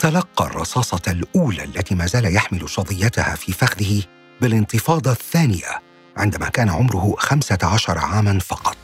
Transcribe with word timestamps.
تلقى 0.00 0.46
الرصاصة 0.46 1.02
الأولى 1.08 1.64
التي 1.64 1.94
ما 1.94 2.06
زال 2.06 2.34
يحمل 2.34 2.68
صديتها 2.68 3.34
في 3.34 3.52
فخذه 3.52 4.02
بالانتفاضة 4.40 5.10
الثانية 5.10 5.82
عندما 6.16 6.48
كان 6.48 6.68
عمره 6.68 7.14
خمسة 7.18 7.58
عشر 7.62 7.98
عاما 7.98 8.38
فقط. 8.38 8.76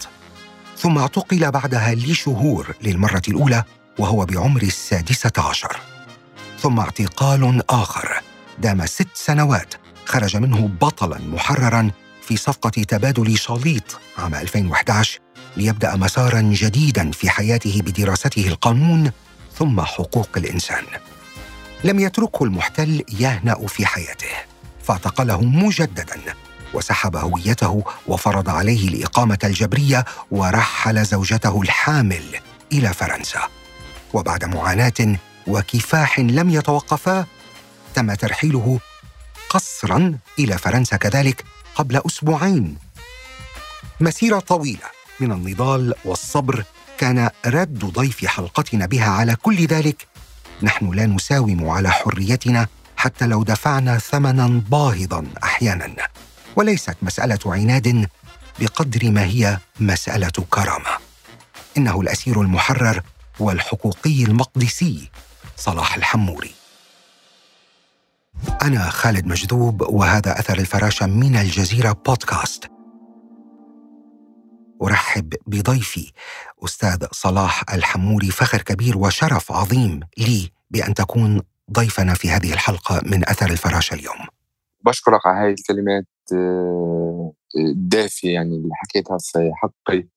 ثم 0.78 0.98
اعتقل 0.98 1.50
بعدها 1.50 1.94
لشهور 1.94 2.74
للمرة 2.82 3.22
الأولى 3.28 3.64
وهو 3.98 4.24
بعمر 4.24 4.62
السادسة 4.62 5.32
عشر. 5.38 5.76
ثم 6.58 6.80
اعتقال 6.80 7.62
آخر 7.70 8.22
دام 8.58 8.86
ست 8.86 9.08
سنوات 9.14 9.74
خرج 10.06 10.36
منه 10.36 10.70
بطلا 10.80 11.18
محررا 11.18 11.90
في 12.22 12.36
صفقة 12.36 12.70
تبادل 12.70 13.38
شاليط 13.38 14.00
عام 14.18 14.34
2011 14.34 15.18
ليبدأ 15.56 15.96
مسارا 15.96 16.40
جديدا 16.40 17.10
في 17.10 17.30
حياته 17.30 17.82
بدراسته 17.82 18.48
القانون 18.48 19.10
ثم 19.58 19.80
حقوق 19.80 20.28
الإنسان. 20.36 20.84
لم 21.84 22.00
يتركه 22.00 22.44
المحتل 22.44 23.04
يهنأ 23.20 23.66
في 23.66 23.86
حياته. 23.86 24.32
فاعتقله 24.82 25.42
مجددا 25.42 26.16
وسحب 26.74 27.16
هويته 27.16 27.84
وفرض 28.06 28.48
عليه 28.48 28.88
الإقامة 28.88 29.38
الجبرية 29.44 30.04
ورحل 30.30 31.04
زوجته 31.04 31.62
الحامل 31.62 32.24
إلى 32.72 32.94
فرنسا. 32.94 33.48
وبعد 34.12 34.44
معاناة 34.44 35.18
وكفاح 35.46 36.20
لم 36.20 36.50
يتوقفا 36.50 37.26
تم 37.94 38.14
ترحيله 38.14 38.80
قصرا 39.48 40.18
إلى 40.38 40.58
فرنسا 40.58 40.96
كذلك 40.96 41.44
قبل 41.74 42.02
أسبوعين. 42.06 42.76
مسيرة 44.00 44.38
طويلة 44.38 44.86
من 45.20 45.32
النضال 45.32 45.94
والصبر 46.04 46.64
كان 47.02 47.30
رد 47.46 47.78
ضيف 47.78 48.26
حلقتنا 48.26 48.86
بها 48.86 49.10
على 49.10 49.36
كل 49.36 49.66
ذلك 49.66 50.06
نحن 50.62 50.90
لا 50.90 51.06
نساوم 51.06 51.70
على 51.70 51.90
حريتنا 51.90 52.66
حتى 52.96 53.26
لو 53.26 53.42
دفعنا 53.42 53.98
ثمنا 53.98 54.46
باهظا 54.70 55.26
أحيانا. 55.44 56.08
وليست 56.56 56.96
مسألة 57.02 57.38
عناد 57.46 58.08
بقدر 58.60 59.10
ما 59.10 59.24
هي 59.24 59.58
مسألة 59.80 60.32
كرامة. 60.50 60.98
إنه 61.76 62.00
الأسير 62.00 62.40
المحرر 62.40 63.02
والحقوقي 63.38 64.24
المقدسي 64.24 65.10
صلاح 65.56 65.94
الحموري. 65.94 66.54
أنا 68.62 68.90
خالد 68.90 69.26
مجذوب 69.26 69.82
وهذا 69.82 70.38
أثر 70.38 70.58
الفراشة 70.58 71.06
من 71.06 71.36
الجزيرة 71.36 71.92
بودكاست. 72.06 72.70
أرحب 74.82 75.34
بضيفي 75.46 76.12
أستاذ 76.64 77.06
صلاح 77.12 77.74
الحموري 77.74 78.30
فخر 78.30 78.62
كبير 78.62 78.98
وشرف 78.98 79.52
عظيم 79.52 80.00
لي 80.18 80.50
بأن 80.70 80.94
تكون 80.94 81.42
ضيفنا 81.72 82.14
في 82.14 82.28
هذه 82.28 82.52
الحلقة 82.52 83.00
من 83.06 83.28
أثر 83.28 83.50
الفراشة 83.50 83.94
اليوم. 83.94 84.26
بشكرك 84.84 85.26
على 85.26 85.46
هذه 85.46 85.54
الكلمات 85.54 86.06
آه، 86.32 87.32
الدافية 87.56 88.34
يعني 88.34 88.56
اللي 88.56 88.74
حكيتها 88.74 89.18
في 89.20 89.50
حقي 89.54 90.08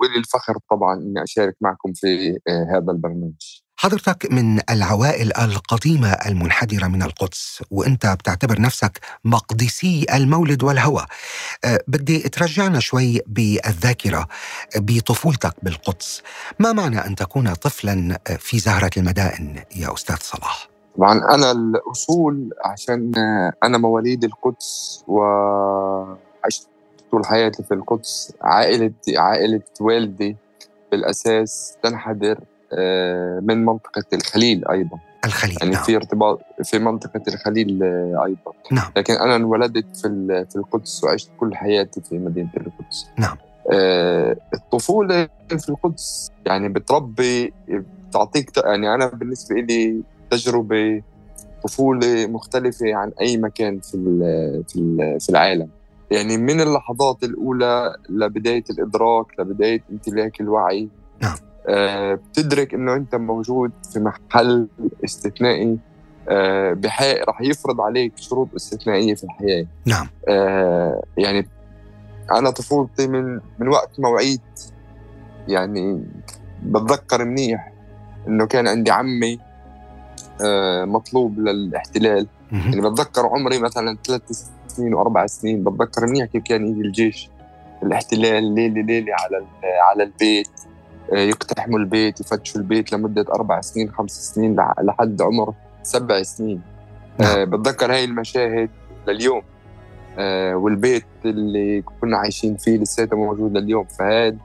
ولي 0.00 0.18
الفخر 0.18 0.54
طبعا 0.70 0.96
إني 0.96 1.22
أشارك 1.22 1.56
معكم 1.60 1.92
في 1.92 2.38
آه، 2.48 2.66
هذا 2.70 2.92
البرنامج. 2.92 3.62
حضرتك 3.78 4.32
من 4.32 4.60
العوائل 4.70 5.36
القديمة 5.36 6.12
المنحدرة 6.12 6.86
من 6.86 7.02
القدس 7.02 7.62
وأنت 7.70 8.06
بتعتبر 8.06 8.60
نفسك 8.60 9.00
مقدسي 9.24 10.06
المولد 10.14 10.62
والهوى. 10.62 11.06
أه 11.64 11.80
بدي 11.88 12.18
ترجعنا 12.18 12.80
شوي 12.80 13.20
بالذاكرة 13.26 14.28
بطفولتك 14.76 15.54
بالقدس. 15.62 16.22
ما 16.58 16.72
معنى 16.72 17.06
أن 17.06 17.14
تكون 17.14 17.54
طفلا 17.54 18.18
في 18.38 18.58
زهرة 18.58 18.90
المدائن 18.96 19.62
يا 19.76 19.94
أستاذ 19.94 20.16
صلاح؟ 20.20 20.68
طبعا 20.96 21.34
أنا 21.34 21.50
الأصول 21.50 22.50
عشان 22.64 23.12
أنا 23.64 23.78
مواليد 23.78 24.24
القدس 24.24 25.04
وعشت 25.08 26.68
طول 27.10 27.26
حياتي 27.26 27.62
في 27.62 27.74
القدس. 27.74 28.32
عائلة 28.42 28.92
عائلة 29.16 29.62
والدي 29.80 30.36
بالأساس 30.92 31.76
تنحدر. 31.82 32.38
آه، 32.38 32.55
من 33.42 33.64
منطقة 33.64 34.04
الخليل 34.12 34.68
أيضا. 34.68 34.98
الخليل 35.26 35.56
يعني 35.60 35.74
نعم. 35.74 35.82
في 35.82 35.96
ارتباط 35.96 36.40
في 36.64 36.78
منطقة 36.78 37.22
الخليل 37.28 37.82
آه، 37.82 38.24
أيضا. 38.24 38.52
نعم. 38.72 38.90
لكن 38.96 39.14
أنا 39.14 39.36
انولدت 39.36 39.96
في 39.96 40.44
في 40.50 40.56
القدس 40.56 41.04
وعشت 41.04 41.30
كل 41.40 41.54
حياتي 41.54 42.00
في 42.00 42.18
مدينة 42.18 42.50
القدس. 42.56 43.06
نعم. 43.18 43.36
آه، 43.72 44.36
الطفولة 44.54 45.28
في 45.48 45.68
القدس 45.68 46.30
يعني 46.46 46.68
بتربي 46.68 47.52
بتعطيك 48.08 48.50
يعني 48.56 48.94
أنا 48.94 49.06
بالنسبة 49.06 49.56
لي 49.56 50.02
تجربة 50.30 51.02
طفولة 51.64 52.26
مختلفة 52.26 52.94
عن 52.94 53.12
أي 53.20 53.36
مكان 53.36 53.80
في 53.80 53.98
في 54.68 55.16
في 55.20 55.28
العالم. 55.28 55.68
يعني 56.10 56.36
من 56.36 56.60
اللحظات 56.60 57.24
الأولى 57.24 57.96
لبداية 58.08 58.64
الإدراك 58.70 59.26
لبداية 59.40 59.82
امتلاك 59.90 60.40
الوعي. 60.40 60.88
نعم. 61.22 61.32
آه، 61.32 61.45
بتدرك 61.68 62.74
إنه 62.74 62.94
أنت 62.94 63.14
موجود 63.14 63.72
في 63.92 64.00
محل 64.00 64.68
استثنائي 65.04 65.78
آه، 66.28 66.72
بحق 66.72 67.28
رح 67.28 67.40
يفرض 67.40 67.80
عليك 67.80 68.12
شروط 68.16 68.48
استثنائية 68.54 69.14
في 69.14 69.24
الحياة. 69.24 69.66
نعم. 69.86 70.08
آه، 70.28 71.02
يعني 71.16 71.48
أنا 72.32 72.50
طفولتي 72.50 73.06
من 73.08 73.40
من 73.58 73.68
وقت 73.68 74.00
ما 74.00 74.08
وعيت 74.08 74.40
يعني 75.48 76.04
بتذكر 76.62 77.24
منيح 77.24 77.72
إنه 78.28 78.46
كان 78.46 78.68
عندي 78.68 78.90
عمي 78.90 79.38
مطلوب 80.84 81.38
للاحتلال. 81.38 82.26
يعني 82.52 82.80
بتذكر 82.80 83.26
عمري 83.26 83.58
مثلا 83.58 83.98
ثلاث 84.06 84.48
سنين 84.68 84.94
وأربع 84.94 85.26
سنين 85.26 85.64
بتذكر 85.64 86.06
منيح 86.06 86.26
كيف 86.26 86.42
كان 86.42 86.66
يجي 86.66 86.80
الجيش 86.80 87.30
الاحتلال 87.82 88.54
ليلة 88.54 88.82
ليلة 88.82 89.12
على 89.14 89.46
على 89.90 90.02
البيت. 90.02 90.48
آه، 90.48 90.55
يقتحموا 91.12 91.78
البيت 91.78 92.20
يفتشوا 92.20 92.60
البيت 92.60 92.92
لمدة 92.92 93.24
أربع 93.34 93.60
سنين 93.60 93.90
خمس 93.90 94.34
سنين 94.34 94.56
لحد 94.82 95.22
عمر 95.22 95.54
سبع 95.82 96.22
سنين. 96.22 96.60
نعم. 97.18 97.44
بتذكر 97.44 97.92
هاي 97.92 98.04
المشاهد 98.04 98.70
لليوم. 99.08 99.42
آه، 100.18 100.54
والبيت 100.54 101.04
اللي 101.24 101.82
كنا 102.00 102.16
عايشين 102.16 102.56
فيه 102.56 102.78
لساته 102.78 103.16
موجود 103.16 103.56
لليوم. 103.56 103.84
فهذا 103.84 104.36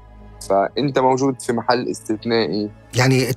فأنت 0.49 0.99
موجود 0.99 1.41
في 1.41 1.53
محل 1.53 1.87
استثنائي. 1.87 2.69
يعني 2.95 3.29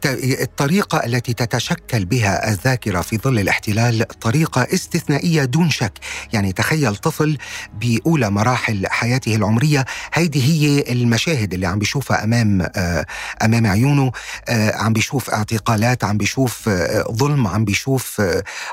الطريقة 0.42 0.98
التي 1.06 1.34
تتشكل 1.34 2.04
بها 2.04 2.48
الذاكرة 2.48 3.00
في 3.00 3.18
ظل 3.18 3.38
الاحتلال 3.38 4.08
طريقة 4.08 4.62
استثنائية 4.74 5.44
دون 5.44 5.70
شك. 5.70 5.92
يعني 6.32 6.52
تخيل 6.52 6.96
طفل 6.96 7.38
بأولى 7.80 8.30
مراحل 8.30 8.86
حياته 8.86 9.36
العمرية. 9.36 9.84
هيدي 10.14 10.42
هي 10.42 10.92
المشاهد 10.92 11.54
اللي 11.54 11.66
عم 11.66 11.78
بيشوفها 11.78 12.24
أمام 12.24 12.68
آه، 12.76 13.06
أمام 13.42 13.66
عيونه. 13.66 14.12
آه، 14.48 14.76
عم 14.76 14.92
بيشوف 14.92 15.30
اعتقالات 15.30 16.04
عم 16.04 16.18
بيشوف 16.18 16.68
آه، 16.68 17.02
ظلم 17.12 17.46
عم 17.46 17.64
بيشوف 17.64 18.22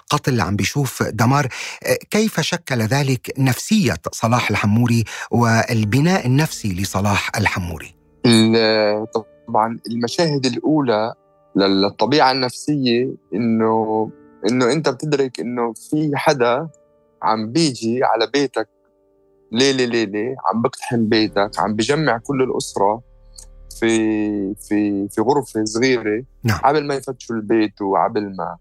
قتل 0.09 0.41
عم 0.41 0.56
بيشوف 0.56 1.03
دمار. 1.03 1.47
كيف 2.09 2.40
شكل 2.40 2.81
ذلك 2.81 3.34
نفسية 3.38 3.96
صلاح 4.12 4.50
الحموري 4.50 5.03
والبناء 5.31 6.25
النفسي 6.28 6.74
لصلاح 6.74 7.31
الحموري؟ 7.38 8.01
طبعا 9.48 9.80
المشاهد 9.92 10.46
الأولى 10.46 11.14
للطبيعة 11.56 12.32
النفسية 12.32 13.09
انه 13.34 14.12
إنه 14.50 14.72
أنت 14.72 14.90
بتدرك 14.90 15.40
إنه 15.40 15.74
في 15.74 16.12
حدا 16.16 16.70
عم 17.24 17.52
بيجي 17.52 18.04
على 18.04 18.28
بيتك 18.34 18.70
ليله 19.52 19.86
ليلة 19.86 20.36
عم 20.46 20.62
بقتحم 20.62 21.06
بيتك 21.09 21.52
عم 21.59 21.76
بجمع 21.76 22.18
كل 22.18 22.42
الأسرة 22.42 23.02
في 23.80 23.98
في 24.56 25.09
في 25.09 25.22
غرفة 25.22 25.66
صغيرة 25.66 26.24
نعم. 26.44 26.59
قبل 26.59 26.88
ما 26.88 26.96
يفتشوا 26.96 27.36
البيت 27.36 27.82
وقبل 27.82 28.36
ما 28.36 28.58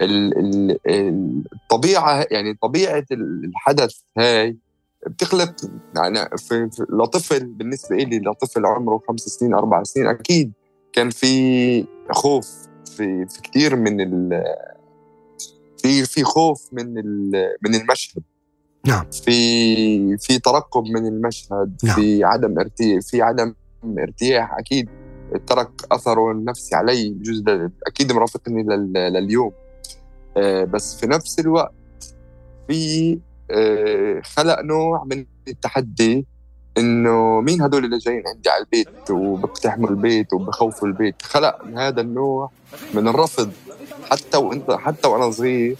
ال 0.00 0.38
ال 0.38 1.44
الطبيعه 1.52 2.26
يعني 2.30 2.58
طبيعة 2.62 3.04
الحدث 3.12 3.94
هاي 4.18 4.58
بتخلق 5.06 5.54
يعني 5.96 6.28
في, 6.36 6.70
لطفل 6.90 7.46
بالنسبة 7.46 7.96
لي 7.96 8.18
لطفل 8.18 8.66
عمره 8.66 9.02
خمس 9.08 9.20
سنين 9.20 9.54
أربع 9.54 9.82
سنين 9.82 10.06
أكيد 10.06 10.52
كان 10.92 11.10
في 11.10 11.84
خوف 12.10 12.48
في 12.96 13.26
في 13.26 13.40
كثير 13.42 13.76
من 13.76 14.00
ال 14.00 14.42
في 15.78 16.04
في 16.04 16.24
خوف 16.24 16.68
من 16.72 16.94
من 17.62 17.74
المشهد. 17.74 18.22
نعم. 18.86 19.10
في 19.10 20.16
في 20.16 20.38
ترقب 20.38 20.84
من 20.84 21.06
المشهد 21.06 21.76
نعم. 21.84 21.94
في 21.94 22.24
عدم 22.24 22.58
ارتياح 22.58 23.00
في 23.02 23.22
عدم 23.22 23.54
ارتياح 23.98 24.54
أكيد 24.58 24.88
ترك 25.46 25.70
أثره 25.92 26.32
النفسي 26.32 26.74
علي 26.74 27.08
جزء 27.10 27.70
أكيد 27.86 28.12
مرافقني 28.12 28.62
لليوم. 28.94 29.52
آه، 30.36 30.64
بس 30.64 30.96
في 30.96 31.06
نفس 31.06 31.40
الوقت 31.40 31.74
في 32.68 33.18
خلق 34.22 34.60
نوع 34.60 35.04
من 35.04 35.24
التحدي 35.48 36.26
إنه 36.78 37.40
مين 37.40 37.62
هدول 37.62 37.84
اللي 37.84 37.98
جايين 37.98 38.22
عندي 38.26 38.50
على 38.50 38.60
البيت 38.64 39.10
وبقتحموا 39.10 39.90
البيت 39.90 40.32
وبخوفوا 40.32 40.88
البيت. 40.88 41.22
خلق 41.22 41.64
هذا 41.76 42.00
النوع 42.00 42.50
من 42.94 43.08
الرفض. 43.08 43.52
حتى 44.10 44.36
وانت 44.36 44.70
حتى 44.70 45.08
وأنا 45.08 45.30
صغير 45.30 45.76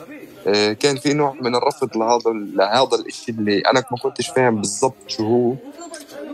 آه، 0.46 0.72
كان 0.72 0.96
في 0.96 1.12
نوع 1.14 1.34
من 1.40 1.54
الرفض 1.54 1.96
لهذا 1.96 2.30
لهذا 2.54 2.96
الشيء 3.06 3.34
اللي 3.34 3.58
أنا 3.58 3.84
ما 3.90 3.98
كنتش 3.98 4.28
فاهم 4.28 4.56
بالضبط 4.56 4.94
شو 5.06 5.24
هو 5.26 5.54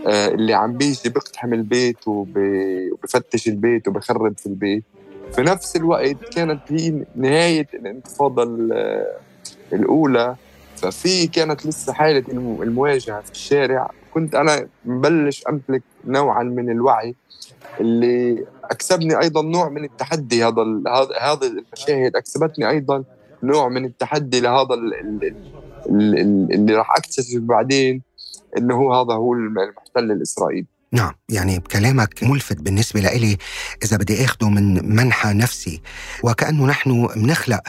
آه، 0.07 0.29
اللي 0.29 0.55
عم 0.55 0.73
بيجي 0.73 1.09
بيقتحم 1.09 1.55
البيت 1.55 1.97
وبفتش 2.07 3.49
البيت 3.49 3.89
وبخرب 3.89 4.39
في 4.39 4.47
البيت. 4.47 4.85
في 5.33 5.43
نفس 5.43 5.77
الوقت 5.77 6.17
كانت 6.35 6.61
هي 6.69 7.05
نهاية 7.17 7.69
الانتفاضة 7.75 8.43
الأولى 9.73 10.37
ففي 10.81 11.27
كانت 11.27 11.67
لسه 11.67 11.93
حالة 11.93 12.25
المواجهة 12.63 13.21
في 13.21 13.31
الشارع. 13.33 13.91
كنت 14.15 14.35
أنا 14.35 14.69
مبلش 14.85 15.45
أمتلك 15.49 15.83
نوعا 16.05 16.43
من 16.43 16.71
الوعي 16.71 17.15
اللي 17.81 18.45
أكسبني 18.65 19.21
أيضا 19.21 19.43
نوع 19.43 19.69
من 19.69 19.85
التحدي. 19.85 20.45
هذا 20.45 20.63
هذا 21.21 21.47
المشاهد 21.47 22.17
أكسبتني 22.17 22.69
أيضا 22.69 23.05
نوع 23.43 23.69
من 23.69 23.85
التحدي 23.85 24.41
لهذا 24.41 24.75
اللي 25.91 26.75
راح 26.75 26.97
أكتشف 26.97 27.41
بعدين 27.41 28.03
إنه 28.59 28.77
هو 28.77 28.95
هذا 28.95 29.15
هو 29.15 29.33
المحتل 29.33 30.11
الإسرائيلي. 30.11 30.67
نعم 30.93 31.13
يعني 31.29 31.61
كلامك 31.61 32.23
ملفت 32.23 32.57
بالنسبة 32.57 33.01
لإلي 33.01 33.37
إذا 33.85 33.97
بدي 33.97 34.25
أخده 34.25 34.49
من 34.49 34.97
منحى 34.97 35.33
نفسي. 35.33 35.83
وكأنه 36.23 36.67
نحن 36.67 37.09
منخلق 37.17 37.61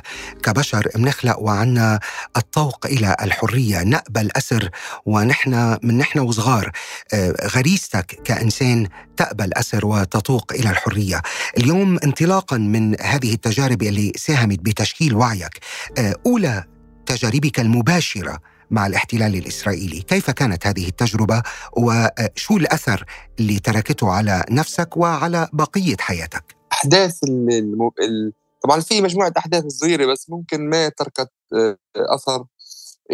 كبشر 0.44 0.88
منخلق 0.96 1.40
وعنا 1.40 2.00
الطوق 2.38 2.86
إلى 2.86 3.16
الحرية 3.22 3.84
نقبل 3.84 4.30
أسر 4.38 4.70
ونحن 5.06 5.78
من 5.84 5.98
نحن 5.98 6.20
وصغار. 6.20 6.72
آه، 7.14 7.36
غريزتك 7.48 8.06
كإنسان 8.06 8.88
تقبل 9.18 9.54
أسر 9.54 9.86
وتطوق 9.86 10.54
إلى 10.54 10.70
الحرية. 10.70 11.22
اليوم 11.58 12.00
انطلاقا 12.04 12.58
من 12.58 13.02
هذه 13.02 13.34
التجارب 13.34 13.84
اللي 13.84 14.12
ساهمت 14.16 14.60
بتشكيل 14.60 15.16
وعيك. 15.16 15.60
آه، 15.98 16.16
أولى 16.26 16.64
تجاربك 17.06 17.60
المباشرة 17.60 18.40
مع 18.72 18.88
الاحتلال 18.88 19.36
الإسرائيلي، 19.36 20.02
كيف 20.02 20.32
كانت 20.32 20.68
هذه 20.68 20.88
التجربة؟ 20.88 21.44
وشو 21.78 22.58
الأثر 22.58 23.06
اللي 23.40 23.60
تركته 23.60 24.12
على 24.12 24.44
نفسك 24.52 24.98
وعلى 24.98 25.48
بقية 25.54 25.98
حياتك؟ 26.00 26.56
أحداث 26.72 27.24
المو... 27.24 27.94
ال... 28.02 28.34
طبعا 28.64 28.80
في 28.80 29.02
مجموعة 29.02 29.34
أحداث 29.38 29.68
صغيرة 29.68 30.06
بس 30.06 30.30
ممكن 30.30 30.70
ما 30.70 30.90
تركت 30.90 31.32
آه، 31.54 31.78
أثر 31.96 32.46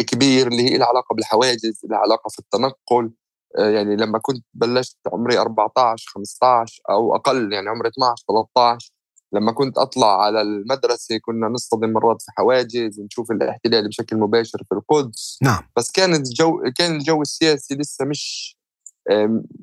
كبير 0.07 0.47
اللي 0.47 0.71
هي 0.71 0.77
لها 0.77 0.87
علاقة 0.87 1.15
بالحواجز، 1.15 1.81
لها 1.83 1.99
علاقة 1.99 2.29
في 2.29 2.39
التنقل. 2.39 3.11
آه، 3.57 3.69
يعني 3.69 3.95
لما 3.95 4.19
كنت 4.19 4.45
بلشت 4.53 4.97
عمري 5.13 5.37
14 5.37 6.11
15 6.13 6.81
أو 6.89 7.15
أقل 7.15 7.53
يعني 7.53 7.69
عمري 7.69 7.89
12 7.89 8.23
13 8.27 8.91
لما 9.33 9.51
كنت 9.51 9.77
أطلع 9.77 10.21
على 10.23 10.41
المدرسة 10.41 11.17
كنا 11.17 11.47
نصطدم 11.47 11.93
مرات 11.93 12.21
في 12.21 12.31
حواجز 12.37 12.99
نشوف 12.99 13.31
الاحتلال 13.31 13.87
بشكل 13.87 14.17
مباشر 14.17 14.63
في 14.69 14.75
القدس. 14.75 15.39
نعم. 15.41 15.69
بس 15.77 15.91
كان 15.91 16.15
الجو 16.15 16.61
كان 16.77 16.95
الجو 16.95 17.21
السياسي 17.21 17.75
لسه 17.75 18.05
مش 18.05 18.57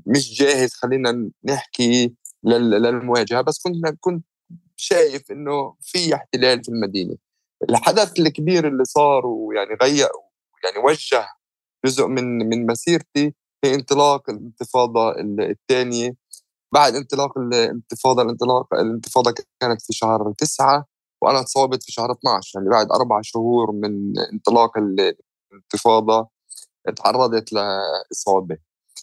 مش 0.07 0.39
جاهز 0.41 0.73
خلينا 0.73 1.31
نحكي 1.45 2.15
للمواجهة. 2.45 3.41
بس 3.41 3.63
كنت 3.63 3.97
كنت 4.01 4.25
شايف 4.77 5.33
إنه 5.33 5.75
في 5.81 6.15
احتلال 6.15 6.65
في 6.65 6.69
المدينة. 6.69 7.17
الحدث 7.71 8.21
الكبير 8.21 8.69
اللي 8.69 8.85
صار 8.85 9.27
ويعني 9.27 9.77
غير 9.83 10.09
يعني 10.65 10.79
وجه 10.85 11.29
جزء 11.87 12.07
من 12.07 12.39
من 12.49 12.67
مسيرتي 12.67 13.35
هي 13.65 13.75
انطلاق 13.75 14.31
الانتفاضة 14.31 15.15
الثانية. 15.21 16.22
بعد 16.73 16.95
انطلاق 16.95 17.39
الانتفاضة 17.39 18.23
الانطلاق 18.23 18.75
الانتفاضة 18.75 19.35
كانت 19.61 19.83
في 19.83 19.93
شهر 19.93 20.33
تسعة 20.39 20.87
وأنا 21.23 21.43
تصابت 21.43 21.83
في 21.83 21.93
شهر 21.93 22.13
12 22.13 22.59
يعني 22.59 22.71
بعد 22.71 22.87
أربع 22.91 23.21
شهور 23.23 23.73
من 23.73 24.19
انطلاق 24.33 24.79
الانتفاضة 24.79 26.29
تعرضت 26.97 27.53
لإصابة 27.53 28.57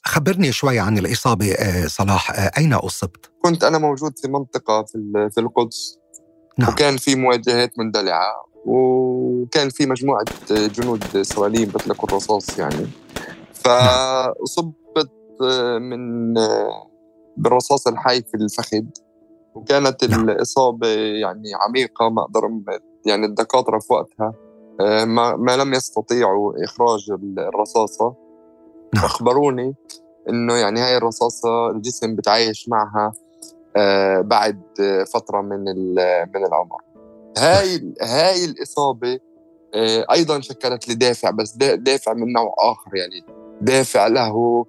خبرني 0.04 0.52
شوي 0.52 0.80
عن 0.80 0.98
الإصابة 0.98 1.52
آه، 1.52 1.88
صلاح 1.88 2.32
آه، 2.32 2.52
أين 2.58 2.74
أصبت؟ 2.74 3.32
كنت 3.42 3.64
أنا 3.64 3.78
موجود 3.78 4.20
في 4.20 4.28
منطقة 4.28 4.84
في 4.84 5.30
في 5.34 5.40
القدس 5.40 5.98
نعم. 6.58 6.70
وكان 6.70 6.98
في 6.98 7.16
مواجهات 7.16 7.80
مندلعة 7.80 8.50
وكان 8.66 9.70
في 9.70 9.86
مجموعة 9.86 10.26
جنود 10.52 11.16
إسرائيليين 11.16 11.70
بيطلقوا 11.70 12.10
الرصاص 12.10 12.60
يعني 12.60 12.76
نعم. 12.76 12.90
فأصبت 13.54 15.12
من 15.82 16.34
بالرصاص 17.38 17.88
الحي 17.88 18.22
في 18.22 18.38
الفخذ 18.38 18.84
وكانت 19.56 20.04
نعم. 20.04 20.30
الإصابة 20.30 20.88
يعني 20.98 21.50
عميقة 21.68 22.10
ما 22.10 22.22
أقدر 22.22 22.50
يعني 23.06 23.26
الدكاترة 23.26 23.80
في 23.80 23.94
وقتها 23.94 24.34
آه، 24.82 25.06
ما, 25.06 25.36
ما 25.36 25.58
لم 25.58 25.74
يستطيعوا 25.74 26.64
إخراج 26.64 27.12
الرصاصة 27.38 28.16
نعم. 28.96 29.06
أخبروني 29.06 29.76
إنه 30.30 30.54
يعني 30.54 30.80
هاي 30.80 30.98
الرصاصة 30.98 31.70
الجسم 31.70 32.16
بتعايش 32.16 32.70
معها 32.70 33.12
آه، 33.76 34.22
بعد 34.22 34.62
فترة 35.14 35.42
من 35.42 35.64
من 36.34 36.46
العمر 36.48 36.82
هاي 37.38 37.94
هاي 38.02 38.46
الإصابة 38.46 39.20
آه، 39.74 40.06
أيضا 40.12 40.42
شكلت 40.42 40.88
لي 40.88 40.96
دافع 40.96 41.30
بس 41.30 41.56
دافع 41.58 42.14
من 42.14 42.34
نوع 42.34 42.56
آخر 42.60 42.96
يعني 42.96 43.26
دافع 43.62 44.08
له 44.08 44.66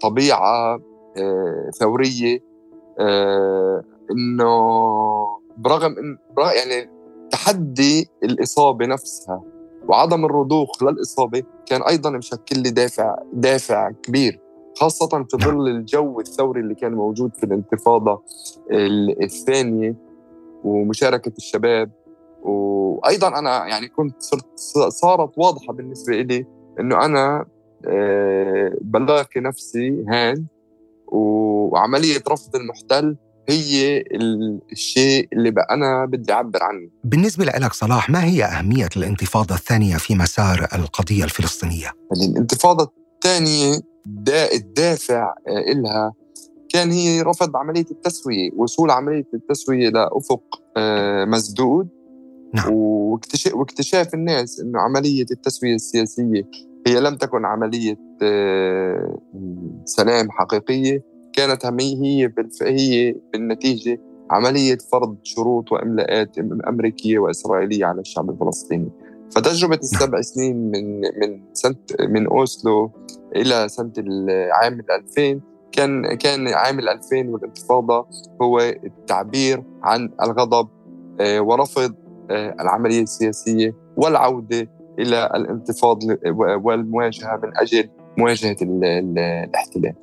طبيعة 0.00 0.80
ثورية 1.80 2.38
آه، 2.98 3.84
إنه 4.10 4.50
برغم 5.56 5.96
ان 5.98 6.18
يعني 6.38 6.90
تحدي 7.30 8.08
الإصابة 8.24 8.86
نفسها 8.86 9.42
وعدم 9.88 10.24
الرضوخ 10.24 10.82
للإصابة 10.82 11.42
كان 11.66 11.82
أيضا 11.82 12.10
مشكل 12.10 12.58
لي 12.58 12.70
دافع 12.70 13.16
دافع 13.32 13.90
كبير 13.90 14.40
خاصة 14.76 15.08
في. 15.32 15.38
ظل 15.38 15.68
الجو 15.68 16.20
الثوري 16.20 16.60
اللي 16.60 16.74
كان 16.74 16.92
موجود 16.92 17.34
في 17.34 17.44
الانتفاضة 17.44 18.22
الثانية 19.22 19.96
ومشاركة 20.64 21.32
الشباب 21.38 21.90
وأيضا 22.42 23.38
أنا 23.38 23.66
يعني 23.66 23.88
كنت 23.88 24.22
صرت 24.22 24.58
صارت 24.88 25.38
واضحة 25.38 25.72
بالنسبة 25.72 26.20
لي 26.20 26.46
إنه 26.80 27.04
أنا 27.04 27.46
آه، 27.86 28.72
بلاقي 28.80 29.40
نفسي 29.40 30.04
هان 30.08 30.46
وعملية 31.10 32.22
رفض 32.28 32.56
المحتل 32.56 33.16
هي 33.48 34.04
الشيء 34.72 35.28
اللي 35.32 35.50
بقى 35.50 35.66
أنا 35.70 36.06
بدي 36.06 36.32
أعبر 36.32 36.62
عنه 36.62 36.90
بالنسبة 37.04 37.44
لك 37.44 37.72
صلاح 37.72 38.10
ما 38.10 38.24
هي 38.24 38.44
أهمية 38.44 38.88
الانتفاضة 38.96 39.54
الثانية 39.54 39.96
في 39.96 40.14
مسار 40.14 40.68
القضية 40.74 41.24
الفلسطينية؟ 41.24 41.92
الانتفاضة 42.12 42.92
الثانية 43.14 43.80
الدافع 44.54 45.34
آه، 45.48 45.72
إلها 45.72 46.12
كان 46.68 46.90
هي 46.90 47.22
رفض 47.22 47.56
عملية 47.56 47.86
التسوية 47.90 48.50
وصول 48.56 48.90
عملية 48.90 49.24
التسوية 49.34 49.88
لأفق 49.88 50.42
آه، 50.76 51.24
مسدود 51.24 51.88
نعم. 52.54 52.72
واكتشاف, 52.72 54.14
الناس 54.14 54.60
أنه 54.60 54.80
عملية 54.80 55.26
التسوية 55.30 55.74
السياسية 55.74 56.42
هي 56.86 57.00
لم 57.00 57.16
تكن 57.16 57.44
عملية 57.44 57.96
سلام 59.84 60.30
حقيقية 60.30 61.02
كانت 61.32 61.66
هي 61.66 62.28
هي 62.62 63.14
بالنتيجة 63.32 64.00
عملية 64.30 64.78
فرض 64.92 65.16
شروط 65.22 65.72
وإملاءات 65.72 66.38
أمريكية 66.68 67.18
وإسرائيلية 67.18 67.86
على 67.86 68.00
الشعب 68.00 68.30
الفلسطيني 68.30 68.90
فتجربة 69.30 69.74
نعم. 69.74 69.80
السبع 69.80 70.20
سنين 70.20 70.70
من 70.70 71.00
من 71.00 71.40
سنة 71.52 71.76
من 72.00 72.26
أوسلو 72.26 72.90
إلى 73.36 73.68
سنة 73.68 73.92
العام 73.98 74.80
2000 74.90 75.40
كان 75.72 76.14
كان 76.14 76.48
عام 76.48 76.78
2000 76.78 77.28
والانتفاضة 77.28 78.06
هو 78.42 78.60
التعبير 78.60 79.62
عن 79.82 80.10
الغضب 80.22 80.68
آه، 81.20 81.40
ورفض 81.40 81.94
آه، 82.30 82.56
العملية 82.60 83.02
السياسية 83.02 83.74
والعودة 83.96 84.68
إلى 84.98 85.30
الانتفاض 85.34 85.98
والمواجهة 86.64 87.40
من 87.42 87.56
أجل 87.56 87.88
مواجهة 88.16 88.56
الاحتلال. 88.62 89.94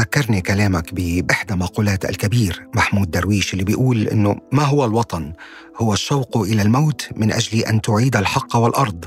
ذكرني 0.00 0.40
كلامك 0.40 0.94
بإحدى 0.94 1.54
مقولات 1.54 2.04
الكبير 2.04 2.68
محمود 2.74 3.10
درويش 3.10 3.52
اللي 3.52 3.64
بيقول 3.64 4.08
إنه 4.08 4.36
ما 4.52 4.62
هو 4.62 4.84
الوطن؟ 4.84 5.32
هو 5.76 5.92
الشوق 5.92 6.36
إلى 6.36 6.62
الموت 6.62 7.08
من 7.16 7.32
أجل 7.32 7.58
أن 7.58 7.80
تعيد 7.80 8.16
الحق 8.16 8.56
والأرض 8.56 9.04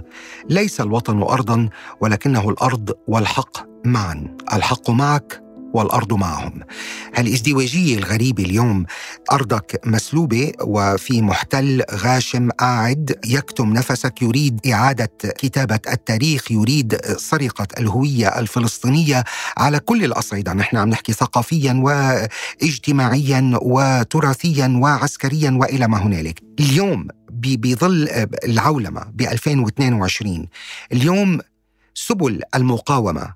ليس 0.49 0.81
الوطن 0.81 1.21
أرضا 1.21 1.69
ولكنه 2.01 2.49
الأرض 2.49 2.91
والحق 3.07 3.57
معا 3.85 4.37
الحق 4.53 4.89
معك 4.89 5.42
والأرض 5.73 6.13
معهم. 6.13 6.59
هالازدواجيه 7.15 7.97
الغريبة 7.97 8.43
اليوم 8.43 8.85
أرضك 9.31 9.81
مسلوبة 9.85 10.51
وفي 10.61 11.21
محتل 11.21 11.83
غاشم 11.91 12.49
قاعد 12.49 13.15
يكتم 13.25 13.73
نفسك 13.73 14.21
يريد 14.21 14.67
إعادة 14.67 15.11
كتابة 15.37 15.79
التاريخ 15.93 16.51
يريد 16.51 16.97
سرقة 17.17 17.67
الهوية 17.79 18.27
الفلسطينية 18.27 19.23
على 19.57 19.79
كل 19.79 20.05
الأصعدة، 20.05 20.53
نحن 20.53 20.77
عم 20.77 20.89
نحكي 20.89 21.13
ثقافيا 21.13 21.73
واجتماعيا 21.83 23.59
وتراثيا 23.61 24.79
وعسكريا 24.81 25.51
وإلى 25.51 25.87
ما 25.87 25.97
هنالك. 25.97 26.39
اليوم 26.59 27.07
بظل 27.33 28.09
العولمة 28.45 29.01
ب 29.13 29.21
2022 29.21 30.47
اليوم 30.91 31.39
سبل 31.93 32.41
المقاومة 32.55 33.33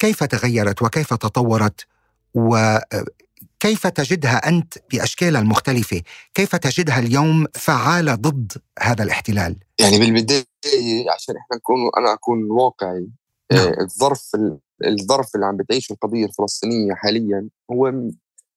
كيف 0.00 0.24
تغيرت 0.24 0.82
وكيف 0.82 1.14
تطورت 1.14 1.86
وكيف 2.34 3.86
تجدها 3.86 4.48
أنت 4.48 4.74
باشكالها 4.92 5.40
المختلفه؟ 5.40 6.02
كيف 6.34 6.56
تجدها 6.56 6.98
اليوم 6.98 7.46
فعالة 7.54 8.14
ضد 8.14 8.52
هذا 8.78 9.04
الاحتلال؟ 9.04 9.56
يعني 9.80 9.98
بالبداية 9.98 11.10
عشان 11.14 11.36
إحنا 11.36 11.56
نكون 11.56 11.78
أنا 11.98 12.12
أكون 12.12 12.50
واقعي 12.50 13.08
نعم. 13.52 13.66
آه، 13.66 13.80
الظرف 13.80 14.36
الظرف 14.84 15.34
اللي 15.34 15.46
عم 15.46 15.56
بتعيشه 15.56 15.92
القضية 15.92 16.26
الفلسطينية 16.26 16.94
حاليا 16.94 17.48
هو 17.70 17.92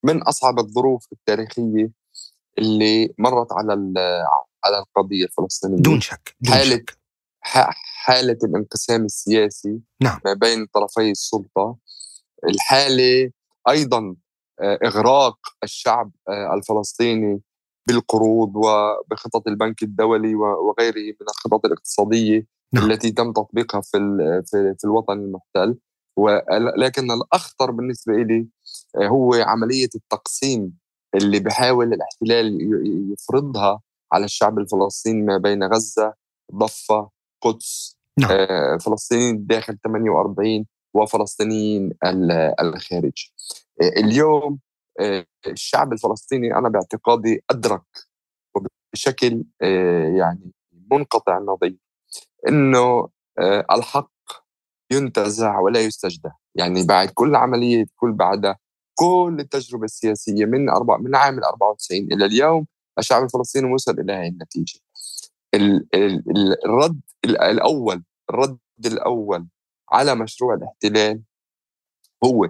من 0.03 0.21
أصعب 0.21 0.59
الظروف 0.59 1.07
التاريخية 1.11 1.89
اللي 2.57 3.13
مرت 3.17 3.47
على 3.51 3.73
على 4.65 4.79
القضية 4.79 5.25
الفلسطينية 5.25 5.77
دون 5.81 6.01
شك 6.01 6.35
دون 6.41 6.53
حالة 6.53 6.75
شك. 6.75 6.97
حالة 8.03 8.37
الانقسام 8.43 9.05
السياسي 9.05 9.79
نعم. 10.01 10.19
ما 10.25 10.33
بين 10.33 10.65
طرفي 10.73 11.11
السلطة 11.11 11.77
الحالة 12.49 13.31
أيضا 13.69 14.15
آه، 14.61 14.79
إغراق 14.85 15.37
الشعب 15.63 16.11
آه، 16.29 16.53
الفلسطيني 16.53 17.41
بالقروض 17.87 18.55
وبخطط 18.55 19.47
البنك 19.47 19.83
الدولي 19.83 20.35
وغيره 20.35 21.15
من 21.21 21.27
الخطط 21.29 21.65
الاقتصادية 21.65 22.47
نعم. 22.73 22.91
التي 22.91 23.11
تم 23.11 23.33
تطبيقها 23.33 23.81
في 23.81 23.97
في, 24.45 24.75
في 24.79 24.85
الوطن 24.85 25.13
المحتل 25.13 25.77
ولكن 26.17 27.11
الأخطر 27.11 27.71
بالنسبة 27.71 28.13
لي 28.13 28.47
آه، 28.95 29.07
هو 29.07 29.33
عملية 29.33 29.89
التقسيم 29.95 30.77
اللي 31.15 31.39
بحاول 31.39 31.93
الاحتلال 31.93 32.57
يفرضها 33.13 33.81
على 34.13 34.25
الشعب 34.25 34.59
الفلسطيني 34.59 35.21
ما 35.21 35.37
بين 35.37 35.63
غزة 35.63 36.13
ضفة 36.55 37.12
قدس 37.43 37.97
نعم. 38.19 38.77
فلسطينيين 38.77 39.45
داخل 39.45 39.77
48 39.83 40.65
وفلسطينيين 40.93 41.89
الخارج. 42.61 43.29
اليوم 43.81 44.59
الشعب 45.47 45.93
الفلسطيني 45.93 46.55
أنا 46.55 46.69
باعتقادي 46.69 47.43
أدرك 47.51 47.81
بشكل 48.93 49.43
يعني 50.17 50.51
منقطع 50.91 51.37
النظير 51.37 51.77
إنه 52.47 53.09
الحق 53.71 54.11
ينتزع 54.91 55.59
ولا 55.59 55.79
يستجدى. 55.79 56.29
يعني 56.55 56.85
بعد 56.85 57.09
كل 57.09 57.35
عملية 57.35 57.85
كل 57.95 58.11
بعدها 58.11 58.57
كل 58.95 59.37
التجربة 59.39 59.83
السياسية 59.83 60.45
من 60.45 60.69
أربع 60.69 60.97
من 60.97 61.15
عام 61.15 61.43
94 61.43 61.99
إلى 62.11 62.25
اليوم 62.25 62.67
الشعب 62.99 63.23
الفلسطيني 63.23 63.73
وصل 63.73 63.99
إلى 63.99 64.13
هذه 64.13 64.27
النتيجة. 64.27 64.79
الرد 65.55 67.01
الأول 67.25 68.03
الرد 68.29 68.59
الأول 68.85 69.47
على 69.91 70.15
مشروع 70.15 70.53
الاحتلال 70.53 71.21
هو 72.25 72.49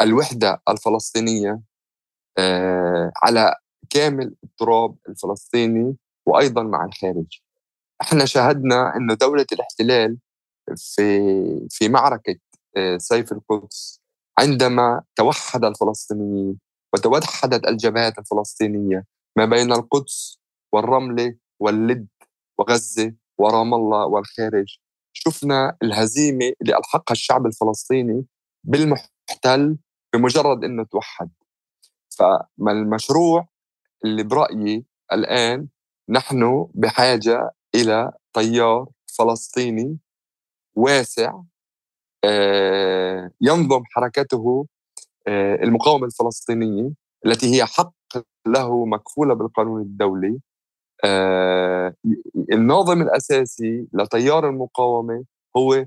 الوحدة 0.00 0.62
الفلسطينية 0.68 1.60
آه، 2.38 3.12
على 3.22 3.56
كامل 3.90 4.34
التراب 4.44 4.96
الفلسطيني 5.08 5.96
وأيضا 6.26 6.62
مع 6.62 6.84
الخارج. 6.84 7.40
إحنا 8.02 8.24
شاهدنا 8.24 8.96
إنه 8.96 9.14
دولة 9.14 9.46
الاحتلال 9.52 10.18
في 10.76 11.66
في 11.70 11.88
معركة 11.88 12.36
آه، 12.76 12.98
سيف 12.98 13.32
القدس 13.32 14.00
عندما 14.38 15.02
توحد 15.16 15.64
الفلسطينيين 15.64 16.58
وتوحدت 16.94 17.68
الجبهات 17.68 18.18
الفلسطينية 18.18 19.04
ما 19.36 19.44
بين 19.44 19.72
القدس 19.72 20.38
والرملة 20.72 21.36
واللد 21.60 22.08
وغزة 22.58 23.14
ورام 23.38 23.74
الله 23.74 24.06
والخارج. 24.06 24.78
شفنا 25.12 25.76
الهزيمة 25.82 26.52
اللي 26.62 26.78
ألحقها 26.78 27.12
الشعب 27.12 27.46
الفلسطيني 27.46 28.26
بالمحتل 28.64 29.78
بمجرد 30.14 30.64
إنه 30.64 30.84
توحد. 30.84 31.30
فما 32.18 32.72
المشروع 32.72 33.48
اللي 34.04 34.22
برأيي 34.22 34.84
الآن 35.12 35.68
نحن 36.08 36.66
بحاجة 36.74 37.50
إلى 37.74 38.12
تيار 38.32 38.86
فلسطيني 39.18 39.98
واسع 40.76 41.40
آه، 42.24 43.30
ينظم 43.40 43.82
حركته 43.84 44.66
آه، 45.28 45.54
المقاومة 45.54 46.06
الفلسطينية 46.06 46.90
التي 47.26 47.54
هي 47.54 47.64
حق 47.66 47.94
له 48.46 48.86
مكفولة 48.86 49.34
بالقانون 49.34 49.82
الدولي. 49.82 50.40
الناظم 52.52 53.02
الأساسي 53.02 53.86
لتيار 53.92 54.48
المقاومة 54.48 55.24
هو 55.56 55.84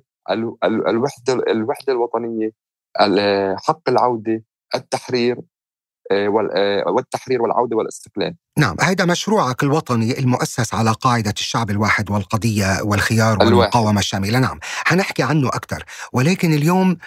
الوحدة 0.63 1.33
الوحدة 1.33 1.93
الوطنية 1.93 2.51
حق 3.57 3.89
العودة 3.89 4.43
التحرير 4.75 5.38
آه، 6.12 6.50
آه، 6.55 6.91
والتحرير 6.91 7.41
والعودة 7.41 7.77
والاستقلال. 7.77 8.36
نعم، 8.57 8.75
هذا 8.81 9.05
مشروعك 9.05 9.63
الوطني 9.63 10.19
المؤسس 10.19 10.74
على 10.74 10.91
قاعدة 10.91 11.33
الشعب 11.39 11.69
الواحد 11.69 12.12
والقضية 12.12 12.81
والخيار 12.83 13.39
والمقاومة 13.39 14.00
الشاملة، 14.00 14.39
نعم، 14.39 14.59
حنحكي 14.62 15.24
عنه 15.24 15.47
أكثر، 15.47 15.83
ولكن 16.13 16.53
اليوم 16.53 16.97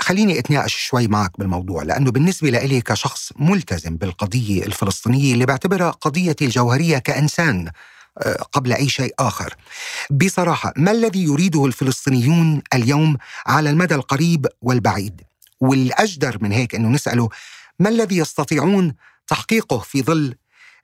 خليني 0.00 0.38
أتناقش 0.38 0.76
شوي 0.76 1.08
معك 1.08 1.38
بالموضوع 1.38 1.82
لأنه 1.82 2.10
بالنسبة 2.10 2.50
لي 2.50 2.80
كشخص 2.80 3.32
ملتزم 3.36 3.96
بالقضية 3.96 4.62
الفلسطينية 4.62 5.34
اللي 5.34 5.46
بعتبرها 5.46 5.90
قضيتي 5.90 6.44
الجوهرية 6.44 6.98
كإنسان 6.98 7.70
آه، 8.18 8.42
قبل 8.52 8.72
أي 8.72 8.88
شيء 8.88 9.14
آخر. 9.18 9.54
بصراحة 10.10 10.72
ما 10.76 10.90
الذي 10.90 11.24
يريده 11.24 11.66
الفلسطينيون 11.66 12.62
اليوم 12.74 13.16
على 13.46 13.70
المدى 13.70 13.94
القريب 13.94 14.46
والبعيد؟ 14.62 15.20
والأجدر 15.60 16.38
من 16.40 16.52
هيك 16.52 16.74
إنه 16.74 16.88
نسأله 16.88 17.28
ما 17.78 17.88
الذي 17.88 18.16
يستطيعون 18.16 18.94
تحقيقه 19.26 19.78
في 19.78 20.02
ظل 20.02 20.34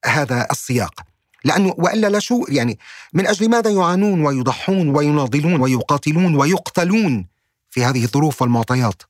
هذا 0.04 0.48
السياق؟ 0.50 1.00
لأنه 1.44 1.74
وإلا 1.78 2.06
لا 2.06 2.18
شو 2.18 2.44
يعني 2.48 2.78
من 3.12 3.26
أجل 3.26 3.50
ماذا 3.50 3.70
يعانون 3.70 4.26
ويضحون 4.26 4.96
ويناضلون 4.96 5.60
ويقاتلون 5.60 6.34
ويقتلون 6.34 7.31
في 7.72 7.84
هذه 7.84 8.04
الظروف 8.04 8.42
والمعطيات؟ 8.42 9.02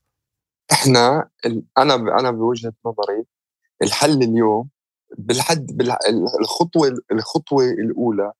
إحنا 0.72 1.28
أنا 1.78 1.94
أنا 1.94 2.30
بوجهة 2.30 2.72
نظري 2.86 3.24
الحل 3.82 4.22
اليوم 4.22 4.68
بالحد 5.18 5.82
الخطوة 6.40 6.94
الخطوة 7.12 7.64
الأولى 7.64 8.32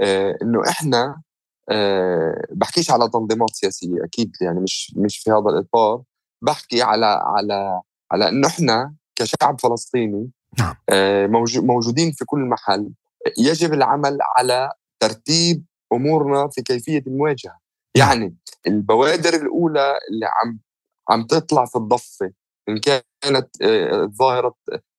آه 0.00 0.38
إنه 0.42 0.62
إحنا 0.68 1.22
آه 1.70 2.46
بحكيش 2.50 2.90
على 2.90 3.08
تنظيمات 3.08 3.50
سياسية 3.50 4.04
أكيد 4.04 4.32
يعني 4.40 4.60
مش 4.60 4.94
مش 4.96 5.18
في 5.18 5.30
هذا 5.30 5.50
الإطار 5.50 6.02
بحكي 6.42 6.82
على 6.82 7.06
على 7.06 7.80
على 8.12 8.28
إنه 8.28 8.48
إحنا 8.48 8.94
كشعب 9.16 9.60
فلسطيني 9.60 10.30
نعم. 10.58 10.74
آه 10.90 11.26
موجودين 11.56 12.12
في 12.12 12.24
كل 12.24 12.40
محل 12.40 12.92
يجب 13.38 13.72
العمل 13.72 14.18
على 14.36 14.72
ترتيب 15.00 15.64
أمورنا 15.92 16.48
في 16.48 16.62
كيفية 16.62 17.02
المواجهة. 17.06 17.61
يعني 17.94 18.36
البوادر 18.66 19.34
الأولى 19.34 19.98
اللي 20.10 20.26
عم 20.26 20.60
عم 21.10 21.26
تطلع 21.26 21.64
في 21.64 21.76
الضفة 21.76 22.32
إن 22.68 22.78
كانت 22.78 23.62
آه، 23.62 24.10
ظاهرة 24.18 24.54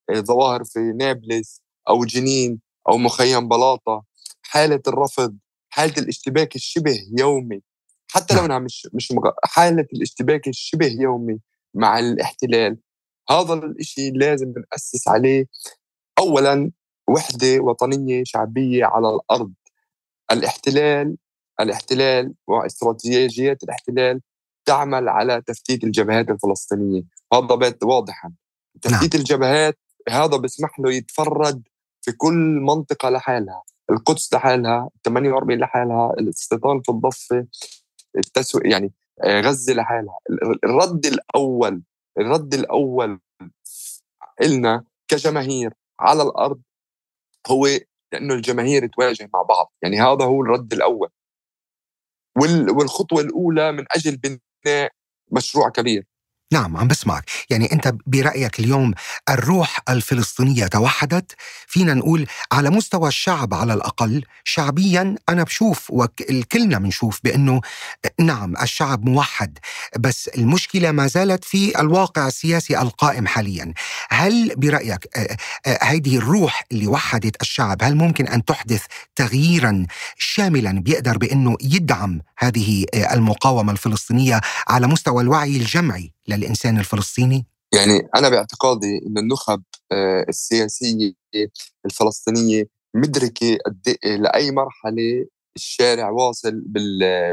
آه، 0.09 0.19
ظواهر 0.19 0.63
في 0.63 0.79
نابلس 0.79 1.61
أو 1.89 2.05
جنين 2.05 2.59
أو 2.89 2.97
مخيم 2.97 3.47
بلاطة 3.47 4.03
حالة 4.41 4.81
الرفض 4.87 5.37
حالة 5.69 5.93
الاشتباك 5.97 6.55
الشبه 6.55 6.99
يومي 7.19 7.61
حتى 8.11 8.33
لو 8.33 8.39
نعم. 8.39 8.45
إنها 8.45 8.59
مش 8.59 8.87
مش 8.93 9.13
حالة 9.43 9.87
الاشتباك 9.93 10.47
الشبه 10.47 10.87
يومي 10.99 11.39
مع 11.73 11.99
الاحتلال 11.99 12.77
هذا 13.29 13.53
الشيء 13.53 14.13
لازم 14.17 14.53
نأسس 14.71 15.07
عليه 15.07 15.45
اولا 16.19 16.71
وحدة 17.07 17.59
وطنية 17.59 18.23
شعبية 18.25 18.85
على 18.85 19.09
الأرض 19.09 19.53
الاحتلال 20.31 21.17
الاحتلال 21.59 22.33
واستراتيجيات 22.47 23.63
الاحتلال 23.63 24.21
تعمل 24.65 25.09
على 25.09 25.41
تفتيت 25.41 25.83
الجبهات 25.83 26.29
الفلسطينية. 26.29 27.03
هذا 27.33 27.55
بيت 27.55 27.83
واضحا. 27.83 28.31
تفتيت 28.81 29.13
نعم. 29.13 29.21
الجبهات 29.21 29.79
هذا 30.09 30.37
بيسمح 30.37 30.79
له 30.79 30.93
يتفرد 30.93 31.63
في 32.01 32.11
كل 32.11 32.59
منطقة 32.61 33.09
لحالها. 33.09 33.63
القدس 33.89 34.33
لحالها 34.33 34.89
48 35.05 35.59
لحالها 35.59 36.13
الاستيطان 36.19 36.81
في 36.81 36.89
الضفة 36.89 37.47
التسويق 38.17 38.71
يعني 38.71 38.93
آه، 39.23 39.41
غزة 39.41 39.73
لحالها. 39.73 40.17
الرد 40.63 41.05
الأول 41.05 41.81
الرد 42.19 42.53
الأول 42.53 43.19
إلنا 44.41 44.83
كجماهير 45.07 45.73
على 45.99 46.23
الأرض 46.23 46.61
هو 47.47 47.67
لأنه 48.13 48.33
الجماهير 48.33 48.87
تواجه 48.87 49.29
مع 49.33 49.41
بعض. 49.41 49.73
يعني 49.81 50.01
هذا 50.01 50.25
هو 50.25 50.41
الرد 50.41 50.73
الأول. 50.73 51.09
والخطوة 52.71 53.21
الأولى 53.21 53.71
من 53.71 53.85
أجل 53.95 54.17
بناء 54.17 54.91
مشروع 55.31 55.69
كبير. 55.69 56.05
نعم 56.53 56.77
عم 56.77 56.87
بسمعك. 56.87 57.23
يعني 57.49 57.71
أنت 57.71 57.95
برأيك 58.07 58.59
اليوم 58.59 58.93
الروح 59.29 59.79
الفلسطينية 59.89 60.67
توحدت؟ 60.67 61.35
فينا 61.67 61.93
نقول 61.93 62.27
على 62.51 62.69
مستوى 62.69 63.07
الشعب 63.07 63.53
على 63.53 63.73
الأقل. 63.73 64.23
شعبيا 64.43 65.15
أنا 65.29 65.43
بشوف 65.43 65.85
وكلنا 65.89 66.79
بنشوف 66.79 67.19
بأنه 67.23 67.61
نعم 68.19 68.57
الشعب 68.61 69.09
موحد. 69.09 69.57
بس 69.99 70.27
المشكلة 70.27 70.91
ما 70.91 71.07
زالت 71.07 71.45
في 71.45 71.79
الواقع 71.79 72.27
السياسي 72.27 72.79
القائم 72.81 73.27
حاليا. 73.27 73.73
هل 74.09 74.55
برأيك 74.55 75.17
هذه 75.81 76.17
الروح 76.17 76.63
اللي 76.71 76.87
وحدت 76.87 77.41
الشعب 77.41 77.83
هل 77.83 77.95
ممكن 77.95 78.27
أن 78.27 78.45
تحدث 78.45 78.83
تغييرا 79.15 79.85
شاملا 80.17 80.71
بيقدر 80.71 81.17
بأنه 81.17 81.55
يدعم 81.61 82.21
هذه 82.37 82.85
المقاومة 82.93 83.71
الفلسطينية 83.71 84.41
على 84.67 84.87
مستوى 84.87 85.23
الوعي 85.23 85.57
الجمعي؟ 85.57 86.13
للإنسان 86.27 86.79
الفلسطيني؟ 86.79 87.45
يعني 87.73 88.09
أنا 88.15 88.29
باعتقادي 88.29 89.01
أن 89.07 89.17
النخب 89.17 89.63
آه، 89.91 90.25
السياسية 90.29 91.13
الفلسطينية 91.85 92.69
مدركة 92.95 93.57
إيه 94.05 94.15
لأي 94.15 94.51
مرحلة 94.51 95.25
الشارع 95.55 96.09
واصل 96.09 96.63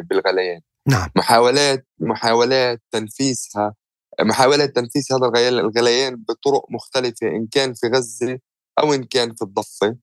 بالغليان. 0.04 0.60
نعم. 0.88 1.08
محاولات 1.16 1.86
محاولات 1.98 2.82
تنفيسها 2.90 3.74
محاولات 4.20 4.76
تنفيس 4.76 5.12
هذا 5.12 5.48
الغليان 5.48 6.16
بطرق 6.16 6.66
مختلفة 6.70 7.26
إن 7.26 7.46
كان 7.46 7.74
في 7.74 7.86
غزة 7.86 8.38
أو 8.78 8.94
إن 8.94 9.04
كان 9.04 9.34
في 9.34 9.42
الضفة. 9.42 9.96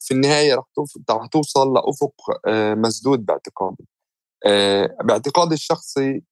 في 0.00 0.14
النهاية 0.14 0.54
رح 0.54 0.64
توصل 1.32 1.74
لأفق 1.74 2.14
آه، 2.46 2.74
مسدود 2.74 3.26
باعتقادي. 3.26 3.88
آه، 4.46 4.96
باعتقادي 5.04 5.54
الشخصي 5.54 6.22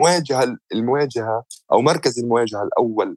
المواجهة 0.00 0.56
المواجهة 0.72 1.44
أو 1.72 1.80
مركز 1.82 2.18
المواجهة 2.18 2.62
الأول 2.62 3.16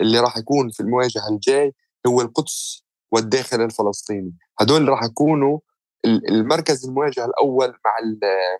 اللي 0.00 0.20
راح 0.20 0.36
يكون 0.36 0.70
في 0.70 0.80
المواجهة 0.80 1.28
الجاي 1.28 1.74
هو 2.06 2.20
القدس 2.20 2.84
والداخل 3.12 3.60
الفلسطيني. 3.60 4.32
هدول 4.60 4.88
راح 4.88 5.04
يكونوا 5.04 5.58
المركز 6.06 6.86
المواجهة 6.86 7.24
الأول 7.24 7.68
مع 7.68 7.92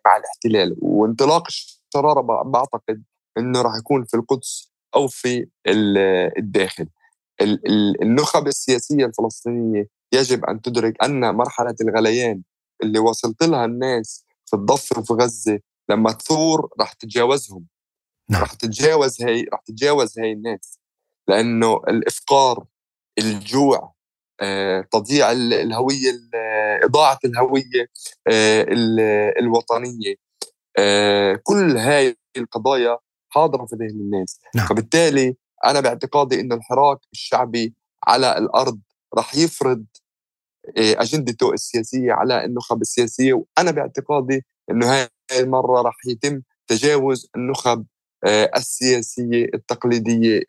مع 0.06 0.16
الاحتلال. 0.16 0.76
وانطلاق 0.82 1.44
الشرارة 1.48 2.20
بعتقد 2.42 3.02
إنه 3.38 3.62
راح 3.62 3.72
يكون 3.78 4.04
في 4.04 4.14
القدس 4.14 4.72
أو 4.94 5.08
في 5.08 5.46
الداخل. 6.38 6.88
النخب 8.02 8.46
السياسية 8.46 9.06
الفلسطينية 9.06 9.88
يجب 10.12 10.44
أن 10.44 10.62
تدرك 10.62 11.04
أن 11.04 11.34
مرحلة 11.34 11.74
الغليان 11.80 12.42
اللي 12.82 12.98
وصلت 12.98 13.42
لها 13.42 13.64
الناس 13.64 14.24
في 14.46 14.56
الضفه 14.56 15.00
وفي 15.00 15.12
غزة 15.12 15.60
لما 15.90 16.12
تثور 16.12 16.68
راح 16.80 16.92
تتجاوزهم. 16.92 17.66
نعم. 18.30 18.40
راح 18.40 18.54
تتجاوز 18.54 19.22
هي 19.22 19.42
راح 19.52 19.60
تتجاوز 19.60 20.18
هي 20.18 20.32
الناس. 20.32 20.78
لأنه 21.28 21.74
الإفقار 21.88 22.64
الجوع 23.18 23.94
آه، 24.40 24.80
تضييع 24.80 25.32
الهوية 25.32 26.12
إضاعة 26.84 27.18
الهوية 27.24 27.86
آه، 28.28 28.66
الوطنية. 29.38 30.14
آه، 30.78 31.40
كل 31.42 31.76
هاي 31.76 32.16
القضايا 32.36 32.98
حاضرة 33.28 33.66
في 33.66 33.76
ذهن 33.76 34.00
الناس. 34.00 34.40
نعم. 34.54 34.66
فبالتالي 34.66 35.36
أنا 35.64 35.80
باعتقادي 35.80 36.40
إنه 36.40 36.54
الحراك 36.54 36.98
الشعبي 37.12 37.74
على 38.06 38.38
الأرض 38.38 38.80
راح 39.14 39.34
يفرض 39.34 39.84
أجندته 40.78 41.52
السياسية 41.52 42.12
على 42.12 42.44
النخب 42.44 42.80
السياسيه 42.80 43.32
وأنا 43.32 43.70
باعتقادي 43.70 44.44
إنه 44.70 44.92
هاي 44.92 45.08
المرة 45.32 45.82
راح 45.82 45.94
يتم 46.08 46.42
تجاوز 46.66 47.30
النخب 47.36 47.86
آه، 48.26 48.50
السياسية 48.56 49.46
التقليدية 49.54 50.40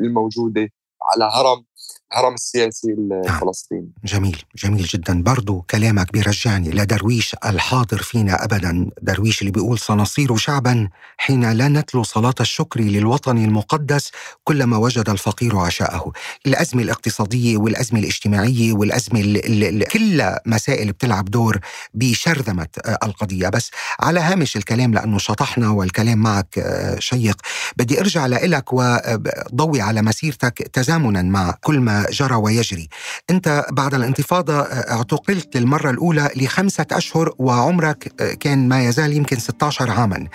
الموجودة 0.00 0.68
على 1.12 1.24
هرم. 1.24 1.64
الهرم 2.12 2.34
السياسي 2.34 2.88
نعم. 2.92 3.22
الفلسطيني 3.24 3.88
جميل 4.04 4.42
جميل 4.56 4.82
جدا. 4.84 5.22
برضو 5.22 5.62
كلامك 5.70 6.12
بيرجعني 6.12 6.70
لدرويش 6.70 7.36
الحاضر 7.44 8.02
فينا 8.02 8.44
أبدا. 8.44 8.90
درويش 9.02 9.40
اللي 9.40 9.52
بيقول 9.52 9.78
سنصير 9.78 10.36
شعبا 10.36 10.88
حين 11.16 11.52
لا 11.52 11.68
نتلو 11.68 12.02
صلاة 12.02 12.34
الشكر 12.40 12.80
للوطن 12.80 13.38
المقدس 13.38 14.10
كلما 14.44 14.76
وجد 14.76 15.08
الفقير 15.08 15.56
عشاءه. 15.56 16.12
الأزمة 16.46 16.82
الاقتصادية 16.82 17.56
والأزمة 17.56 17.98
الاجتماعية 18.00 18.72
والأزمة 18.72 19.20
ال 19.20 19.84
كل 19.88 20.36
مسائل 20.46 20.92
بتلعب 20.92 21.24
دور 21.24 21.58
بشرذمة 21.94 22.68
آه، 22.86 22.98
القضية. 23.02 23.48
بس 23.48 23.70
على 24.00 24.20
هامش 24.20 24.56
الكلام 24.56 24.94
لأنه 24.94 25.18
شطحنا 25.18 25.70
والكلام 25.70 26.18
معك 26.18 26.58
آه، 26.58 26.98
شيق 26.98 27.36
بدي 27.76 28.00
أرجع 28.00 28.26
لك 28.26 28.72
وضوي 28.72 29.80
على 29.80 30.02
مسيرتك 30.02 30.58
تزامنا 30.72 31.22
مع 31.22 31.54
كل 31.60 31.80
ما 31.80 32.01
جرى 32.10 32.34
ويجري. 32.34 32.88
أنت 33.30 33.66
بعد 33.70 33.94
الانتفاضة 33.94 34.60
آه، 34.60 34.92
اعتقلت 34.92 35.56
للمرة 35.56 35.90
الأولى 35.90 36.30
لخمسة 36.36 36.86
أشهر 36.92 37.34
وعمرك 37.38 38.12
آه، 38.20 38.34
كان 38.34 38.68
ما 38.68 38.84
يزال 38.84 39.12
يمكن 39.12 39.38
16 39.38 39.90
عاما. 39.90 40.26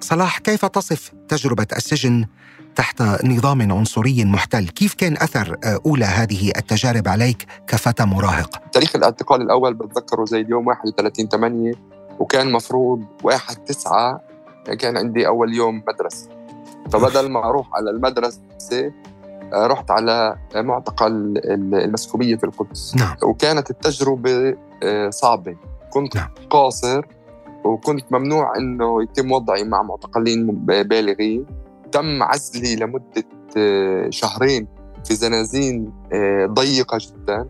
صلاح 0.00 0.38
كيف 0.38 0.64
تصف 0.64 1.12
تجربة 1.28 1.66
السجن 1.76 2.26
تحت 2.76 3.02
نظام 3.24 3.72
عنصري 3.72 4.24
محتل؟ 4.24 4.68
كيف 4.68 4.94
كان 4.94 5.16
أثر 5.16 5.56
آه، 5.64 5.80
أولى 5.86 6.04
هذه 6.04 6.52
التجارب 6.56 7.08
عليك 7.08 7.46
كفتى 7.66 8.04
مراهق؟ 8.04 8.70
تاريخ 8.72 8.96
الاعتقال 8.96 9.42
الأول 9.42 9.74
بتذكره 9.74 10.24
زي 10.24 10.40
اليوم 10.40 10.66
31 10.66 11.28
8 11.28 11.72
وكان 12.18 12.52
مفروض 12.52 13.04
1 13.22 13.64
9 13.64 14.20
كان 14.78 14.96
عندي 14.96 15.26
أول 15.26 15.54
يوم 15.54 15.82
مدرسة. 15.88 16.28
فبدل 16.92 17.28
ما 17.28 17.48
أروح 17.48 17.74
على 17.74 17.90
المدرسة 17.90 18.40
رحت 19.54 19.90
على 19.90 20.36
معتقل 20.54 21.40
المسكوبية 21.74 22.36
في 22.36 22.44
القدس 22.44 22.96
نعم. 22.96 23.16
وكانت 23.22 23.70
التجربة 23.70 24.56
آه، 24.82 25.10
صعبة 25.10 25.56
كنت 25.90 26.16
نعم. 26.16 26.28
قاصر 26.50 27.06
وكنت 27.64 28.12
ممنوع 28.12 28.56
إنه 28.56 29.02
يتم 29.02 29.32
وضعي 29.32 29.64
مع 29.64 29.82
معتقلين 29.82 30.46
بالغين 30.64 31.46
تم 31.92 32.22
عزلي 32.22 32.76
لمدة 32.76 33.24
آه، 33.56 34.10
شهرين 34.10 34.68
في 35.04 35.14
زنازين 35.14 35.92
ضيقة 36.46 36.98
جدا 37.00 37.48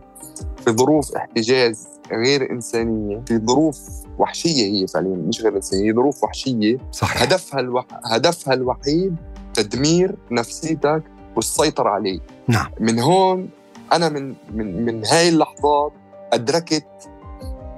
في 0.65 0.71
ظروف 0.71 1.15
احتجاز 1.15 1.87
غير 2.11 2.51
إنسانية 2.51 3.23
في 3.27 3.37
ظروف 3.37 3.79
وحشية 4.19 4.65
هي 4.65 4.87
فعليا 4.87 5.15
مش 5.15 5.41
غير 5.41 5.55
إنسانية 5.55 5.93
ظروف 5.93 6.23
وحشية 6.23 6.77
صحيح. 6.91 7.21
هدفها, 7.21 7.59
الوح... 7.59 7.85
هدفها 8.05 8.53
الوحيد 8.53 9.15
تدمير 9.53 10.15
نفسيتك 10.31 11.03
والسيطرة 11.37 11.89
عليه. 11.89 12.19
نعم. 12.47 12.71
من 12.79 12.99
هون 12.99 13.49
أنا 13.93 14.09
من 14.09 14.35
من 14.53 14.85
من 14.85 15.05
هاي 15.05 15.29
اللحظات 15.29 15.91
أدركت 16.33 16.87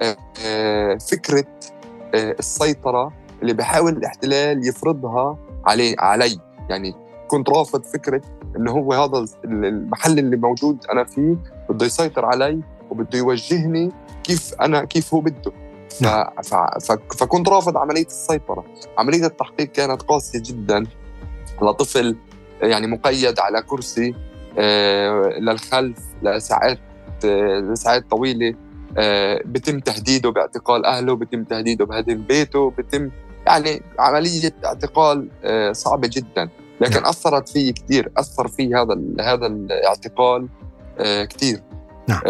آه، 0.02 0.18
آه، 0.46 0.96
فكرة 0.96 1.46
آه، 2.16 2.36
السيطرة 2.40 3.12
اللي 3.42 3.54
بحاول 3.54 3.98
الاحتلال 3.98 4.68
يفرضها 4.68 5.38
علي 5.66 5.96
علي. 6.00 6.40
يعني 6.70 6.96
كنت 7.28 7.50
رافض 7.50 7.84
فكرة 7.84 8.22
إنه 8.56 8.72
هو 8.72 8.94
هذا 8.94 9.26
المحل 9.46 10.20
اللي 10.20 10.38
موجود 10.38 10.86
أنا 10.92 11.04
فيه 11.04 11.36
بده 11.70 11.86
يسيطر 11.86 12.26
علي 12.26 12.60
وبده 12.90 13.18
يوجهني 13.18 13.92
كيف 14.24 14.54
أنا 14.62 14.86
كيف 14.86 15.14
هو 15.14 15.20
بده. 15.20 15.52
ف... 15.90 16.02
نعم. 16.02 16.26
ف... 16.44 16.56
ف... 16.56 16.92
فكنت 16.92 17.50
رافض 17.50 17.78
عملية 17.78 18.06
السيطرة. 18.06 18.64
عملية 18.98 19.26
التحقيق 19.26 19.68
كانت 19.72 20.02
قاسية 20.02 20.42
جدا. 20.46 20.84
لطفل 21.62 22.16
يعني 22.62 22.88
مقيد 22.88 23.40
على 23.40 23.62
كرسي 23.62 24.16
آه، 24.58 25.40
للخلف 25.40 25.98
لساعات 26.24 26.80
آه، 27.26 27.60
لساعات 27.60 28.10
طويلة 28.10 28.54
آه، 28.98 29.42
بتم 29.46 29.80
تهديده 29.80 30.30
باعتقال 30.30 30.86
أهله 30.86 31.16
بتم 31.16 31.44
تهديده 31.44 31.86
بهدم 31.86 32.22
بيته 32.22 32.72
بتم 32.78 33.10
يعني 33.48 33.82
عملية 34.00 34.56
اعتقال 34.66 35.28
صعبة 35.72 36.10
جدا 36.12 36.50
لكن 36.82 36.94
نعم. 36.94 37.06
أثرت 37.06 37.50
فيه 37.50 37.74
كثير 37.74 38.12
أثر 38.18 38.48
في 38.48 38.76
هذا 38.76 39.00
هذا 39.20 39.48
الاعتقال 39.48 40.48
كثير 41.00 41.62
نعم. 42.08 42.22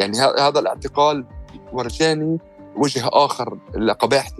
يعني 0.00 0.18
هذا 0.18 0.58
الاعتقال 0.60 1.24
ورجاني 1.72 2.38
وجه 2.76 3.02
آخر 3.12 3.58
لقباحة 3.74 4.32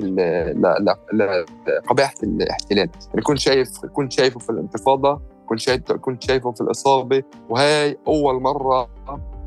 لقباحه 1.12 2.14
الاحتلال 2.22 2.88
يعني 3.08 3.22
كنت 3.22 3.38
شايف 3.38 3.86
كنت 3.86 4.12
شايفه 4.12 4.40
في 4.40 4.50
الانتفاضة 4.50 5.20
كنت 5.50 5.60
شايف 5.60 5.92
كنت 5.92 6.22
شايفه 6.22 6.52
في 6.52 6.60
الإصابة 6.60 7.22
وهي 7.48 7.96
أول 8.06 8.42
مرة 8.42 8.88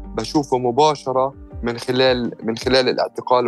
بشوفه 0.06 0.58
مباشرة 0.58 1.34
من 1.64 1.78
خلال 1.78 2.32
من 2.44 2.58
خلال 2.58 2.90
الاعتقال 2.90 3.48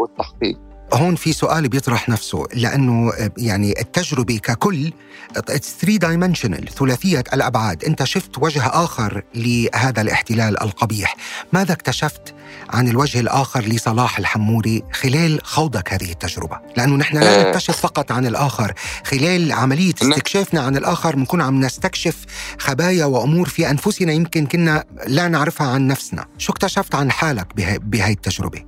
والتحقيق. 0.00 0.58
هون 0.94 1.14
في 1.14 1.32
سؤال 1.32 1.68
بيطرح 1.68 2.08
نفسه 2.08 2.44
لأنه 2.54 3.12
يعني 3.38 3.80
التجربة 3.80 4.38
ككل 4.38 4.92
it's 5.36 5.76
3 5.80 5.96
dimensional 5.96 6.68
ثلاثية 6.68 7.24
الأبعاد. 7.32 7.84
أنت 7.84 8.04
شفت 8.04 8.38
وجه 8.42 8.66
آخر 8.66 9.22
لهذا 9.34 10.02
الاحتلال 10.02 10.62
القبيح. 10.62 11.16
ماذا 11.52 11.72
اكتشفت؟ 11.72 12.34
عن 12.68 12.88
الوجه 12.88 13.20
الآخر 13.20 13.60
لصلاح 13.60 14.18
الحموري 14.18 14.82
خلال 14.92 15.40
خوضك 15.44 15.92
هذه 15.92 16.12
التجربة. 16.12 16.60
لأنه 16.76 16.96
نحن 16.96 17.18
لا 17.18 17.40
آه. 17.40 17.48
نكتشف 17.48 17.80
فقط 17.80 18.12
عن 18.12 18.26
الآخر. 18.26 18.74
خلال 19.04 19.52
عملية 19.52 19.94
استكشافنا 20.02 20.60
عن 20.60 20.76
الآخر 20.76 21.16
بنكون 21.16 21.42
عم 21.42 21.60
نستكشف 21.60 22.24
خبايا 22.58 23.04
وأمور 23.04 23.48
في 23.48 23.70
أنفسنا 23.70 24.12
يمكن 24.12 24.46
كنا 24.46 24.84
لا 25.06 25.28
نعرفها 25.28 25.66
عن 25.66 25.86
نفسنا. 25.86 26.26
شو 26.38 26.52
اكتشفت 26.52 26.94
عن 26.94 27.10
حالك 27.10 27.54
بهي 27.80 28.12
التجربة؟ 28.12 28.64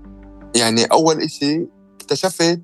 يعني 0.56 0.84
أول 0.84 1.30
شيء 1.30 1.68
اكتشفت 2.00 2.61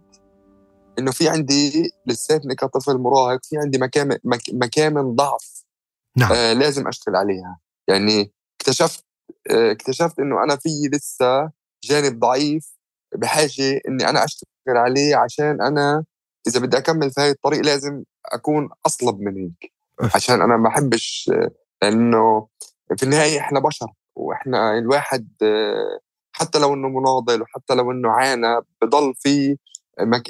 إنه 0.99 1.11
في 1.11 1.29
عندي 1.29 1.91
لساتني 2.07 2.55
كطفل 2.55 2.99
مراهق 2.99 3.41
في 3.43 3.57
عندي 3.59 3.79
مكامن 3.79 4.17
مكامن 4.53 5.15
ضعف 5.15 5.65
نعم. 6.17 6.33
آه 6.33 6.53
لازم 6.53 6.89
أشتغل 6.89 7.17
عليها. 7.17 7.59
يعني 7.89 8.33
اكتشفت 8.61 9.05
اكتشفت 9.51 10.19
إنه 10.19 10.45
أنا 10.45 10.57
في 10.57 10.69
لسه 10.93 11.51
جانب 11.85 12.19
ضعيف 12.19 12.75
بحاجة 13.15 13.81
إني 13.89 14.09
أنا 14.09 14.25
أشتغل 14.25 14.49
عليه 14.77 15.17
عشان 15.17 15.63
أنا 15.63 16.05
إذا 16.47 16.61
بدي 16.61 16.79
أكمل 16.79 17.11
في 17.11 17.21
هاي 17.21 17.31
الطريق 17.31 17.61
لازم 17.61 18.03
أكون 18.27 18.69
أصلب 18.87 19.21
من 19.21 19.37
هيك. 19.37 19.73
عشان 20.15 20.43
أنا 20.43 20.57
ما 20.57 20.69
بحبش 20.69 21.31
آه، 21.35 21.51
لأنه 21.83 22.47
في 22.97 23.03
النهاية 23.03 23.41
إحنا 23.41 23.61
بشر 23.61 23.87
وإحنا 24.17 24.79
الواحد 24.79 25.29
آه، 25.43 26.01
حتى 26.33 26.59
لو 26.59 26.75
إنه 26.75 26.89
مناضل 26.89 27.43
وحتى 27.43 27.75
لو 27.75 27.91
إنه 27.91 28.11
عانى 28.11 28.61
بضل 28.83 29.15
في 29.15 29.57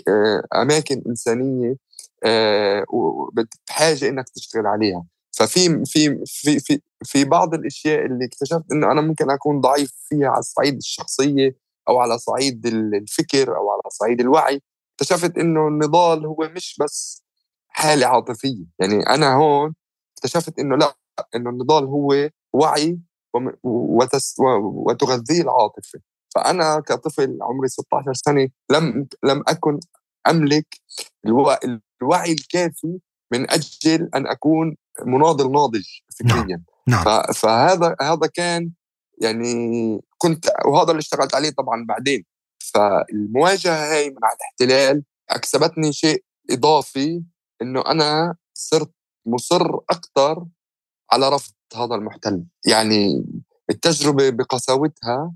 آه، 0.09 0.43
أماكن 0.55 1.03
إنسانية 1.07 1.77
آه، 2.25 2.85
بحاجه 3.69 4.09
إنك 4.09 4.29
تشتغل 4.29 4.67
عليها. 4.67 5.05
ففي 5.39 5.85
في 5.87 6.25
في 6.27 6.61
في 6.61 6.81
في 7.05 7.25
بعض 7.25 7.55
الأشياء 7.55 8.07
اللي 8.07 8.25
اكتشفت 8.25 8.73
انه 8.73 8.93
أنا 8.93 9.01
ممكن 9.01 9.31
أكون 9.31 9.61
ضعيف 9.61 9.93
فيها 10.09 10.29
على 10.29 10.39
الصعيد 10.39 10.77
الشخصية 10.77 11.57
أو 11.89 11.99
على 11.99 12.19
صعيد 12.19 12.67
الفكر 12.67 13.57
أو 13.57 13.71
على 13.71 13.83
صعيد 13.91 14.21
الوعي 14.21 14.61
اكتشفت 14.95 15.39
إنه 15.39 15.69
النضال 15.69 16.27
هو 16.27 16.51
مش 16.57 16.77
بس 16.81 17.25
حالة 17.69 18.07
عاطفية. 18.07 18.65
يعني 18.79 19.07
أنا 19.07 19.35
هون 19.35 19.75
اكتشفت 20.19 20.59
إنه 20.59 20.77
لأ 20.77 20.97
إنه 21.37 21.51
النضال 21.51 21.85
هو 21.85 22.31
وعي 22.53 22.99
وتغذيه 24.63 25.43
العاطفة. 25.43 26.01
فأنا 26.35 26.81
كطفل 26.81 27.39
عمري 27.43 27.69
16 27.69 28.13
سنة 28.15 28.49
لم 28.71 29.09
لم 29.25 29.43
أكن 29.49 29.81
أملك 30.29 30.67
الوعي 32.03 32.33
الكافي 32.33 32.99
من 33.33 33.51
أجل 33.51 34.09
أن 34.15 34.27
أكون 34.27 34.77
مناضل 35.07 35.53
ناضج 35.53 35.87
فكريا 36.19 36.63
نعم. 36.89 37.05
نعم. 37.05 37.33
فهذا 37.33 37.97
هذا 38.03 38.27
كان 38.35 38.71
يعني 39.21 40.01
كنت 40.19 40.51
وهذا 40.67 40.91
اللي 40.91 41.01
اشتغلت 41.01 41.35
عليه 41.35 41.51
طبعا 41.51 41.85
بعدين 41.89 42.25
فالمواجهة 42.59 43.93
هاي 43.93 44.11
مع 44.11 44.29
الاحتلال 44.33 45.03
أكسبتني 45.31 45.93
شيء 45.93 46.25
إضافي 46.51 47.23
إنه 47.63 47.81
أنا 47.87 48.37
صرت 48.55 48.91
مصر 49.27 49.77
أكثر 49.91 50.47
على 51.13 51.29
رفض 51.29 51.53
هذا 51.77 51.95
المحتل 51.95 52.45
يعني 52.67 53.25
التجربة 53.71 54.31
بقساوتها 54.31 55.35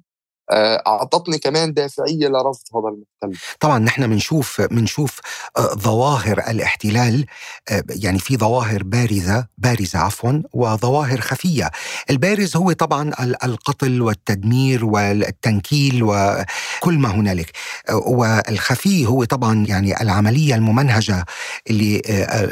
أعطتني 0.50 1.38
كمان 1.38 1.72
دافعية 1.72 2.28
لرفض 2.28 2.62
هذا 2.76 2.88
المحتل. 2.88 3.40
طبعا 3.61 3.78
نحن 3.78 4.06
بنشوف 4.06 4.61
بنشوف 4.61 5.20
آه، 5.56 5.74
ظواهر 5.74 6.38
الاحتلال 6.38 7.26
آه، 7.68 7.84
يعني 7.90 8.18
في 8.18 8.37
ظواهر 8.37 8.82
بارزة 8.82 9.46
بارزة 9.58 9.98
عفوا 9.98 10.32
وظواهر 10.52 11.20
خفية. 11.20 11.70
البارز 12.11 12.56
هو 12.56 12.72
طبعا 12.72 13.12
القتل 13.44 14.02
والتدمير 14.02 14.84
والتنكيل 14.84 16.02
وكل 16.02 16.98
ما 16.98 17.08
هنالك. 17.11 17.50
والخفي 17.92 19.06
هو 19.06 19.24
طبعا 19.24 19.66
يعني 19.68 20.02
العملية 20.02 20.54
الممنهجة 20.54 21.24
اللي 21.70 22.02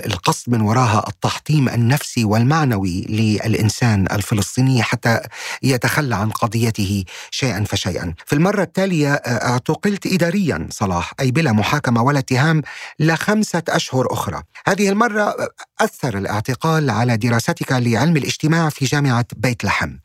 القصد 0.06 0.52
من 0.52 0.61
وراها 0.61 1.04
التحطيم 1.09 1.68
النفسي 1.68 2.24
والمعنوي 2.24 3.06
للإنسان 3.09 4.06
الفلسطيني 4.12 4.82
حتى 4.82 5.20
يتخلى 5.62 6.16
عن 6.16 6.30
قضيته 6.30 7.04
شيئا 7.30 7.64
فشيئا. 7.64 7.86
شيئا. 7.87 8.14
في 8.27 8.33
المرة 8.33 8.62
التالية 8.62 9.12
آه، 9.12 9.46
اعتقلت 9.51 10.07
إداريا 10.07 10.68
صلاح 10.70 11.12
أي 11.20 11.31
بلا 11.31 11.53
محاكمة 11.53 12.03
ولا 12.03 12.18
اتهام 12.18 12.62
لخمسة 13.01 13.62
أشهر 13.68 14.12
أخرى. 14.12 14.42
هذه 14.66 14.88
المرة 14.88 15.22
آه، 15.22 15.49
أثر 15.81 16.18
الاعتقال 16.18 16.90
على 16.90 17.16
دراستك 17.16 17.72
لعلم 17.72 18.16
الاجتماع 18.16 18.68
في 18.68 18.85
جامعة 18.85 19.27
بيت 19.37 19.64
لحم. 19.64 19.96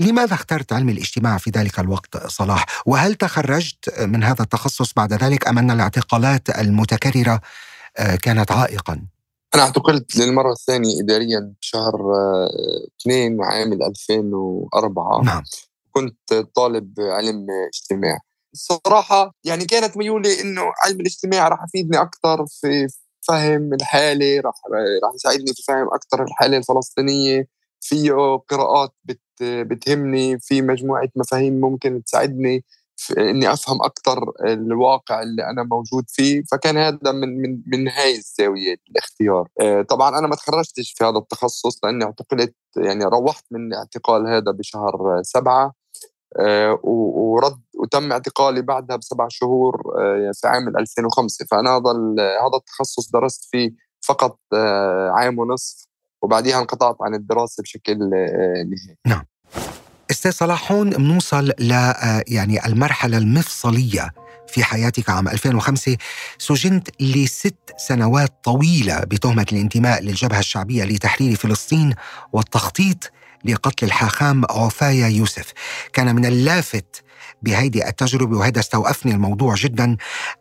لماذا 0.00 0.34
اخترت 0.34 0.72
علم 0.72 0.88
الاجتماع 0.88 1.38
في 1.38 1.50
ذلك 1.50 1.78
الوقت 1.78 2.26
صلاح؟ 2.26 2.66
وهل 2.86 3.14
تخرجت 3.14 4.00
من 4.00 4.24
هذا 4.24 4.42
التخصص 4.42 4.92
بعد 4.92 5.12
ذلك 5.12 5.48
أم 5.48 5.58
أن 5.58 5.70
الاعتقالات 5.70 6.58
المتكررة 6.58 7.40
آه، 7.96 8.16
كانت 8.16 8.52
عائقا؟ 8.52 9.00
أنا 9.54 9.62
اعتقلت 9.62 10.16
للمرة 10.16 10.52
الثانية 10.52 11.00
إداريا 11.00 11.54
بشهر 11.60 11.94
اثنين 13.00 13.42
عام 13.42 13.72
2004 13.72 15.22
نعم. 15.22 15.42
كنت 15.92 16.34
طالب 16.54 16.94
علم 17.00 17.46
اجتماع. 17.74 18.18
الصراحة 18.52 19.34
يعني 19.44 19.64
كانت 19.64 19.96
ميولي 19.96 20.40
إنه 20.40 20.62
علم 20.84 21.00
الاجتماع 21.00 21.48
راح 21.48 21.58
يفيدني 21.68 22.00
أكثر 22.00 22.46
في 22.46 22.86
فهم 23.28 23.74
الحالة 23.74 24.40
راح 24.40 24.54
راح 25.04 25.14
يساعدني 25.14 25.52
في 25.54 25.62
فهم 25.62 25.86
أكثر 25.94 26.22
الحالة 26.22 26.56
الفلسطينية. 26.56 27.48
فيه 27.80 28.12
قراءات 28.48 28.94
بت 29.04 29.20
بتهمني 29.42 30.38
في 30.38 30.62
مجموعة 30.62 31.08
مفاهيم 31.16 31.60
ممكن 31.60 32.04
تساعدني 32.04 32.64
إني 33.18 33.52
أفهم 33.52 33.82
أكثر 33.82 34.32
الواقع 34.44 35.22
اللي 35.22 35.44
أنا 35.50 35.62
موجود 35.62 36.04
فيه. 36.08 36.42
فكان 36.52 36.76
هذا 36.76 37.12
من 37.12 37.42
من 37.42 37.62
من 37.66 37.88
هاي 37.88 38.16
الزاوية 38.16 38.76
الاختيار. 38.90 39.48
آه، 39.60 39.82
طبعا 39.82 40.18
أنا 40.18 40.26
ما 40.26 40.36
تخرجتش 40.36 40.92
في 40.92 41.04
هذا 41.04 41.18
التخصص 41.18 41.84
لأني 41.84 42.04
اعتقلت 42.04 42.54
يعني 42.76 43.04
روحت 43.04 43.44
من 43.50 43.66
الاعتقال 43.66 44.26
هذا 44.26 44.50
بشهر 44.50 45.20
سبعة. 45.22 45.79
ورد 46.82 47.60
وتم 47.74 48.12
اعتقالي 48.12 48.62
بعدها 48.62 48.96
بسبع 48.96 49.28
شهور 49.30 49.82
آه، 49.98 50.32
في 50.34 50.46
عام 50.46 50.68
2005 50.68 51.46
فأنا 51.50 51.70
هذا 51.70 51.90
هذا 52.18 52.56
التخصص 52.56 53.10
درست 53.10 53.48
فيه 53.50 53.70
فقط 54.06 54.38
آه، 54.54 55.10
عام 55.10 55.38
ونصف 55.38 55.86
وبعديها 56.22 56.58
انقطعت 56.60 56.96
عن 57.00 57.14
الدراسة 57.14 57.62
بشكل 57.62 57.98
نهائي. 57.98 58.96
نعم. 59.06 59.24
أستاذ 60.10 60.30
صلاح 60.30 60.72
هون 60.72 60.90
بنوصل 60.90 61.52
ل 61.58 61.70
يعني 62.28 62.66
المرحلة 62.66 63.18
المفصلية 63.18 64.10
في 64.48 64.64
حياتك 64.64 65.10
عام 65.10 65.28
2005 65.28 65.96
سجنت 66.38 66.88
لست 67.00 67.56
سنوات 67.76 68.44
طويلة 68.44 69.00
بتهمة 69.00 69.46
الانتماء 69.52 70.02
للجبهة 70.02 70.38
الشعبية 70.38 70.84
لتحرير 70.84 71.36
فلسطين 71.36 71.94
والتخطيط 72.32 73.12
لقتل 73.44 73.86
الحاخام 73.86 74.44
عفايا 74.50 75.08
يوسف. 75.08 75.52
كان 75.92 76.14
من 76.14 76.26
اللافت 76.26 77.02
بهيدي 77.42 77.88
التجربة 77.88 78.36
وهذا 78.36 78.60
استوقفني 78.60 79.12
الموضوع 79.12 79.54
جدا 79.54 79.96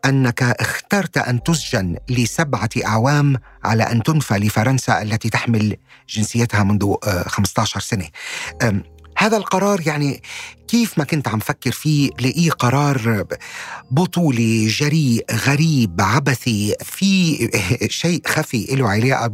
أنك 0.05 0.43
اخترت 0.43 1.17
أن 1.17 1.43
تسجن 1.43 1.97
لسبعة 2.09 2.69
أعوام 2.85 3.35
على 3.63 3.83
أن 3.83 4.03
تنفى 4.03 4.33
لفرنسا 4.33 5.01
التي 5.01 5.29
تحمل 5.29 5.77
جنسيتها 6.09 6.63
منذ 6.63 6.95
15 7.27 7.77
آه، 7.77 7.79
سنة. 7.79 8.07
هذا 9.19 9.37
القرار 9.37 9.87
يعني 9.87 10.21
كيف 10.67 10.97
ما 10.97 11.03
كنت 11.03 11.27
عم 11.27 11.39
فكر 11.39 11.71
فيه 11.71 12.09
لقيه 12.09 12.51
قرار 12.51 13.25
بطولي 13.91 14.67
جريء 14.67 15.25
غريب 15.31 16.01
عبثي 16.01 16.75
في 16.81 17.35
شيء 17.89 18.21
خفي 18.27 18.75
له 18.75 18.89
علاقة 18.89 19.27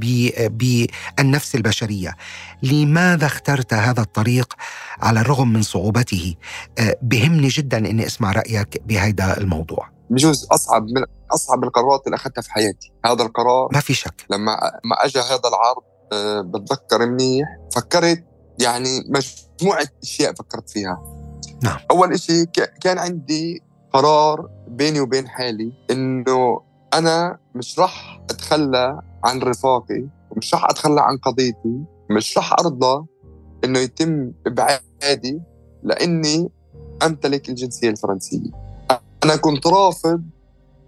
بالنفس 0.50 1.56
البشرية. 1.56 2.16
لماذا 2.64 3.26
اخترت 3.26 3.74
هذا 3.74 4.02
الطريق 4.02 4.54
على 5.02 5.22
الرغم 5.22 5.54
من 5.54 5.62
صعوبته؟ 5.62 6.36
أه، 6.80 6.98
بهمني 7.02 7.48
جدا 7.48 7.78
إني 7.78 8.06
أسمع 8.06 8.32
رأيك 8.32 8.82
بهذا 8.86 9.38
الموضوع. 9.38 9.90
بجوز 10.10 10.48
أصعب 10.52 10.84
من 10.84 11.04
أصعب 11.32 11.64
القرارات 11.64 12.02
اللي 12.06 12.16
أخذتها 12.16 12.42
في 12.42 12.52
حياتي. 12.52 12.92
هذا 13.06 13.24
القرار 13.24 13.70
ما 13.74 13.80
في 13.80 13.94
شك. 13.94 14.26
لما 14.30 14.56
ما 14.84 15.06
اجى 15.06 15.20
هذا 15.20 15.50
العرض 15.50 15.84
أه، 16.14 16.42
بتذكر 16.42 17.06
منيح 17.06 17.48
فكرت 17.76 18.35
يعني 18.60 19.00
مجموعة 19.00 19.88
أشياء 20.04 20.34
فكرت 20.34 20.70
فيها. 20.70 21.22
نعم. 21.64 21.78
أول 21.92 22.20
شيء 22.20 22.46
كان 22.82 22.98
عندي 22.98 23.62
قرار 23.94 24.50
بيني 24.68 25.00
وبين 25.00 25.28
حالي 25.28 25.74
إنه 25.92 26.62
أنا 26.94 27.40
مش 27.56 27.80
راح 27.80 28.22
أتخلى 28.30 29.02
عن 29.24 29.40
رفاقي 29.42 30.08
ومش 30.32 30.54
راح 30.54 30.66
أتخلى 30.66 31.02
عن 31.02 31.18
قضيتي 31.18 31.84
مش 32.12 32.38
راح 32.38 32.54
أرضى 32.54 33.06
إنه 33.64 33.80
يتم 33.80 34.32
إبعادي 34.48 35.42
لإني 35.84 36.50
أمتلك 37.04 37.50
الجنسية 37.50 37.90
الفرنسية. 37.90 38.52
أنا 39.24 39.36
كنت 39.36 39.68
رافض 39.68 40.24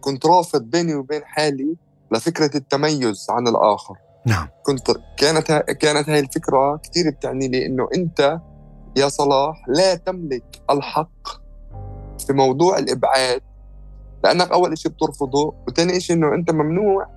كنت 0.01 0.25
رافض 0.25 0.61
بيني 0.61 0.95
وبين 0.95 1.21
حالي 1.25 1.75
لفكرة 2.11 2.57
التميز 2.57 3.27
عن 3.29 3.47
الآخر. 3.47 3.95
نعم. 4.27 4.47
كنت 4.63 4.91
كانت 5.17 5.51
كانت 5.51 6.09
هاي 6.09 6.19
الفكرة 6.19 6.77
كثير 6.77 7.09
بتعني 7.09 7.47
لي 7.47 7.65
إنه 7.65 7.89
أنت 7.95 8.39
يا 8.95 9.07
صلاح 9.07 9.65
لا 9.67 9.95
تملك 9.95 10.61
الحق 10.69 11.27
في 12.27 12.33
موضوع 12.33 12.77
الإبعاد 12.77 13.41
لأنك 14.23 14.51
أول 14.51 14.77
شيء 14.77 14.91
بترفضه 14.91 15.53
وثاني 15.67 15.99
شيء 15.99 16.15
إنه 16.15 16.33
أنت 16.33 16.51
ممنوع 16.51 17.07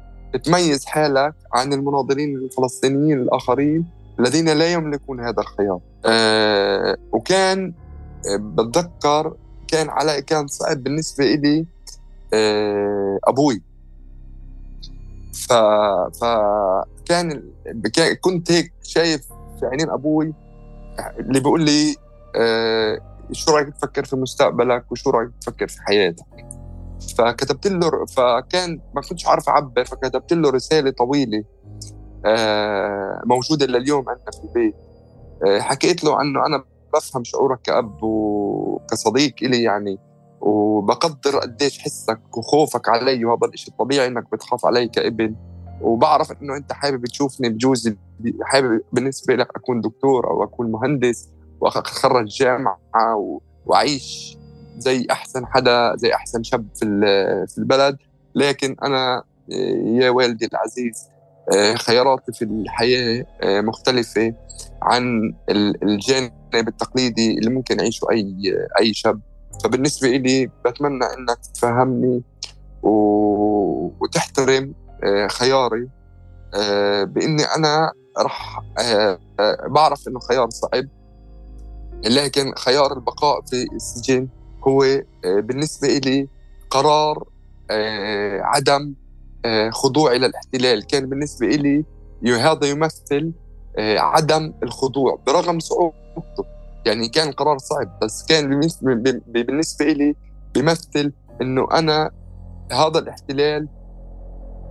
تميز 0.45 0.85
حالك 0.85 1.35
عن 1.53 1.73
المناضلين 1.73 2.35
الفلسطينيين 2.37 3.19
الآخرين 3.19 3.87
الذين 4.21 4.49
لا 4.49 4.73
يملكون 4.73 5.21
هذا 5.21 5.41
الخيار. 5.41 5.81
أه 6.07 6.97
وكان 7.13 7.75
آه، 8.33 8.37
بتذكر 8.37 9.37
كان 9.69 9.91
على 9.91 10.23
كان 10.23 10.47
صعب 10.47 10.83
بالنسبة 10.83 11.25
لي 11.25 11.67
أه 12.35 13.19
أبوي. 13.25 13.63
ف 15.33 15.53
فكان 16.21 17.43
كنت 18.21 18.53
هيك 18.53 18.73
شايف 18.83 19.27
في 19.61 19.67
عينين 19.67 19.91
أبوي 19.91 20.35
اللي 21.19 21.41
بيقول 21.41 21.63
لي 21.63 21.97
أه 22.37 23.01
شو 23.33 23.51
رأيك 23.51 23.69
تفكر 23.75 24.05
في 24.05 24.17
مستقبلك 24.17 24.93
وشو 24.93 25.11
رأيك 25.11 25.31
تفكر 25.41 25.69
في 25.69 25.83
حياتك؟ 25.83 26.25
فكتبت 27.19 27.67
له 27.67 28.07
فكان 28.07 28.81
ما 28.95 29.01
كنتش 29.01 29.27
عارف 29.27 29.49
أعبر 29.49 29.85
فكتبت 29.85 30.33
له 30.33 30.51
رسالة 30.51 30.91
طويلة 30.91 31.45
آه، 32.27 33.23
موجودة 33.25 33.67
لليوم 33.67 34.09
عندنا 34.09 34.31
في 34.31 34.45
البيت 34.45 34.75
آه، 35.47 35.61
حكيت 35.61 36.05
له 36.05 36.21
إنه 36.21 36.47
أنا 36.47 36.65
بفهم 36.95 37.25
شعورك 37.25 37.63
كأب 37.63 38.03
وكصديق 38.03 39.35
إلي 39.43 39.63
يعني 39.63 39.99
وبقدر 40.41 41.39
قديش 41.39 41.79
حسك 41.79 42.37
وخوفك 42.37 42.89
علي 42.89 43.25
وهذا 43.25 43.53
الشيء 43.55 43.73
الطبيعي 43.73 44.07
إنك 44.07 44.33
بتخاف 44.33 44.67
علي 44.67 44.89
كابن. 44.89 45.35
وبعرف 45.81 46.33
إنه 46.43 46.57
أنت 46.57 46.73
حابب 46.73 47.07
تشوفني 47.07 47.49
بجوز 47.49 47.95
حابب 48.43 48.81
بالنسبة 48.93 49.35
لك 49.35 49.49
أكون 49.57 49.81
دكتور 49.81 50.31
أو 50.31 50.45
أكون 50.45 50.71
مهندس 50.71 51.29
واتخرج 51.61 52.27
جامعة 52.27 52.79
وأعيش 53.67 54.37
زي 54.79 55.07
أحسن 55.11 55.47
حدا 55.47 55.97
زي 55.97 56.15
أحسن 56.15 56.43
شاب 56.43 56.67
في 56.75 56.85
في 57.49 57.59
البلد. 57.59 57.97
لكن 58.35 58.77
أنا 58.85 59.23
يا 59.85 60.11
والدي 60.11 60.47
العزيز 60.47 61.09
خياراتي 61.77 62.33
في 62.33 62.45
الحياة 62.45 63.25
مختلفة 63.43 64.35
عن 64.83 65.35
الجانب 65.83 66.33
التقليدي 66.55 67.39
اللي 67.39 67.51
ممكن 67.51 67.79
يعيشه 67.81 68.11
أي 68.11 68.35
أي 68.81 68.95
شاب. 68.95 69.21
فبالنسبة 69.65 70.09
لي 70.09 70.51
بتمنى 70.65 71.05
إنك 71.05 71.39
تفهمني 71.55 72.23
وتحترم 74.01 74.75
خياري 75.29 75.89
بإني 77.05 77.43
أنا 77.57 77.93
رح 78.19 78.61
بعرف 79.67 80.09
إنه 80.09 80.21
خيار 80.21 80.51
صعب 80.51 80.85
لكن 82.05 82.55
خيار 82.55 82.93
البقاء 82.93 83.41
في 83.41 83.67
السجن 83.73 84.29
هو 84.69 84.83
آه، 84.85 85.05
بالنسبة 85.25 85.89
لي 85.89 86.29
قرار 86.71 87.25
آه، 87.71 88.41
عدم 88.43 88.95
آه، 89.45 89.71
خضوعي 89.71 90.19
للاحتلال 90.19 90.87
كان 90.87 91.09
بالنسبة 91.09 91.47
لي 91.47 91.85
هذا 92.25 92.67
يمثل 92.67 93.33
عدم 93.79 94.53
الخضوع. 94.63 95.19
برغم 95.27 95.59
صعوبته 95.59 96.45
يعني 96.87 97.09
كان 97.09 97.33
قرار 97.33 97.59
صعب 97.59 97.99
بس 98.03 98.27
كان 98.27 98.61
بالنسبة 99.27 99.87
لي 99.87 100.15
بيمثل 100.55 101.13
إنه 101.43 101.69
أنا 101.73 102.11
هذا 102.73 102.99
الاحتلال 102.99 103.69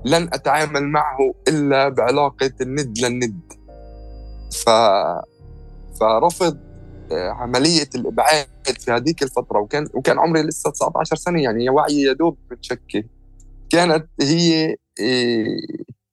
لن 0.05 0.23
أتعامل 0.33 0.83
معه 0.83 1.33
إلا 1.47 1.89
بعلاقة 1.89 2.51
الند 2.61 2.99
للند. 2.99 3.53
ف 4.51 4.69
فرفض 5.99 6.57
عملية 7.11 7.89
الإبعاد 7.95 8.47
في 8.79 8.91
هذيك 8.91 9.23
الفترة 9.23 9.59
وكان 9.59 9.87
وكان 9.93 10.19
عمري 10.19 10.41
لسه 10.41 10.71
19 10.71 11.15
سنة 11.15 11.41
يعني 11.41 11.69
وعي 11.69 12.01
يا 12.01 12.13
دوب 12.13 12.37
متشكل. 12.51 13.03
كانت 13.69 14.07
هي 14.21 14.75
إيه 14.99 15.45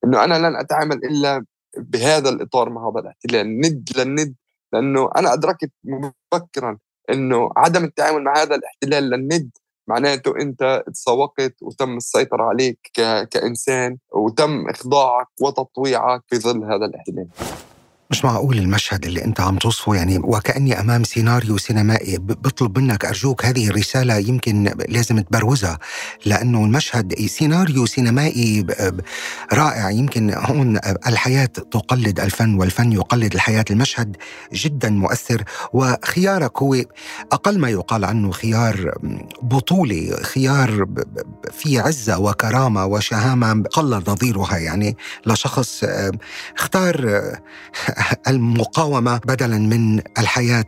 إنه 0.05 0.25
أنا 0.25 0.49
لن 0.49 0.57
أتعامل 0.57 1.05
إلا 1.05 1.45
بهذا 1.79 2.29
الإطار 2.29 2.71
مع 2.71 2.89
هذا 2.89 3.01
الاحتلال 3.01 3.61
ند 3.61 3.89
للند. 3.97 4.35
لأنه 4.73 5.11
أنا 5.17 5.33
أدركت 5.33 5.71
مبكرا 5.85 6.79
إنه 7.11 7.51
عدم 7.57 7.85
التعامل 7.85 8.25
مع 8.25 8.43
هذا 8.43 8.55
الاحتلال 8.55 9.11
للند 9.11 9.51
معناته 9.89 10.37
أنت 10.41 10.85
تسوقت 10.95 11.55
وتم 11.63 11.97
السيطرة 11.97 12.43
عليك 12.43 12.79
كإنسان 13.31 13.99
وتم 14.13 14.69
إخضاعك 14.69 15.27
وتطويعك 15.41 16.23
في 16.27 16.37
ظل 16.37 16.65
هذا 16.65 16.85
الاحتلال. 16.85 17.29
مش 18.11 18.25
معقول 18.25 18.59
المشهد 18.59 19.05
اللي 19.05 19.25
انت 19.25 19.41
عم 19.41 19.57
توصفه؟ 19.59 19.95
يعني 19.95 20.19
وكأني 20.19 20.81
أمام 20.81 21.05
سيناريو 21.05 21.59
سينمائي. 21.59 22.19
بطلب 22.19 22.79
منك 22.79 23.05
أرجوك 23.05 23.45
هذه 23.45 23.69
الرسالة 23.69 24.17
يمكن 24.17 24.75
لازم 24.89 25.21
تبروزها 25.21 25.79
لأنه 26.27 26.65
المشهد 26.65 27.15
سيناريو 27.15 27.87
سينمائي 27.87 28.67
رائع. 29.53 29.91
يمكن 29.91 30.35
هون 30.35 30.79
الحياة 31.07 31.45
تقلد 31.47 32.21
الفن 32.21 32.55
والفن 32.55 32.93
يقلد 32.93 33.35
الحياة. 33.35 33.65
المشهد 33.71 34.17
جدا 34.53 34.91
مؤثر 34.91 35.43
وخيارك 35.73 36.63
هو 36.63 36.75
أقل 37.33 37.59
ما 37.59 37.69
يقال 37.69 38.05
عنه 38.05 38.31
خيار 38.31 38.95
بطولي 39.43 40.17
خيار 40.23 40.87
في 41.53 41.79
عزة 41.79 42.19
وكرامة 42.19 42.87
وشهامة 42.87 43.63
قل 43.63 44.03
نظيرها 44.09 44.59
يعني 44.59 44.97
لشخص 45.27 45.85
اختار 46.59 47.23
المقاومة 48.29 49.17
بدلا 49.19 49.59
من 49.59 50.01
الحياة 50.19 50.65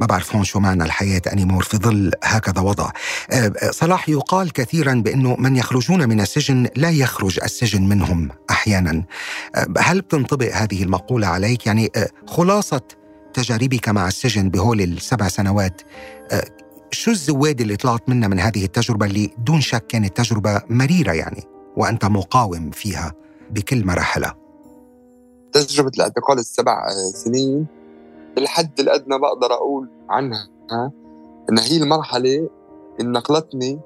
ما 0.00 0.06
بعرف 0.06 0.36
هون 0.36 0.44
شو 0.44 0.60
معنى 0.60 0.84
الحياة 0.84 1.22
أنيمور 1.32 1.62
في 1.62 1.76
ظل 1.76 2.10
هكذا 2.24 2.60
وضع. 2.60 2.90
آه، 3.30 3.52
صلاح 3.70 4.08
يقال 4.08 4.52
كثيرا 4.52 4.94
بأنه 4.94 5.36
من 5.38 5.56
يخرجون 5.56 6.08
من 6.08 6.20
السجن 6.20 6.68
لا 6.76 6.90
يخرج 6.90 7.38
السجن 7.42 7.88
منهم 7.88 8.28
أحيانا. 8.50 9.04
آه، 9.54 9.66
هل 9.78 10.00
بتنطبق 10.00 10.54
هذه 10.54 10.82
المقولة 10.82 11.26
عليك؟ 11.26 11.66
يعني 11.66 11.90
آه، 11.96 12.08
خلاصة 12.26 12.80
تجاربك 13.34 13.88
مع 13.88 14.08
السجن 14.08 14.48
بهول 14.48 14.80
السبع 14.80 15.28
سنوات 15.28 15.82
شو 16.90 17.10
الزواد 17.10 17.60
اللي 17.60 17.76
طلعت 17.76 18.08
منها 18.08 18.28
من 18.28 18.40
هذه 18.40 18.64
التجربة 18.64 19.06
اللي 19.06 19.30
دون 19.38 19.60
شك 19.60 19.86
كانت 19.86 20.16
تجربة 20.16 20.62
مريرة 20.70 21.12
يعني 21.12 21.44
وأنت 21.76 22.04
مقاوم 22.04 22.70
فيها 22.70 23.12
بكل 23.50 23.86
مراحلها؟ 23.86 24.37
تجربة 25.52 25.90
الاعتقال 25.96 26.38
السبع 26.38 26.88
سنين 27.14 27.66
الحد 28.38 28.80
الأدنى 28.80 29.18
بقدر 29.18 29.52
أقول 29.52 29.88
عنها 30.08 30.48
إن 31.50 31.58
هي 31.58 31.76
المرحلة 31.76 32.48
اللي 33.00 33.10
نقلتني 33.12 33.80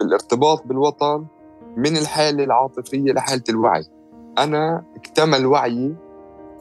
بالارتباط 0.00 0.66
بالوطن 0.66 1.26
من 1.76 1.96
الحالة 1.96 2.44
العاطفية 2.44 3.12
لحالة 3.12 3.42
الوعي. 3.48 3.84
أنا 4.38 4.84
اكتمل 4.96 5.46
وعيي 5.46 5.94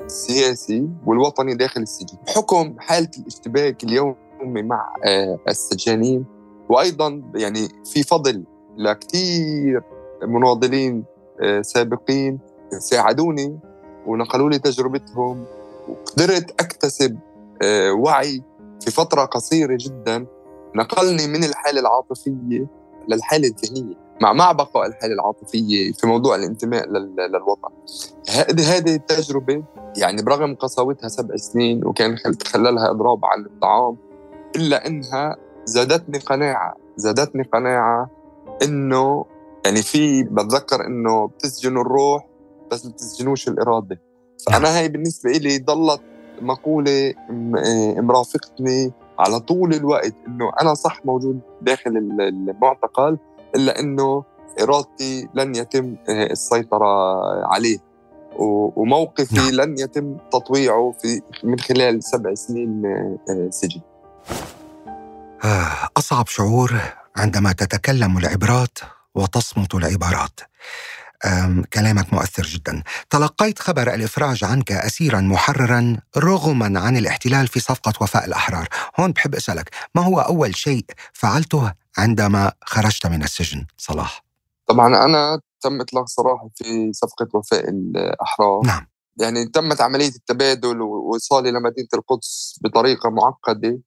السياسي 0.01 0.89
والوطني 1.05 1.53
داخل 1.53 1.81
السجن. 1.81 2.17
بحكم 2.27 2.75
حالة 2.79 3.09
الاشتباك 3.19 3.83
اليومي 3.83 4.15
مع 4.63 4.95
آه، 5.05 5.39
السجانين 5.47 6.25
وأيضا 6.69 7.23
يعني 7.35 7.67
في 7.85 8.03
فضل 8.03 8.43
لكثير 8.77 9.83
مناضلين 10.23 11.03
آه، 11.41 11.61
سابقين 11.61 12.39
ساعدوني 12.79 13.59
ونقلوا 14.05 14.49
لي 14.49 14.59
تجربتهم 14.59 15.45
وقدرت 15.87 16.61
أكتسب 16.61 17.17
آه، 17.61 17.91
وعي 17.91 18.43
في 18.81 18.91
فترة 18.91 19.25
قصيرة 19.25 19.77
جدا. 19.81 20.25
نقلني 20.75 21.27
من 21.27 21.43
الحالة 21.43 21.79
العاطفية 21.79 22.67
للحالة 23.07 23.47
الذهنية 23.47 23.95
مع 24.21 24.33
مع 24.33 24.51
بقاء 24.51 24.87
الحالة 24.87 25.13
العاطفية 25.13 25.91
في 25.91 26.07
موضوع 26.07 26.35
الانتماء 26.35 26.89
للوطن. 26.89 27.69
هذه 28.29 28.77
هذه 28.77 28.95
التجربة 28.95 29.63
يعني 29.97 30.21
برغم 30.21 30.55
قساوتها 30.55 31.07
سبع 31.07 31.35
سنين 31.35 31.85
وكان 31.85 32.15
تخللها 32.15 32.91
إضراب 32.91 33.25
عن 33.25 33.45
الطعام 33.45 33.97
إلا 34.55 34.87
أنها 34.87 35.35
زادتني 35.65 36.17
قناعة 36.17 36.75
زادتني 36.97 37.43
قناعة 37.43 38.09
إنه 38.63 39.25
يعني 39.65 39.81
في 39.81 40.23
بتذكر 40.23 40.85
إنه 40.85 41.27
بتسجن 41.27 41.77
الروح 41.77 42.27
بس 42.71 42.85
ما 42.85 42.91
تسجنوش 42.91 43.47
الإرادة. 43.47 44.01
فأنا 44.47 44.77
هاي 44.77 44.89
بالنسبة 44.89 45.31
لي 45.31 45.57
ضلت 45.57 46.01
مقولة 46.41 47.13
مرافقتني 47.97 48.91
على 49.19 49.39
طول 49.39 49.73
الوقت 49.73 50.13
إنه 50.27 50.51
أنا 50.61 50.73
صح 50.73 51.05
موجود 51.05 51.39
داخل 51.61 51.97
المعتقل 52.19 53.17
إلا 53.55 53.79
إنه 53.79 54.23
إرادتي 54.61 55.27
لن 55.33 55.55
يتم 55.55 55.95
آه، 56.09 56.25
السيطرة 56.25 56.85
عليه. 57.45 57.77
وموقفي 58.37 59.35
نعم. 59.35 59.49
لن 59.49 59.79
يتم 59.79 60.17
تطويعه 60.31 60.95
في 61.01 61.21
من 61.43 61.59
خلال 61.59 62.03
سبع 62.03 62.33
سنين 62.33 62.85
آه، 63.29 63.49
سجن. 63.49 63.81
أصعب 65.97 66.27
شعور 66.27 66.73
عندما 67.15 67.51
تتكلم 67.51 68.17
العبرات 68.17 68.77
وتصمت 69.15 69.75
العبارات. 69.75 70.39
كلامك 71.73 72.13
مؤثر 72.13 72.43
جدا. 72.43 72.83
تلقيت 73.09 73.59
خبر 73.59 73.93
الإفراج 73.93 74.43
عنك 74.43 74.71
أسيرا 74.71 75.21
محررا 75.21 75.97
رغما 76.17 76.79
عن 76.79 76.97
الاحتلال 76.97 77.47
في 77.47 77.59
صفقة 77.59 77.93
وفاء 78.01 78.25
الأحرار. 78.25 78.67
هون 78.99 79.11
بحب 79.11 79.35
أسألك 79.35 79.69
ما 79.95 80.01
هو 80.01 80.19
أول 80.19 80.55
شيء 80.55 80.85
فعلته 81.13 81.73
عندما 81.97 82.51
خرجت 82.65 83.07
من 83.07 83.23
السجن؟ 83.23 83.65
صلاح. 83.77 84.25
طبعا 84.67 85.05
أنا 85.05 85.39
تم 85.61 85.81
إطلاق 85.81 86.07
سراحي 86.07 86.47
في 86.55 86.93
صفقة 86.93 87.27
وفاء 87.33 87.69
الأحرار. 87.69 88.61
نعم. 88.65 88.87
يعني 89.19 89.45
تمت 89.45 89.81
عملية 89.81 90.07
التبادل 90.15 90.81
ووصالي 90.81 91.51
لمدينة 91.51 91.87
القدس 91.93 92.59
بطريقة 92.63 93.09
معقدة. 93.09 93.79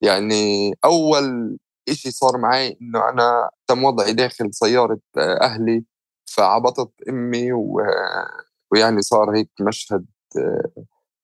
يعني 0.00 0.74
أول 0.84 1.58
إشي 1.88 2.10
صار 2.10 2.38
معي 2.38 2.78
إنه 2.82 3.08
أنا 3.08 3.50
تم 3.66 3.84
وضعي 3.84 4.12
داخل 4.12 4.50
سيارة 4.52 4.98
أهلي. 5.18 5.84
فعبطت 6.26 6.90
أمي 7.08 7.52
و... 7.52 7.80
ويعني 8.72 9.02
صار 9.02 9.36
هيك 9.36 9.50
مشهد 9.60 10.06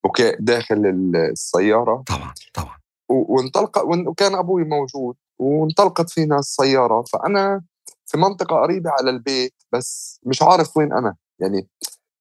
بكاء 0.05 0.37
داخل 0.41 1.11
السيارة. 1.15 2.03
طبعا 2.07 2.35
طبعا. 2.55 2.77
وانطلق 3.09 3.85
وكان 4.09 4.35
أبوي 4.35 4.65
موجود 4.65 5.17
وانطلقت 5.39 6.11
فينا 6.11 6.39
السياره 6.39 7.03
فأنا 7.03 7.63
في 8.07 8.19
منطقة 8.19 8.57
قريبة 8.57 8.91
على 8.91 9.11
البيت 9.11 9.55
بس 9.73 10.21
مش 10.27 10.43
عارف 10.43 10.77
وين 10.77 10.93
أنا. 10.93 11.17
يعني 11.39 11.69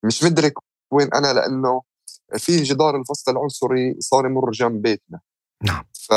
مش 0.03 0.23
مدرك 0.23 0.53
وين 0.91 1.13
أنا 1.13 1.33
لأنه 1.33 1.81
في 2.37 2.63
جدار 2.63 2.95
الفصل 2.95 3.31
العنصري 3.31 3.95
صار 3.99 4.25
يمر 4.25 4.51
جنب 4.51 4.81
بيتنا. 4.81 5.19
نعم. 5.63 5.83
ف 5.93 6.13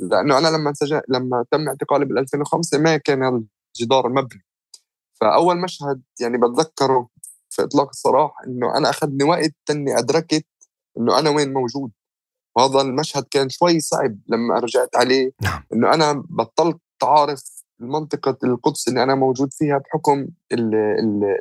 لأنه 0.00 0.38
أنا 0.38 0.48
لما 0.48 0.72
سجن... 0.72 1.00
لما 1.08 1.44
تم 1.50 1.68
اعتقالي 1.68 2.04
بال 2.04 2.18
2005 2.18 2.78
ما 2.78 2.96
كان 2.96 3.46
الجدار 3.76 4.08
مبني. 4.08 4.44
فأول 5.22 5.60
مشهد 5.60 6.02
يعني 6.20 6.38
بتذكره 6.38 7.08
في 7.50 7.62
إطلاق 7.62 7.88
السراح 7.88 8.30
إنه 8.46 8.76
أنا 8.76 8.90
اخذني 8.90 9.24
وقت 9.24 9.54
اني 9.70 9.98
أدركت 9.98 10.46
إنه 10.98 11.18
أنا 11.18 11.30
وين 11.30 11.52
موجود 11.52 11.90
وهذا 12.56 12.80
المشهد 12.80 13.24
كان 13.30 13.48
شوي 13.48 13.80
صعب 13.80 14.18
لما 14.28 14.58
رجعت 14.58 14.96
عليه 14.96 15.32
نعم. 15.42 15.64
إنه 15.72 15.94
أنا 15.94 16.24
بطلت 16.30 16.80
أعرف 17.02 17.42
منطقة 17.78 18.36
القدس 18.44 18.88
اللي 18.88 19.02
أنا 19.02 19.14
موجود 19.14 19.52
فيها 19.52 19.78
بحكم 19.78 20.28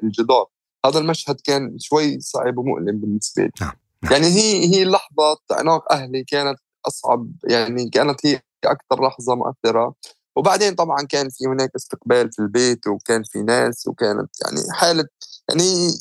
الجدار 0.04 0.46
هذا 0.86 1.00
المشهد 1.00 1.41
كان 1.44 1.80
شوي 1.80 2.20
صعب 2.20 2.58
ومؤلم 2.58 2.98
بالنسبة 2.98 3.44
لي 3.44 3.52
نعم. 3.62 3.72
نعم. 4.04 4.13
يعني 4.13 4.26
هي 4.26 4.76
هي 4.76 4.86
لحظة 4.86 5.38
عناق 5.52 5.91
أهلي 5.91 6.24
كانت 6.24 6.60
أصعب 6.88 7.32
يعني 7.44 7.89
كانت 7.89 8.26
هي 8.26 8.41
أكثر 8.65 9.08
لحظة 9.08 9.36
مؤثرة 9.36 9.96
وبعدين 10.36 10.76
طبعا 10.76 11.06
كان 11.10 11.30
في 11.30 11.46
هناك 11.46 11.72
استقبال 11.76 12.32
في 12.32 12.39
البيت 12.39 12.88
وكان 12.88 13.24
في 13.24 13.44
ناس 13.44 13.88
وكانت 13.88 14.30
يعني 14.46 14.62
حالة 14.74 15.06
يعني 15.50 15.91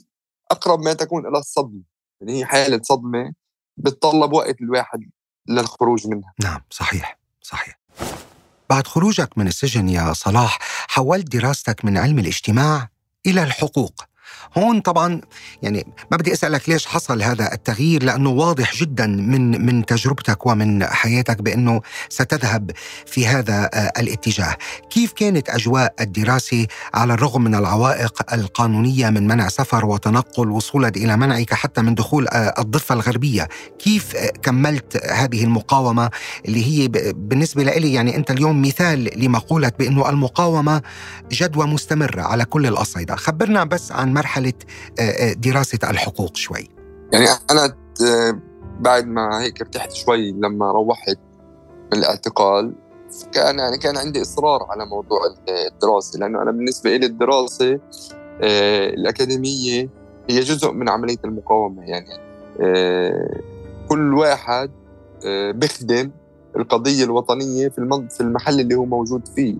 أقرب 0.51 0.81
ما 0.81 0.93
تكون 0.93 1.27
إلى 1.27 1.38
الصدمة. 1.38 1.83
يعني 2.21 2.38
هي 2.38 2.45
حالة 2.47 2.81
صدمة 2.83 3.33
بتطلب 3.77 4.33
وقت 4.33 4.61
الواحد 4.61 5.11
للخروج 5.49 6.07
منها. 6.07 6.33
نعم 6.43 6.61
صحيح 6.71 7.19
صحيح. 7.43 7.81
بعد 8.71 8.87
خروجك 8.87 9.38
من 9.38 9.47
السجن 9.47 9.88
يا 9.88 10.12
صلاح 10.12 10.59
حولت 10.88 11.37
دراستك 11.37 11.85
من 11.85 11.99
علم 11.99 12.19
الاجتماع 12.19 12.88
إلى 13.27 13.43
الحقوق. 13.43 14.05
هون 14.59 14.81
طبعا 14.81 15.21
يعني 15.62 15.87
ما 16.11 16.16
بدي 16.16 16.33
أسألك 16.33 16.69
ليش 16.69 16.87
حصل 16.87 17.23
هذا 17.23 17.53
التغيير؟ 17.53 18.03
لأنه 18.03 18.31
واضح 18.31 18.75
جدا 18.77 19.07
من 19.07 19.66
من 19.66 19.87
تجربتك 19.87 20.47
ومن 20.47 20.85
حياتك 20.85 21.43
بأنه 21.43 21.81
ستذهب 22.09 22.71
في 23.07 23.27
هذا 23.27 23.71
آه، 23.75 23.93
الاتجاه، 24.01 24.57
كيف 24.90 25.12
كانت 25.12 25.51
أجواء 25.51 25.95
الدراسة 26.01 26.66
على 26.95 27.14
الرغم 27.14 27.45
من 27.45 27.55
العوائق 27.55 28.33
القانونية 28.33 29.11
من 29.11 29.27
منع 29.27 29.49
سفر 29.49 29.87
وتنقل 29.87 30.51
وصولا 30.51 30.88
إلى 30.88 31.16
منعك 31.16 31.55
حتى 31.55 31.83
من 31.83 31.95
دخول 31.95 32.29
آه، 32.29 32.55
الضفة 32.59 32.95
الغربية، 32.95 33.49
كيف 33.79 34.16
آه، 34.16 34.33
كملت 34.43 35.07
هذه 35.07 35.45
المقاومة 35.45 36.11
اللي 36.49 36.64
هي 36.66 36.88
بالنسبة 37.14 37.62
لي 37.62 37.93
يعني 37.93 38.16
أنت 38.16 38.31
اليوم 38.31 38.62
مثال 38.62 39.11
لمقولة 39.25 39.73
بأنه 39.79 40.11
المقاومة 40.11 40.83
جدوى 41.33 41.66
مستمرة 41.66 42.23
على 42.23 42.45
كل 42.45 42.66
الأصعدة، 42.66 43.16
خبرنا 43.16 43.64
بس 43.64 43.93
عن 43.93 44.12
مرحلة 44.20 44.52
دراسة 45.37 45.90
الحقوق 45.90 46.37
شوي. 46.37 46.68
يعني 47.12 47.26
أنا 47.50 47.76
بعد 48.80 49.06
ما 49.06 49.42
هيك 49.42 49.61
ارتحت 49.61 49.92
شوي 49.92 50.33
لما 50.33 50.72
روحت 50.72 51.18
من 51.92 51.98
الاعتقال 51.98 52.72
كان 53.33 53.59
يعني 53.59 53.78
كان 53.78 53.96
عندي 53.96 54.22
إصرار 54.22 54.66
على 54.70 54.87
موضوع 54.87 55.20
الدراسة 55.48 56.18
لأنه 56.18 56.42
أنا 56.42 56.50
بالنسبة 56.50 56.96
لي 56.96 57.06
الدراسة 57.06 57.80
الأكاديمية 58.94 59.88
هي 60.30 60.40
جزء 60.40 60.72
من 60.72 60.88
عملية 60.88 61.18
المقاومة 61.24 61.83
يعني 61.83 62.20
كل 63.88 64.14
واحد 64.14 64.70
بيخدم 65.54 66.11
القضية 66.56 67.04
الوطنية 67.04 67.68
في 67.68 68.06
في 68.11 68.20
المحل 68.20 68.61
اللي 68.61 68.74
هو 68.74 68.85
موجود 68.85 69.28
فيه 69.28 69.56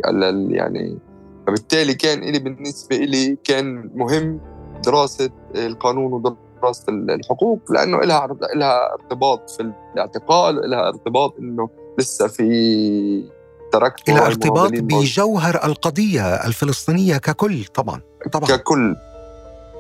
يعني 0.51 0.99
فبالتالي 1.47 1.95
كان 1.95 2.21
لي 2.21 2.39
بالنسبة 2.39 2.97
لي 2.97 3.39
كان 3.45 3.91
مهم 3.95 4.41
دراسة 4.85 5.31
القانون 5.55 6.13
ودراسة 6.13 6.85
الحقوق 6.89 7.73
لأنه 7.73 7.99
لها 7.99 8.29
لها 8.55 8.95
ارتباط 8.95 9.51
في 9.51 9.73
الاعتقال 9.95 10.71
لها 10.71 10.89
ارتباط 10.89 11.35
إنه 11.39 11.69
لسه 11.99 12.29
في 12.29 13.31
تركت 13.73 14.09
إلى 14.09 14.27
ارتباط 14.27 14.71
بجوهر 14.73 15.61
القضية 15.65 16.35
الفلسطينية 16.35 17.17
ككل 17.17 17.65
طبعا 17.65 18.01
طبعا. 18.33 18.49
ككل. 18.49 18.97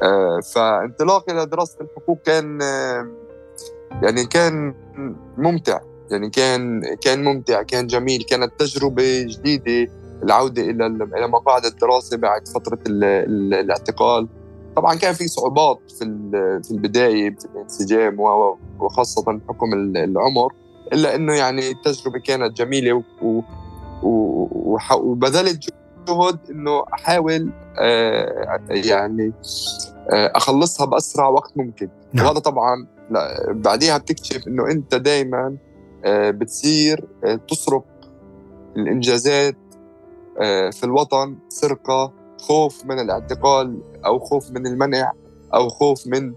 آه 0.03 0.41
فانطلاقي 0.55 1.33
لدراسه 1.35 1.77
الحقوق 1.81 2.19
كان 2.25 2.63
آه 2.63 3.09
يعني 4.03 4.27
كان 4.27 4.75
ممتع. 5.39 5.81
يعني 6.11 6.31
كان 6.31 6.83
كان 7.01 7.25
ممتع 7.25 7.63
كان 7.63 7.87
جميل. 7.87 8.23
كانت 8.23 8.53
تجربة 8.59 9.23
جديدة 9.23 9.93
العودة 10.23 10.63
إلى 10.63 10.87
إلى 10.87 11.29
مقاعد 11.29 11.65
الدراسة 11.65 12.17
بعد 12.17 12.49
فترة 12.49 12.79
الاعتقال. 12.87 14.29
طبعا 14.77 14.95
كان 14.95 15.15
في 15.15 15.29
صعوبات 15.29 15.81
في 15.99 16.05
في 16.65 16.71
البداية 16.71 17.31
في 17.31 17.45
الانسجام 17.55 18.21
وخاصة 18.81 19.23
بحكم 19.23 19.73
العمر 19.97 20.53
إلا 20.93 21.15
إنه 21.15 21.35
يعني 21.35 21.71
التجربة 21.71 22.19
كانت 22.19 22.57
جميلة 22.57 23.03
وبذلت 24.93 25.73
جهد 26.09 26.39
إنه 26.51 26.85
أحاول 26.95 27.51
آه، 27.79 28.61
يعني 28.71 29.33
آه، 30.11 30.33
أخلصها 30.35 30.87
بأسرع 30.87 31.29
وقت 31.29 31.53
ممكن 31.57 31.89
نعم. 32.13 32.27
وهذا 32.27 32.39
طبعا 32.39 32.87
بعديها 33.49 33.99
بتكتشف 33.99 34.49
إنه 34.49 34.71
أنت 34.71 34.95
دائما 34.95 35.57
آه، 36.05 36.31
بتصير 36.31 37.05
تسرق 37.49 37.85
الإنجازات 38.77 39.57
في 40.73 40.85
الوطن 40.85 41.37
سرقة 41.49 42.13
خوف 42.41 42.85
من 42.87 42.99
الاعتقال 42.99 43.79
أو 44.07 44.19
خوف 44.19 44.51
من 44.51 44.67
المنع 44.67 45.13
أو 45.55 45.69
خوف 45.69 46.07
من 46.07 46.35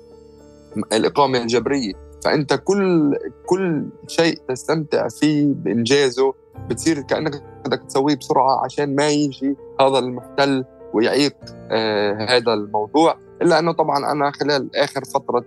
الإقامة 0.94 1.38
الجبرية. 1.42 1.94
فأنت 2.24 2.54
كل 2.54 3.16
كل 3.46 3.86
شيء 4.08 4.40
تستمتع 4.50 5.08
فيه 5.08 5.46
بإنجازه. 5.48 6.34
بتصير 6.70 7.02
كأنك 7.02 7.44
بدك 7.66 7.84
تسويه 7.84 8.16
بسرعة 8.16 8.64
عشان 8.66 8.96
ما 8.96 9.10
يجي 9.10 9.56
هذا 9.82 10.00
المحتل 10.00 10.66
ويعيق 10.94 11.36
آه 11.72 12.26
هذا 12.30 12.54
الموضوع. 12.54 13.18
إلا 13.42 13.60
أنه 13.60 13.72
طبعا 13.72 14.12
أنا 14.12 14.32
خلال 14.32 14.76
آخر 14.76 15.04
فترة 15.06 15.46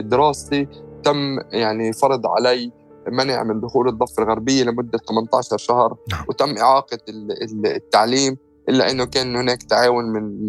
دراستي 0.00 0.68
تم 1.02 1.38
يعني 1.52 1.92
فرض 1.92 2.26
علي 2.26 2.72
منع 3.08 3.42
من 3.42 3.60
دخول 3.60 3.88
الضفة 3.88 4.22
الغربية 4.22 4.64
لمدة 4.64 4.98
18 4.98 5.56
شهر. 5.56 5.96
نعم. 6.12 6.24
وتم 6.28 6.58
إعاقة 6.58 6.98
التعليم. 7.64 8.36
إلا 8.68 8.90
إنه 8.90 9.04
كان 9.04 9.36
هناك 9.36 9.62
تعاون 9.62 10.04
من 10.04 10.48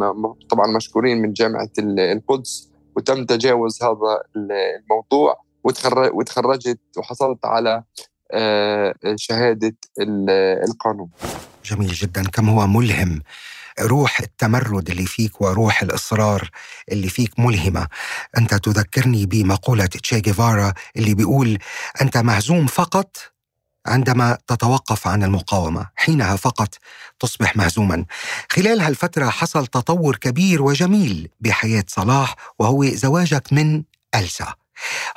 طبعا 0.49 0.67
مشكورين 0.67 1.21
من 1.21 1.34
جامعة 1.34 1.69
القدس 1.80 2.69
وتم 2.95 3.25
تجاوز 3.25 3.84
هذا 3.84 4.21
الموضوع 4.36 5.43
وتخرجت 6.13 6.80
وحصلت 6.97 7.45
على 7.45 7.84
آه، 8.32 8.93
شهادة 9.15 9.75
القانون. 10.67 11.10
جميل 11.65 11.88
جدا. 11.88 12.23
كم 12.23 12.49
هو 12.49 12.67
ملهم؟ 12.67 13.21
روح 13.82 14.19
التمرد 14.19 14.89
اللي 14.89 15.06
فيك 15.06 15.41
وروح 15.41 15.82
الإصرار 15.82 16.50
اللي 16.91 17.10
فيك 17.10 17.39
ملهمة. 17.39 17.87
أنت 18.37 18.54
تذكرني 18.56 19.25
بمقولة 19.25 19.85
تشي 19.85 20.19
جيفارا 20.19 20.73
اللي 20.96 21.13
بيقول 21.13 21.58
أنت 22.02 22.17
مهزوم 22.17 22.65
فقط 22.65 23.17
عندما 23.87 24.37
تتوقف 24.48 25.08
عن 25.08 25.23
المقاومة 25.23 25.89
حينها 25.96 26.35
فقط 26.35 26.75
تصبح 27.19 27.57
مهزوما. 27.57 28.05
خلال 28.51 28.81
هالفترة 28.81 29.29
حصل 29.29 29.67
تطور 29.67 30.15
كبير 30.15 30.61
وجميل 30.61 31.29
بحياة 31.39 31.85
صلاح 31.87 32.35
وهو 32.59 32.85
زواجك 32.85 33.53
من 33.53 33.83
ألسا. 34.15 34.53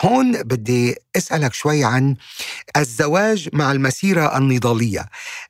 هون 0.03 0.42
بدي 0.42 0.96
أسألك 1.16 1.55
شوي 1.55 1.84
عن 1.84 2.16
الزواج 2.76 3.48
مع 3.53 3.72
المسيرة 3.72 4.36
النضالية. 4.36 5.07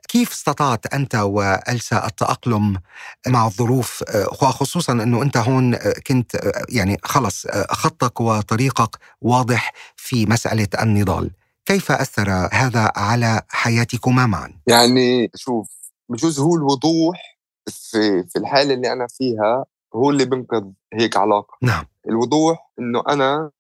كيف 0.09 0.31
استطعت 0.31 0.95
أنت 0.95 1.15
وألسا 1.15 2.07
التأقلم 2.07 2.81
مع 3.27 3.47
الظروف؟ 3.47 4.05
وخصوصا 4.17 4.93
أنه 4.93 5.23
أنت 5.23 5.37
هون 5.37 5.77
كنت 6.07 6.53
يعني 6.69 6.99
خلص 7.05 7.47
خطك 7.71 8.21
وطريقك 8.21 8.97
واضح 9.21 9.73
في 9.97 10.27
مسألة 10.27 10.69
النضال. 10.83 11.31
كيف 11.67 11.93
أثر 11.93 12.49
هذا 12.53 12.93
على 12.97 13.43
حياتكما 13.49 14.27
معا؟ 14.27 14.53
يعني 14.67 15.31
شوف 15.37 15.80
بجوز 16.11 16.41
هو 16.41 16.57
الوضوح 16.57 17.39
في 17.71 18.23
في 18.23 18.39
الحالة 18.39 18.75
اللي 18.75 18.93
أنا 18.93 19.07
فيها 19.07 19.67
هو 19.95 20.11
اللي 20.11 20.25
بنقذ 20.25 20.65
هيك 20.93 21.17
علاقة. 21.17 21.59
نعم. 21.63 21.85
الوضوح 22.09 22.73
إنه 22.79 23.03
أنا 23.09 23.51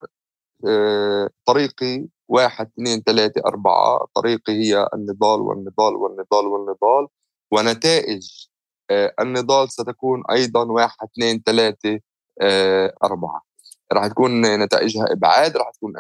آه، 0.66 1.30
طريقي 1.46 2.06
واحد 2.28 2.66
اثنين 2.66 3.02
ثلاثة 3.02 3.40
أربعة 3.46 4.06
طريقي 4.14 4.52
هي 4.52 4.88
النضال 4.94 5.40
والنضال 5.40 5.94
والنضال 5.94 6.46
والنضال 6.46 7.06
ونتائج 7.52 8.28
آه، 8.90 9.14
النضال 9.20 9.72
ستكون 9.72 10.22
أيضا 10.30 10.64
واحد 10.64 10.96
اثنين 11.04 11.42
ثلاثة 11.46 12.00
آه، 12.40 12.94
أربعة. 13.04 13.42
راح 13.92 14.06
تكون 14.06 14.40
نتائجها 14.62 15.12
إبعاد 15.12 15.56
راح 15.56 15.70
تكون 15.70 15.92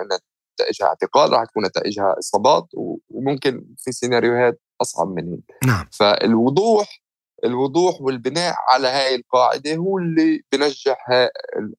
نتائجها 0.60 0.86
اعتقال 0.86 1.32
راح 1.32 1.44
تكون 1.44 1.66
نتائجها 1.66 2.14
إصابات 2.18 2.68
وممكن 3.10 3.66
في 3.78 3.92
سيناريوهات 3.92 4.60
أصعب 4.80 5.08
من 5.08 5.28
هيك 5.28 5.56
نعم. 5.66 5.86
فالوضوح 5.92 7.02
الوضوح 7.44 8.00
والبناء 8.00 8.54
على 8.68 8.88
هاي 8.88 9.14
القاعدة 9.14 9.74
هو 9.74 9.98
اللي 9.98 10.42
بنجح 10.52 11.06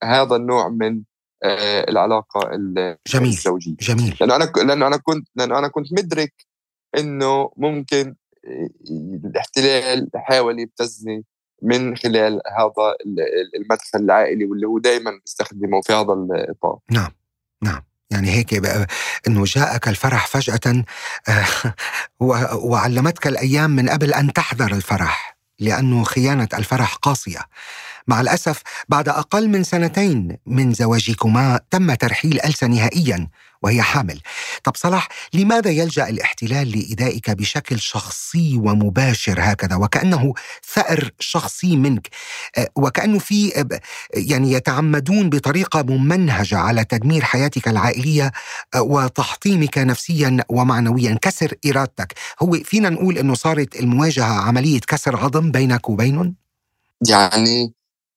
هذا 0.04 0.36
النوع 0.36 0.70
من 0.70 1.02
آه، 1.44 1.90
العلاقة 1.90 2.50
جميل 3.08 3.30
الزوجية. 3.30 3.76
جميل. 3.82 4.18
لأنه 4.22 4.36
أنا 4.36 4.52
لأنه 4.58 4.88
أنا 4.88 4.98
كنت 4.98 5.28
لأنه 5.36 5.60
أنا 5.60 5.68
كنت 5.68 5.94
مدرك 5.94 6.34
إنه 6.98 7.52
ممكن 7.58 8.16
الاحتلال 9.26 10.10
حاول 10.16 10.60
يبتزني 10.60 11.26
من 11.62 11.96
خلال 11.96 12.42
هذا 12.58 12.96
المدخل 13.56 14.00
العائلي 14.00 14.46
واللي 14.46 14.68
هو 14.68 14.80
دائما 14.80 15.12
بيستخدمه 15.22 15.82
في 15.82 15.94
هذا 15.94 16.14
الإطار. 16.14 16.80
نعم 16.92 17.12
نعم. 17.64 17.82
يعني 18.12 18.32
هيك 18.32 18.66
إنه 19.28 19.44
جاءك 19.46 19.88
الفرح 19.88 20.28
فجأة 20.28 20.84
آه، 21.30 21.46
وعلمتك 22.56 23.28
الأيام 23.28 23.70
من 23.70 23.90
قبل 23.90 24.14
أن 24.14 24.34
تحذر 24.34 24.72
الفرح 24.72 25.38
لأنه 25.60 26.04
خيانة 26.04 26.48
الفرح 26.54 26.96
قاسية 26.96 27.40
مع 28.08 28.22
الأسف 28.22 28.62
بعد 28.90 29.10
أقل 29.10 29.50
من 29.50 29.64
سنتين 29.64 30.38
من 30.46 30.74
زواجكما 30.74 31.60
تم 31.72 31.94
ترحيل 31.94 32.42
ألسا 32.46 32.68
نهائيا. 32.68 33.28
وهي 33.62 33.82
حامل. 33.82 34.22
طب 34.64 34.76
صلاح 34.76 35.08
لماذا 35.34 35.70
يلجأ 35.70 36.10
الاحتلال 36.10 36.72
لإيذائك 36.72 37.30
بشكل 37.32 37.80
شخصي 37.80 38.58
ومباشر 38.58 39.36
هكذا؟ 39.40 39.76
وكأنه 39.76 40.34
ثأر 40.74 41.12
شخصي 41.20 41.76
منك. 41.78 42.10
آه، 42.58 42.68
وكأنه 42.76 43.20
في 43.20 43.60
آه، 43.60 43.80
يعني 44.14 44.52
يتعمدون 44.52 45.30
بطريقة 45.30 45.82
ممنهجة 45.82 46.58
على 46.58 46.84
تدمير 46.86 47.24
حياتك 47.24 47.68
العائلية 47.68 48.32
آه، 48.76 48.82
وتحطيمك 48.82 49.78
نفسيا 49.78 50.38
ومعنويا. 50.50 51.18
كسر 51.22 51.54
إرادتك. 51.66 52.14
هو 52.42 52.52
فينا 52.64 52.90
نقول 52.90 53.18
أنه 53.18 53.34
صارت 53.34 53.76
المواجهة 53.76 54.34
عملية 54.42 54.80
كسر 54.80 55.16
عظم 55.18 55.52
بينك 55.52 55.90
وبينهم؟ 55.90 56.36
يعني 57.10 57.74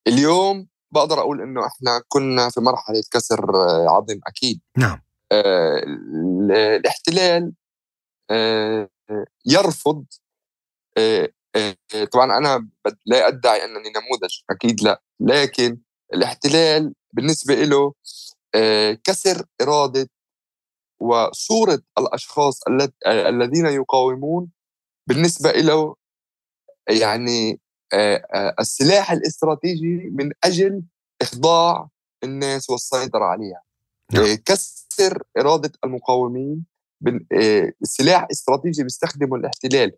اليوم 0.07 0.67
بقدر 0.91 1.19
أقول 1.19 1.41
إنه 1.41 1.67
إحنا 1.67 2.01
كنا 2.07 2.49
في 2.49 2.59
مرحلة 2.61 3.03
كسر 3.11 3.45
عظم 3.89 4.19
أكيد. 4.27 4.61
نعم. 4.77 5.04
الاحتلال 5.31 7.53
آه 8.31 8.89
يرفض 9.45 10.05
آه 10.97 11.29
آه 11.55 11.75
طبعا 12.13 12.37
أنا 12.37 12.69
لا 13.05 13.27
أدعي 13.27 13.65
أنني 13.65 13.89
نموذج 13.89 14.39
أكيد 14.49 14.81
لا 14.81 15.01
لكن 15.19 15.77
الاحتلال 16.13 16.93
بالنسبة 17.13 17.55
له 17.55 17.93
آه 18.55 18.97
كسر 19.03 19.45
إرادة 19.61 20.09
وصورة 21.01 21.81
الأشخاص 21.99 22.59
الذين 23.07 23.65
يقاومون 23.65 24.51
بالنسبة 25.07 25.51
له 25.51 25.95
يعني 26.89 27.59
آه، 27.93 28.27
آه، 28.33 28.55
السلاح 28.59 29.11
الاستراتيجي 29.11 30.09
من 30.11 30.31
أجل 30.43 30.83
إخضاع 31.21 31.89
الناس 32.23 32.69
والسيطرة 32.69 33.25
عليها 33.25 33.61
نعم. 34.13 34.23
آه، 34.99 35.07
كسر 35.07 35.23
إرادة 35.37 35.71
المقاومين 35.83 36.65
سلاح 37.83 38.27
استراتيجي 38.31 38.83
بيستخدمه 38.83 39.35
الاحتلال 39.35 39.91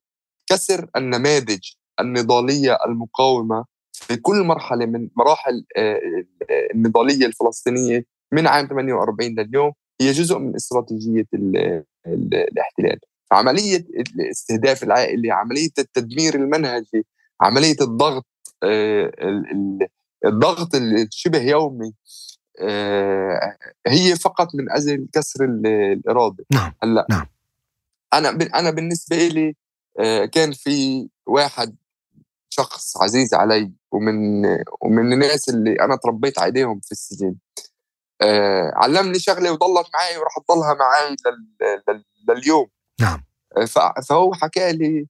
كسر 0.50 0.90
النماذج 0.96 1.60
النضالية 2.00 2.78
المقاومة 2.88 3.66
في 3.94 4.16
كل 4.16 4.44
مرحلة 4.44 4.86
من 4.86 5.10
مراحل 5.16 5.66
النضالية 6.76 7.26
الفلسطينية 7.26 8.06
من 8.32 8.48
عام 8.48 8.68
48 8.68 9.40
لليوم 9.40 9.72
هي 10.02 10.12
جزء 10.12 10.38
من 10.38 10.56
استراتيجية 10.56 11.26
الاحتلال. 12.08 13.00
فعمليه 13.32 13.78
الاستهداف 13.78 14.84
العائلي 14.84 15.32
عملية 15.32 15.70
التدمير 15.80 16.36
المنهجي 16.36 17.06
عملية 17.42 17.76
الضغط 17.82 18.26
آه، 18.64 19.12
الضغط 20.26 20.76
الشبه 20.76 21.42
يومي 21.42 21.88
آه، 21.88 22.27
هي 23.88 24.16
فقط 24.16 24.56
من 24.56 24.72
أجل 24.72 25.08
كسر 25.14 25.46
الإرادة. 25.46 26.46
نعم 26.54 26.74
هلأ 26.84 27.06
نعم. 27.10 27.26
أنا 28.14 28.30
أنا 28.56 28.70
بالنسبة 28.70 29.28
لي 29.28 29.56
آه، 30.00 30.26
كان 30.26 30.52
في 30.52 31.10
واحد 31.26 31.76
شخص 32.50 32.98
عزيز 32.98 33.34
علي 33.34 33.72
ومن 33.92 34.46
ومن 34.82 35.14
الناس 35.14 35.50
اللي 35.50 35.74
أنا 35.82 35.96
تربيت 35.96 36.40
عليهم 36.40 36.80
في 36.80 36.92
السجن. 36.92 37.36
علمني 38.74 39.20
شغلة 39.20 39.52
وضلت 39.52 39.88
معي 39.94 40.18
وراح 40.18 40.38
تضلها 40.48 40.74
معي 40.74 41.16
لليوم. 42.30 42.68
نعم. 43.02 43.24
فهو 44.08 44.34
حكى 44.34 44.72
لي 44.72 45.08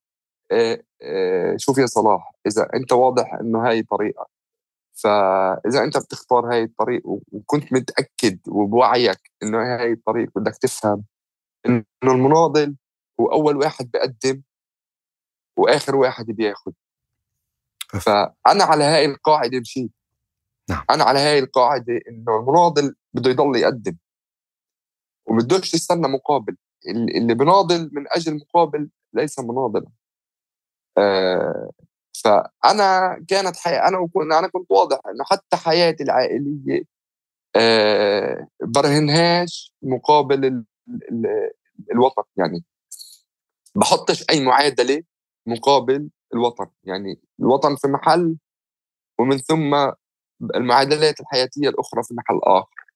آه، 0.52 0.84
آه، 1.02 1.56
شوف 1.58 1.78
يا 1.78 1.86
صلاح 1.86 2.32
إذا 2.48 2.68
أنت 2.74 2.94
واضح 2.94 3.34
إنه 3.34 3.68
هاي 3.68 3.84
طريقة. 3.84 4.28
فاذا 5.04 5.84
أنت 5.84 5.98
بتختار 5.98 6.54
هاي 6.54 6.64
الطريق 6.64 7.02
وكنت 7.06 7.74
متأكد 7.74 8.40
وبوعيك 8.48 9.32
إنه 9.44 9.58
هاي 9.58 9.92
الطريق 9.92 10.30
بدك 10.36 10.58
تفهم 10.58 11.04
إنه 11.66 11.84
المناضل 12.04 12.76
هو 13.20 13.32
أول 13.32 13.58
واحد 13.58 13.92
بقدم 13.92 14.42
وآخر 15.58 15.96
واحد 15.96 16.26
بياخذ 16.26 16.72
فانا 18.02 18.64
على 18.64 18.84
هاي 18.84 19.06
القاعدة 19.06 19.60
مشيت 19.60 19.92
نعم. 20.70 20.84
أنا 20.90 21.04
على 21.04 21.20
هاي 21.20 21.40
القاعدة 21.40 22.00
إنه 22.10 22.40
المناضل 22.40 22.96
بده 23.14 23.30
يضل 23.30 23.56
يقدم. 23.56 23.98
وبدوش 25.26 25.74
يستنى 25.74 26.08
مقابل. 26.08 26.58
اللي 26.88 27.34
بناضل 27.34 27.90
من 27.94 28.06
أجل 28.08 28.36
مقابل 28.36 28.90
ليس 29.14 29.40
مناضلا. 29.40 29.88
آه، 30.98 31.72
فأنا 32.24 33.20
كانت 33.28 33.58
حي... 33.58 33.76
أنا 33.76 33.98
وكن... 33.98 34.32
أنا 34.34 34.48
كنت 34.48 34.72
واضح 34.72 35.00
إنه 35.06 35.24
حتى 35.24 35.58
حياتي 35.58 36.04
العائلية 36.04 36.84
أه 37.56 38.48
برهنهاش 38.62 39.74
مقابل 39.82 40.46
ال... 40.46 40.66
ال... 41.12 41.52
الوطن 41.92 42.24
يعني. 42.38 42.64
بحطش 43.76 44.26
أي 44.30 44.46
معادلة 44.46 45.04
مقابل 45.46 46.10
الوطن 46.34 46.68
يعني. 46.84 47.22
الوطن 47.40 47.76
في 47.76 47.88
محل 47.88 48.38
ومن 49.20 49.38
ثم 49.38 49.92
المعادلات 50.56 51.20
الحياتية 51.20 51.70
الأخرى 51.70 52.04
في 52.04 52.14
محل 52.14 52.40
آخر. 52.44 52.88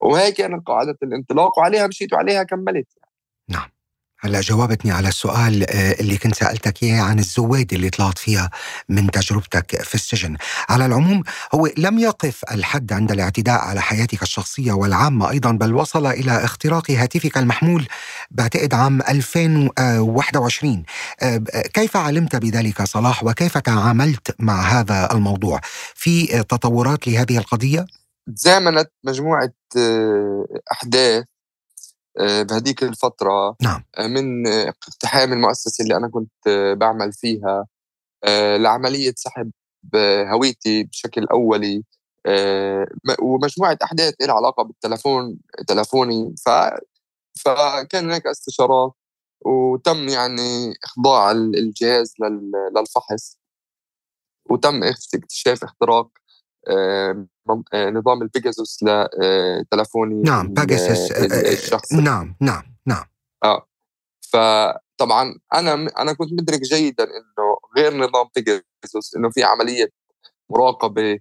وهي 0.00 0.32
كانت 0.32 0.66
قاعدة 0.66 0.98
الانطلاق 1.02 1.58
وعليها 1.58 1.86
مشيت 1.86 2.12
وعليها 2.12 2.42
كملت 2.42 2.88
يعني. 2.96 3.12
نعم. 3.48 3.75
هلا 4.20 4.40
جاوبتني 4.40 4.90
على 4.90 5.08
السؤال 5.08 5.70
آه، 5.70 5.92
اللي 6.00 6.16
كنت 6.16 6.34
سألتك 6.34 6.82
إياه 6.82 7.02
عن 7.02 7.18
الزواد 7.18 7.72
اللي 7.72 7.90
طلعت 7.90 8.18
فيها 8.18 8.50
من 8.88 9.10
تجربتك 9.10 9.82
في 9.82 9.94
السجن، 9.94 10.36
على 10.68 10.86
العموم 10.86 11.22
هو 11.54 11.68
لم 11.78 11.98
يقف 11.98 12.44
الحد 12.50 12.92
عند 12.92 13.12
الاعتداء 13.12 13.60
على 13.60 13.80
حياتك 13.80 14.22
الشخصية 14.22 14.72
والعامة 14.72 15.30
أيضا 15.30 15.52
بل 15.52 15.74
وصل 15.74 16.06
إلى 16.06 16.44
اختراق 16.44 16.90
هاتفك 16.90 17.38
المحمول 17.38 17.86
بعتقد 18.30 18.74
عام 18.74 19.00
2021 19.02 20.82
آه، 21.22 21.36
كيف 21.74 21.96
علمت 21.96 22.36
بذلك 22.36 22.82
صلاح 22.82 23.24
وكيف 23.24 23.58
تعاملت 23.58 24.34
مع 24.38 24.60
هذا 24.60 25.08
الموضوع؟ 25.12 25.60
في 25.94 26.26
تطورات 26.26 27.08
لهذه 27.08 27.38
القضية؟ 27.38 27.86
تزامنت 28.36 28.90
مجموعة 29.04 29.52
آه، 29.76 30.46
أحداث 30.72 31.24
آه، 32.18 32.42
بهديك 32.42 32.82
الفترة 32.82 33.56
نعم. 33.62 33.84
آه، 33.98 34.06
من 34.06 34.46
اقتحام 34.46 35.32
المؤسسة 35.32 35.82
اللي 35.82 35.96
أنا 35.96 36.08
كنت 36.08 36.46
آه، 36.48 36.74
بعمل 36.74 37.12
فيها 37.12 37.66
لعملية 38.58 39.14
سحب 39.16 39.50
هويتي 40.32 40.84
بشكل 40.84 41.24
أولي 41.24 41.84
ومجموعة 43.22 43.78
أحداث 43.84 44.14
لها 44.20 44.34
علاقة 44.34 44.62
بالتلفون 44.62 45.38
تلفوني 45.68 46.34
ف 46.44 46.48
فكان 47.44 48.04
هناك 48.04 48.26
استشارات 48.26 48.92
وتم 49.46 50.08
يعني 50.08 50.74
إخضاع 50.84 51.30
الجهاز 51.30 52.14
للفحص 52.76 53.38
وتم 54.50 54.84
اكتشاف 54.84 55.64
اختراق 55.64 56.08
نظام 57.74 58.22
البيجاسوس 58.22 58.78
لتلفوني 58.82 60.22
نعم 60.22 60.54
بيجاسوس 60.54 61.12
الشخصي. 61.12 61.96
نعم 61.96 62.36
نعم 62.40 62.62
نعم. 62.86 63.04
آه. 63.44 63.66
فطبعا 64.32 65.38
أنا 65.54 65.74
أنا 65.98 66.12
كنت 66.12 66.32
مدرك 66.32 66.60
جيدا 66.60 67.04
إنه 67.04 67.56
غير 67.76 67.96
نظام 67.96 68.26
بيجاسوس 68.36 69.16
إنه 69.16 69.30
في 69.30 69.42
عملية 69.42 69.88
مراقبة 70.50 71.18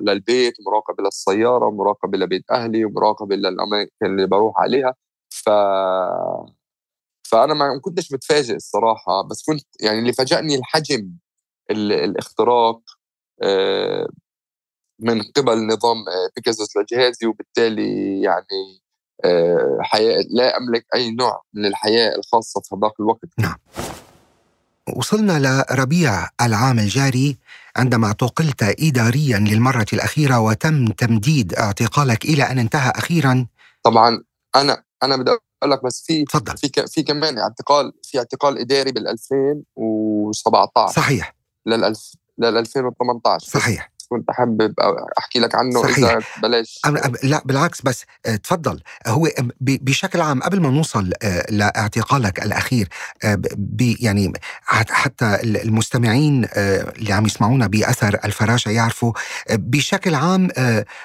للبيت 0.00 0.54
مراقبة 0.66 1.04
للسيارة 1.04 1.70
مراقبة 1.70 2.18
لبيت 2.18 2.44
أهلي 2.50 2.84
ومراقبه 2.84 3.36
للأماكن 3.36 3.90
اللي 4.02 4.26
بروح 4.26 4.54
عليها. 4.58 4.94
ف 5.28 5.50
فأنا 7.30 7.54
ما 7.54 7.80
كنتش 7.80 8.12
متفاجئ 8.12 8.54
الصراحة 8.56 9.22
بس 9.22 9.44
كنت 9.46 9.66
يعني 9.80 9.98
اللي 9.98 10.12
فاجأني 10.12 10.54
الحجم 10.54 11.12
الاختراق 11.70 12.76
آه، 12.76 12.95
من 15.00 15.22
قبل 15.22 15.66
نظام 15.66 16.04
بيجاسوس 16.36 16.76
لجهازي 16.76 17.26
وبالتالي 17.26 18.20
يعني 18.22 18.80
آه، 19.24 19.78
حياة 19.80 20.24
لا 20.30 20.56
أملك 20.56 20.86
أي 20.94 21.10
نوع 21.10 21.42
من 21.54 21.66
الحياة 21.66 22.16
الخاصة 22.18 22.60
في 22.60 22.74
هذاك 22.74 22.92
الوقت. 23.00 23.28
نعم. 23.38 23.56
وصلنا 24.96 25.64
لربيع 25.70 26.28
العام 26.40 26.78
الجاري 26.78 27.38
عندما 27.76 28.06
اعتقلت 28.06 28.62
إداريا 28.62 29.38
للمرة 29.38 29.86
الأخيرة 29.92 30.40
وتم 30.40 30.86
تمديد 30.86 31.54
اعتقالك 31.54 32.24
إلى 32.24 32.42
أن 32.42 32.58
انتهى 32.58 32.92
أخيرا. 32.96 33.46
طبعا 33.82 34.22
أنا 34.56 34.82
أنا 35.02 35.16
بدي 35.16 35.30
أقول 35.30 35.70
لك 35.70 35.84
بس 35.84 36.04
في 36.06 36.24
تفضل. 36.24 36.56
في 36.56 36.86
في 36.86 37.02
كمان 37.02 37.38
اعتقال 37.38 37.92
في 38.02 38.18
اعتقال 38.18 38.58
إداري 38.58 38.92
بال 38.92 39.08
2017 39.08 40.92
صحيح. 40.92 41.36
لل 41.66 41.84
لل 42.38 42.58
2018 42.58 43.46
صحيح. 43.46 43.96
كنت 44.08 44.30
حابب 44.30 44.74
أحكي 45.18 45.38
لك 45.38 45.54
عنه 45.54 45.82
صحيح. 45.82 45.98
اذا 45.98 46.20
بلاش 46.42 46.80
لا 47.22 47.42
بالعكس 47.44 47.82
بس 47.82 48.04
آه، 48.26 48.36
تفضل. 48.36 48.80
هو 49.06 49.28
بشكل 49.60 50.20
عام 50.20 50.42
قبل 50.42 50.60
ما 50.60 50.70
نوصل 50.70 51.12
آه، 51.22 51.46
لإعتقالك 51.50 52.42
الأخير 52.42 52.88
آه، 53.24 53.38
يعني 54.00 54.32
حتى 54.68 55.38
المستمعين 55.44 56.46
اللي 56.56 57.12
عم 57.12 57.26
يسمعونا 57.26 57.66
بأثر 57.66 58.18
الفراشه 58.24 58.70
يعرفوا 58.70 59.12
بشكل 59.50 60.14
عام 60.14 60.48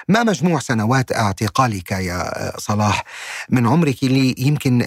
ما 0.08 0.22
مجموع 0.22 0.60
سنوات 0.60 1.12
اعتقالك 1.12 1.90
يا 1.92 2.52
صلاح؟ 2.58 3.04
من 3.50 3.66
عمرك 3.66 4.02
اللي 4.02 4.34
يمكن 4.38 4.86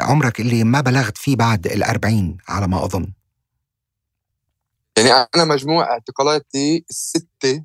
عمرك 0.00 0.40
اللي 0.40 0.64
ما 0.64 0.80
بلغت 0.80 1.18
فيه 1.18 1.36
بعد 1.36 1.66
الأربعين 1.66 2.36
على 2.48 2.68
ما 2.68 2.84
أظن. 2.84 3.06
يعني 4.96 5.28
أنا 5.36 5.44
مجموع 5.44 5.90
اعتقالاتي 5.90 6.84
السته 6.90 7.64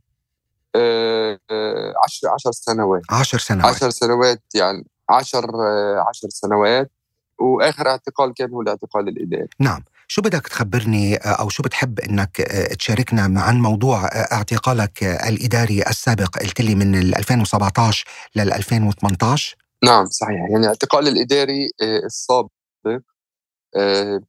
آه، 0.75 1.39
آه، 1.51 1.93
عشر 2.05 2.27
عشر 2.29 2.51
سنوات. 2.51 3.01
عشر 3.09 3.37
سنوات. 3.37 3.75
عشر 3.75 3.89
سنوات 3.89 4.43
يعني 4.55 4.85
عشر 5.09 5.45
آه، 5.45 6.05
عشر 6.09 6.29
سنوات 6.29 6.91
وآخر 7.39 7.87
اعتقال 7.87 8.33
كان 8.33 8.49
هو 8.49 8.61
الاعتقال 8.61 9.07
الإداري. 9.07 9.47
نعم. 9.59 9.83
شو 10.07 10.21
بدك 10.21 10.47
تخبرني 10.47 11.15
أو 11.15 11.49
شو 11.49 11.63
بتحب 11.63 11.99
إنك 11.99 12.35
تشاركنا 12.79 13.41
عن 13.41 13.59
موضوع 13.61 14.05
اعتقالك 14.05 15.03
الإداري 15.03 15.81
السابق؟ 15.81 16.37
قلت 16.39 16.61
لي 16.61 16.75
من 16.75 16.95
2017 16.95 18.05
لل 18.35 18.53
2018 18.53 19.57
نعم 19.83 20.05
صحيح. 20.05 20.31
يعني 20.31 20.57
الاعتقال 20.57 21.07
الإداري 21.07 21.69
السابق 22.05 22.49
آه، 22.85 23.01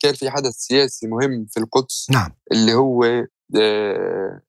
كان 0.01 0.15
في 0.15 0.31
حدث 0.31 0.53
سياسي 0.53 1.07
مهم 1.07 1.47
في 1.51 1.61
القدس 1.61 2.07
نعم. 2.11 2.31
اللي 2.53 2.75
هو 2.75 3.05
آه، 3.57 4.41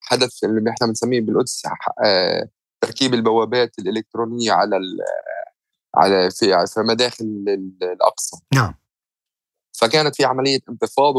حدث 0.00 0.44
اللي 0.44 0.70
إحنا 0.70 0.86
بنسميه 0.86 1.20
بالقدس 1.20 1.62
آه، 2.04 2.48
تركيب 2.80 3.14
البوابات 3.14 3.78
الإلكترونية 3.78 4.52
على 4.52 4.76
على 5.94 6.30
في 6.30 6.66
في 6.66 6.80
مداخل 6.80 7.44
الأقصى. 7.82 8.36
نعم. 8.54 8.74
فكانت 9.80 10.16
في 10.16 10.24
عملية 10.24 10.60
انتفاض 10.68 11.14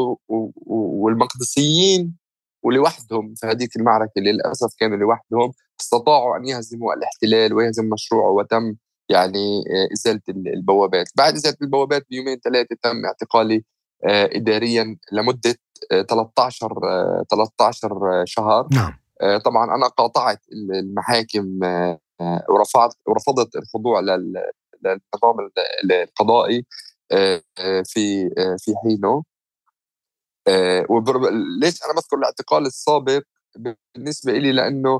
والمقدسيين 0.67 2.17
ولوحدهم 2.63 3.33
في 3.35 3.47
هذيك 3.47 3.75
المعركة 3.75 4.21
للأسف 4.21 4.75
كانوا 4.79 4.97
لوحدهم 4.97 5.53
استطاعوا 5.81 6.37
أن 6.37 6.45
يهزموا 6.45 6.93
الاحتلال 6.93 7.53
ويهزم 7.53 7.89
مشروعه 7.89 8.31
وتم 8.31 8.75
يعني 9.11 9.59
آه، 9.59 9.93
إزالة 9.93 10.21
البوابات. 10.29 11.07
بعد 11.15 11.33
إزالة 11.33 11.57
البوابات 11.61 12.05
بيومين 12.09 12.39
ثلاثة 12.39 12.75
تم 12.83 13.05
اعتقالي 13.05 13.63
آه، 14.05 14.29
اداريا 14.35 14.97
لمدة 15.11 15.55
13 16.09 16.71
آه، 16.83 17.25
13 17.31 18.23
شهر. 18.25 18.67
نعم. 18.71 19.01
طبعا 19.45 19.75
أنا 19.75 19.87
قاطعت 19.87 20.39
المحاكم 20.53 21.59
ورفعت 22.49 22.93
ورفضت 23.07 23.55
الخضوع 23.55 23.99
للنظام 23.99 25.49
القضائي 25.91 26.65
في 27.83 28.29
في 28.57 28.73
حينه. 28.83 29.23
ليش 31.61 31.83
أنا 31.85 31.93
بذكر 31.93 32.17
الاعتقال 32.17 32.65
السابق؟ 32.65 33.21
بالنسبة 33.95 34.33
لي 34.33 34.51
لأنه 34.51 34.99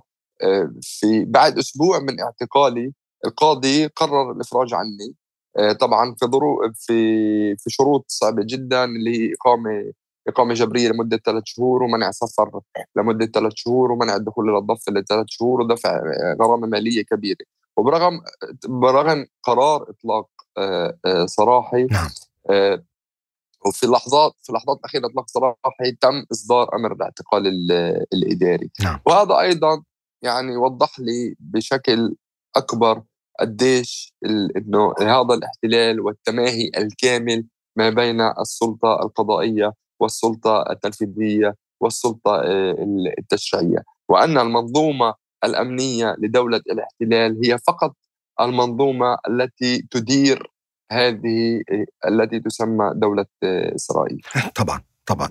في 0.82 1.26
بعد 1.26 1.58
أسبوع 1.58 2.00
من 2.00 2.22
اعتقالي 2.22 2.94
القاضي 3.26 3.88
قرر 3.88 4.32
الإفراج 4.32 4.74
عني 4.74 5.16
آه، 5.58 5.72
طبعا 5.72 6.16
في 6.20 6.26
ظروف 6.26 6.60
في 6.76 7.56
في 7.56 7.70
شروط 7.70 8.06
صعبة 8.08 8.44
جدا 8.46 8.84
اللي 8.84 9.18
هي 9.18 9.34
إقامة 9.34 9.94
إقامة 10.28 10.54
جبرية 10.54 10.90
لمدة 10.90 11.18
ثلاث 11.18 11.44
شهور 11.46 11.84
ومنع 11.84 12.12
سفر 12.12 12.62
لمدة 12.96 13.26
ثلاث 13.26 13.54
شهور 13.56 13.92
ومنع 13.92 14.16
الدخول 14.16 14.50
إلى 14.50 14.58
الضفه 14.58 14.92
لثلاث 14.92 15.26
شهور 15.30 15.62
ودفع 15.62 15.90
آه، 15.90 16.38
غرامة 16.42 16.68
مالية 16.68 17.04
كبيرة 17.04 17.46
وبرغم 17.78 18.22
برغم 18.66 19.26
قرار 19.44 19.90
إطلاق 19.90 20.30
آه، 20.58 21.26
سراحي 21.26 21.88
نعم. 21.92 22.10
وفي 23.66 23.88
لحظات 23.88 24.34
في 24.42 24.54
لحظات 24.54 24.78
الاخيره 24.80 25.08
إطلاق 25.08 25.30
سراحي 25.30 25.92
تم 26.02 26.26
إصدار 26.32 26.76
أمر 26.76 26.94
الاعتقال 26.94 27.48
الإداري 28.14 28.72
نعم. 28.84 29.00
وهذا 29.06 29.40
أيضا 29.40 29.84
يعني 30.22 30.58
وضح 30.58 31.00
لي 31.00 31.36
بشكل 31.40 32.16
أكبر 32.56 33.04
قديش 33.40 34.14
إنه 34.58 34.94
هذا 35.00 35.34
الاحتلال 35.34 36.02
والتماهي 36.02 36.72
الكامل 36.78 37.46
ما 37.76 37.90
بين 37.90 38.22
السلطة 38.22 39.02
القضائية 39.04 39.74
والسلطة 40.00 40.72
التنفيذية 40.72 41.56
والسلطة 41.82 42.36
آه، 42.36 42.76
التشريعية 43.20 43.84
وأن 44.10 44.38
المنظومة 44.38 45.14
الأمنية 45.44 46.16
لدولة 46.20 46.62
الاحتلال 46.72 47.42
هي 47.46 47.58
فقط 47.68 47.96
المنظومة 48.42 49.18
التي 49.30 49.88
تدير 49.92 50.52
هذه 50.92 51.62
آه، 51.72 52.08
التي 52.08 52.40
تسمى 52.40 52.92
دولة 52.96 53.26
آه، 53.44 53.76
إسرائيل. 53.76 54.22
طبعا 54.60 54.82
طبعا. 55.12 55.30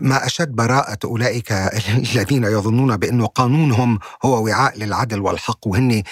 ما 0.00 0.26
أشد 0.26 0.48
براءة 0.48 0.98
أولئك 1.04 1.52
الذين 2.14 2.44
يظنون 2.44 2.96
بأن 2.96 3.26
قانونهم 3.26 3.98
هو 4.24 4.44
وعاء 4.44 4.78
للعدل 4.78 5.20
والحق 5.20 5.66
وهن 5.66 6.02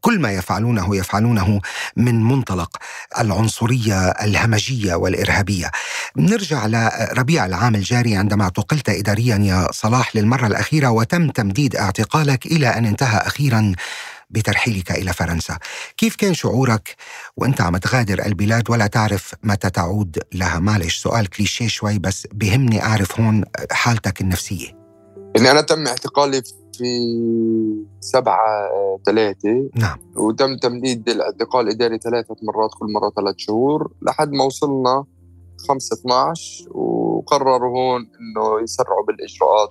كل 0.00 0.20
ما 0.20 0.32
يفعلونه 0.32 0.96
يفعلونه 0.96 1.60
من 1.96 2.24
منطلق 2.24 2.76
العنصرية 3.18 4.08
الهمجية 4.08 4.94
والإرهابية. 4.94 5.70
نرجع 6.16 6.66
لربيع 6.66 7.46
العام 7.46 7.74
الجاري 7.74 8.16
عندما 8.16 8.44
اعتقلت 8.44 8.88
إداريا 8.88 9.36
يا 9.36 9.68
صلاح 9.72 10.16
للمرة 10.16 10.46
الأخيرة 10.46 10.90
وتم 10.90 11.30
تمديد 11.30 11.76
اعتقالك 11.76 12.46
إلى 12.46 12.66
أن 12.68 12.86
انتهى 12.86 13.18
أخيرا 13.18 13.72
بترحيلك 14.32 14.90
إلى 14.90 15.12
فرنسا. 15.12 15.58
كيف 15.96 16.16
كان 16.16 16.34
شعورك 16.34 16.96
وأنت 17.36 17.60
عم 17.60 17.76
تغادر 17.76 18.26
البلاد 18.26 18.70
ولا 18.70 18.86
تعرف 18.86 19.34
متى 19.42 19.70
تعود 19.70 20.18
لها؟ 20.34 20.58
معلش 20.58 20.96
سؤال 20.96 21.30
كليشيه 21.30 21.68
شوي 21.68 21.98
بس 21.98 22.26
بهمني 22.32 22.82
أعرف 22.82 23.20
هون 23.20 23.44
حالتك 23.70 24.20
النفسية. 24.20 24.68
إني 25.36 25.50
أنا 25.50 25.60
تم 25.60 25.86
اعتقالي 25.86 26.42
في 26.78 26.84
سبعة 28.00 28.68
ثلاثة 29.06 29.70
نعم. 29.74 29.98
وتم 30.16 30.56
تمديد 30.56 31.08
الاعتقال 31.08 31.66
الإداري 31.66 31.98
ثلاثة 31.98 32.36
مرات 32.42 32.70
كل 32.78 32.86
مرة 32.92 33.10
ثلاث 33.16 33.34
شهور 33.38 33.92
لحد 34.02 34.32
ما 34.32 34.44
وصلنا 34.44 35.04
5 35.68 35.94
12 35.94 36.64
وقرروا 36.70 37.70
هون 37.70 38.00
إنه 38.00 38.62
يسرعوا 38.62 39.06
بالإجراءات 39.06 39.70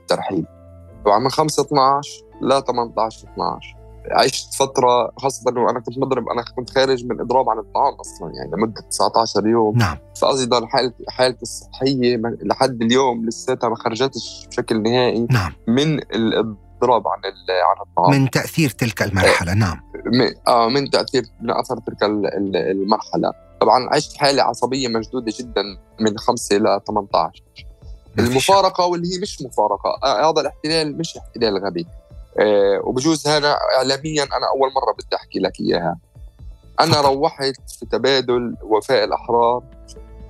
الترحيل. 0.00 0.46
طبعا 1.04 1.18
من 1.18 1.30
5 1.30 1.62
12 1.62 2.10
ل 2.42 2.62
18 2.62 3.28
12 3.32 3.77
عشت 4.10 4.54
فترة 4.54 5.12
خاصة 5.16 5.50
إنه 5.50 5.70
أنا 5.70 5.80
كنت 5.80 5.98
مضرب 5.98 6.28
أنا 6.28 6.44
كنت 6.56 6.70
خارج 6.70 7.04
من 7.04 7.20
إضراب 7.20 7.50
عن 7.50 7.58
الطعام 7.58 7.94
أصلا 7.94 8.32
يعني 8.34 8.50
لمدة 8.56 8.80
19 8.90 9.46
يوم. 9.46 9.78
نعم. 9.78 9.96
فايضا 10.20 10.66
حالتي 10.66 11.04
حالتي 11.08 11.42
الصحية 11.42 12.16
لحد 12.42 12.82
اليوم 12.82 13.26
لساتها 13.26 13.68
ما 13.68 13.76
خرجتش 13.76 14.46
بشكل 14.50 14.82
نهائي 14.82 15.26
نعم. 15.30 15.52
من 15.68 15.98
الإضراب 15.98 17.08
عن 17.08 17.18
عن 17.48 17.86
الطعام. 17.86 18.10
من 18.10 18.30
تأثير 18.30 18.70
تلك 18.70 19.02
المرحلة 19.02 19.54
نعم. 19.54 19.80
من 20.06 20.30
آه 20.48 20.68
من 20.68 20.90
تأثير 20.90 21.22
من 21.40 21.50
أثر 21.50 21.76
تلك 21.76 22.02
المرحلة. 22.02 23.32
طبعا 23.60 23.88
عشت 23.94 24.16
حالة 24.16 24.42
عصبية 24.42 24.88
مشدودة 24.88 25.32
جدا 25.38 25.62
من 26.00 26.18
خمسة 26.18 26.56
ل 26.56 26.80
18 26.86 27.44
المفارقة 28.18 28.86
واللي 28.86 29.14
هي 29.14 29.18
مش 29.20 29.42
مفارقة 29.42 29.98
آه، 30.04 30.30
هذا 30.30 30.40
الاحتلال 30.40 30.98
مش 30.98 31.16
احتلال 31.16 31.64
غبي. 31.66 31.86
وبجوز 32.84 33.28
هذا 33.28 33.58
إعلاميا 33.76 34.22
أنا 34.22 34.48
أول 34.48 34.72
مرة 34.72 34.92
بدي 34.92 35.16
أحكي 35.16 35.38
لك 35.38 35.60
إياها. 35.60 35.98
أنا 36.80 37.00
روحت 37.00 37.70
في 37.78 37.86
تبادل 37.86 38.56
وفاء 38.62 39.04
الأحرار 39.04 39.62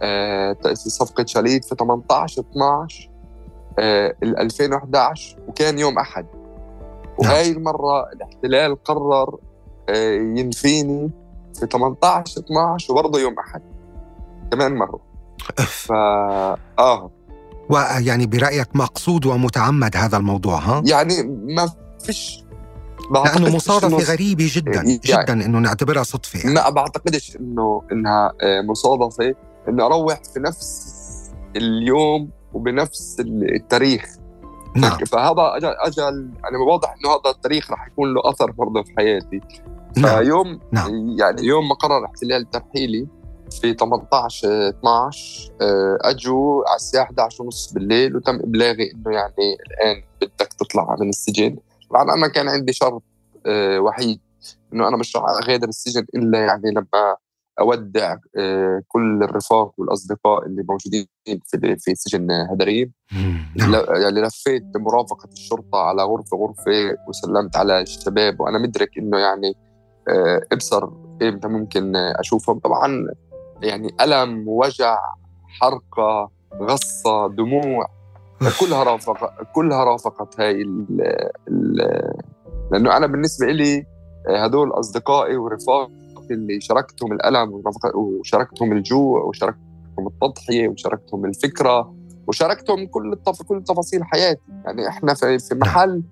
أه 0.03 0.57
صفقة 0.75 1.27
شاليت 1.27 1.65
في 1.65 1.75
18 1.79 2.43
12 2.43 3.11
أه 3.79 4.15
2011 4.23 5.37
وكان 5.49 5.79
يوم 5.79 5.99
أحد. 5.99 6.27
وهاي 7.19 7.51
المرة 7.51 8.13
الاحتلال 8.13 8.83
قرر 8.85 9.39
أه 9.89 10.15
ينفيني 10.15 11.11
في 11.61 11.67
18 11.67 12.41
12 12.41 12.93
وبرضه 12.93 13.21
يوم 13.21 13.35
أحد. 13.39 13.63
كمان 14.51 14.75
مرة. 14.75 15.01
ف 15.57 15.93
آه. 16.79 17.11
ويعني 17.71 18.27
برأيك 18.27 18.77
مقصود 18.77 19.27
ومتعمد 19.27 19.97
هذا 19.97 20.17
الموضوع 20.17 20.59
ها؟ 20.59 20.83
يعني 20.87 21.23
ما 21.23 21.71
فيش 21.99 22.45
لأنه 23.11 23.57
مصادفه 23.57 24.13
غريبة 24.13 24.51
جدا 24.53 24.73
يعني 24.73 25.01
جدا 25.05 25.33
إنه 25.33 25.59
نعتبرها 25.59 26.03
صدفة 26.03 26.39
يعني. 26.39 26.55
ما 26.55 26.71
بعتقدش 26.71 27.37
إنه 27.37 27.83
إنها 27.93 28.33
آه، 28.43 28.61
مصادفة 28.61 29.35
انه 29.69 29.87
أروح 29.87 30.23
في 30.35 30.41
نفس 30.41 30.95
اليوم 31.57 32.31
وبنفس 32.53 33.17
التاريخ 33.21 34.19
نعم. 34.77 34.99
فهذا 34.99 35.57
اجى 35.57 35.67
اجى 35.67 36.01
يعني 36.45 36.57
واضح 36.69 36.95
إنه 36.95 37.11
هذا 37.11 37.31
التاريخ 37.37 37.71
رح 37.71 37.87
يكون 37.87 38.15
له 38.15 38.21
أثر 38.25 38.51
برضه 38.51 38.83
في 38.83 38.93
حياتي 38.97 39.41
نعم. 39.97 40.25
فيوم 40.25 40.61
نعم. 40.73 41.17
يعني 41.19 41.43
يوم 41.43 41.69
ما 41.69 41.75
قرر 41.75 42.05
احتلال 42.05 42.51
ترحيلي 42.51 43.07
في 43.51 43.75
18 43.75 44.69
12 44.69 45.53
آه، 45.61 45.99
أجوا 46.01 46.69
على 46.69 46.77
الساعة 46.77 47.05
11 47.05 47.43
ونص 47.43 47.73
بالليل 47.73 48.17
وتم 48.17 48.35
إبلاغي 48.35 48.93
إنه 48.93 49.17
يعني 49.17 49.57
الآن 49.67 50.03
بدك 50.21 50.53
تطلع 50.53 50.97
من 51.01 51.09
السجن 51.09 51.57
طبعا 51.91 52.15
أنا 52.15 52.29
كان 52.29 52.49
عندي 52.49 52.73
شرط 52.73 53.03
آه، 53.47 53.81
وحيد 53.81 54.21
إنه 54.73 54.89
أنا 54.89 54.97
مش 54.97 55.17
رح 55.17 55.23
أغادر 55.25 55.69
السجن 55.69 56.07
إلا 56.15 56.39
يعني 56.39 56.71
لما 56.71 57.17
أودع 57.61 58.17
آه، 58.37 58.83
كل 58.89 59.23
الرفاق 59.23 59.73
والأصدقاء 59.79 60.47
اللي 60.47 60.65
موجودين 60.69 61.07
في 61.25 61.77
في 61.79 61.95
سجن 61.95 62.31
هدريم 62.31 62.93
نعم. 63.57 63.75
يعني 63.89 64.21
لفيت 64.21 64.63
بمرافقة 64.63 65.29
الشرطة 65.33 65.79
على 65.79 66.03
غرفة 66.03 66.37
غرفة 66.37 66.97
وسلمت 67.09 67.57
على 67.57 67.81
الشباب 67.81 68.41
وأنا 68.41 68.59
مدرك 68.59 68.99
إنه 68.99 69.19
يعني 69.19 69.55
آه، 70.09 70.43
إبصر 70.53 70.89
إمتى 71.23 71.49
ممكن 71.49 71.97
أشوفهم. 71.97 72.59
طبعا 72.59 73.07
يعني 73.63 73.95
ألم 74.01 74.49
وجع 74.49 74.99
حرقة 75.61 76.31
غصة 76.61 77.29
دموع. 77.29 77.98
كلها 78.61 78.83
رافق 78.83 79.43
كلها 79.55 79.85
رافقت 79.85 80.41
هاي 80.41 80.63
ال 80.63 80.87
ال 81.49 81.77
لأنه 82.73 82.97
أنا 82.97 83.07
بالنسبة 83.07 83.47
لي 83.47 83.87
آه، 84.29 84.45
هدول 84.45 84.71
أصدقائي 84.71 85.37
ورفاقي 85.37 85.91
اللي 86.31 86.61
شاركتهم 86.61 87.13
الألم 87.13 87.63
وشاركتهم 87.95 88.73
الجوع 88.73 89.23
وشاركتهم 89.23 90.07
التضحية 90.07 90.69
وشاركتهم 90.69 91.25
الفكرة 91.25 91.95
وشاركتهم 92.27 92.87
كل 92.87 93.13
التف... 93.13 93.43
كل 93.43 93.65
تفاصيل 93.65 94.05
حياتي 94.05 94.43
يعني 94.65 94.89
إحنا 94.89 95.15
في 95.15 95.39
في 95.39 95.55
نعم. 95.55 95.61
محل 95.61 96.03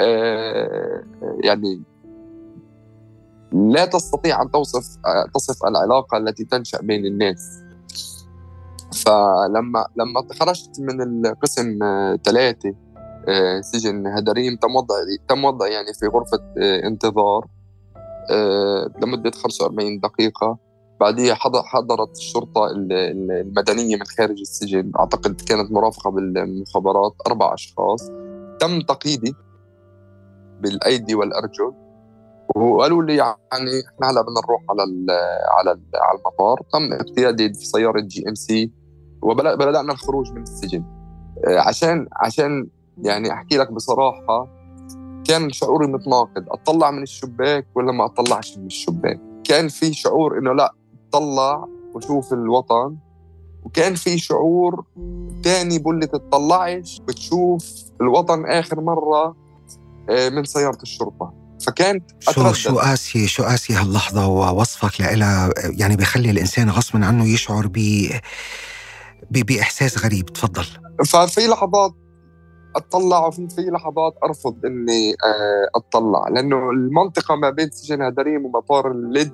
آه 0.00 1.04
يعني 1.44 1.82
لا 3.52 3.84
تستطيع 3.84 4.42
أن 4.42 4.50
توصف 4.50 4.96
تصف 5.34 5.66
العلاقة 5.66 6.18
التي 6.18 6.44
تنشأ 6.44 6.80
بين 6.82 7.06
الناس 7.06 7.63
فلما 8.94 9.86
لما 9.96 10.26
خرجت 10.40 10.80
من 10.80 11.26
القسم 11.26 11.78
ثلاثة 12.24 12.74
آه، 13.28 13.60
سجن 13.60 14.06
هدريم 14.06 14.56
تم 14.56 14.76
وضع 14.76 14.94
تم 15.28 15.44
وضع 15.44 15.66
يعني 15.66 15.94
في 15.94 16.06
غرفة 16.06 16.38
آه، 16.58 16.86
انتظار 16.86 17.46
آه، 18.30 18.90
لمدة 19.02 19.30
45 19.30 20.00
دقيقة. 20.00 20.58
بعديها 21.00 21.34
حضرت 21.64 22.16
الشرطة 22.16 22.66
المدنية 22.70 23.96
من 23.96 24.04
خارج 24.04 24.40
السجن. 24.40 24.92
أعتقد 24.98 25.40
كانت 25.40 25.72
مرافقة 25.72 26.10
بالمخابرات 26.10 27.14
أربع 27.26 27.54
أشخاص. 27.54 28.10
تم 28.60 28.80
تقييدي 28.80 29.34
بالأيدي 30.60 31.14
والأرجل. 31.14 31.72
وقالوا 32.56 33.02
لي 33.02 33.16
يعني 33.16 33.34
إحنا 33.52 34.10
هلا 34.10 34.22
بدنا 34.22 34.40
نروح 34.46 34.62
على 34.70 34.82
على 35.58 35.80
على 35.94 36.18
المطار. 36.18 36.60
تم 36.72 36.92
اقتيادي 36.92 37.48
في 37.48 37.66
سيارة 37.66 38.00
GMC 38.00 38.83
وبدانا 39.24 39.92
الخروج 39.92 40.32
من 40.32 40.42
السجن. 40.42 40.84
آه، 41.46 41.58
عشان 41.58 42.06
عشان 42.12 42.66
يعني 43.02 43.32
أحكي 43.32 43.56
لك 43.56 43.72
بصراحة 43.72 44.48
كان 45.24 45.52
شعوري 45.52 45.86
متناقض. 45.86 46.44
أطلع 46.48 46.90
من 46.90 47.02
الشباك 47.02 47.66
ولا 47.74 47.92
ما 47.92 48.04
أطلعش 48.04 48.58
من 48.58 48.66
الشباك؟ 48.66 49.20
كان 49.44 49.68
في 49.68 49.92
شعور 49.92 50.38
إنه 50.38 50.52
لا 50.52 50.74
اطلع 51.08 51.68
وشوف 51.94 52.32
الوطن. 52.32 52.96
وكان 53.64 53.94
في 53.94 54.18
شعور 54.18 54.84
تاني 55.42 55.78
بقول 55.78 56.00
لي 56.00 56.06
تطلعش 56.06 57.00
بتشوف 57.08 57.64
الوطن 58.00 58.46
آخر 58.46 58.80
مرة 58.80 59.36
آه، 60.10 60.28
من 60.28 60.44
سيارة 60.44 60.78
الشرطة. 60.82 61.44
فكانت 61.66 62.10
شو 62.20 62.52
شو 62.52 62.78
قاسي 62.78 63.26
شو 63.26 63.42
قاسي 63.42 63.72
هاللحظة 63.74 64.26
ووصفك 64.26 65.00
لها 65.00 65.50
يعني 65.56 65.96
بخلي 65.96 66.30
الإنسان 66.30 66.70
غصبا 66.70 67.06
عنه 67.06 67.24
يشعر 67.24 67.66
ب 67.66 68.08
بإحساس 69.30 70.04
غريب. 70.04 70.26
تفضل. 70.26 70.64
ففي 71.06 71.46
لحظات 71.46 71.92
أطلع 72.76 73.26
وفي 73.26 73.48
في 73.48 73.62
لحظات 73.62 74.14
أرفض 74.24 74.66
إني 74.66 75.10
آه، 75.10 75.68
أطلع. 75.74 76.28
لأنه 76.28 76.70
المنطقة 76.70 77.34
ما 77.36 77.50
بين 77.50 77.70
سجن 77.70 78.02
هدريم 78.02 78.46
ومطار 78.46 78.90
اللد 78.90 79.32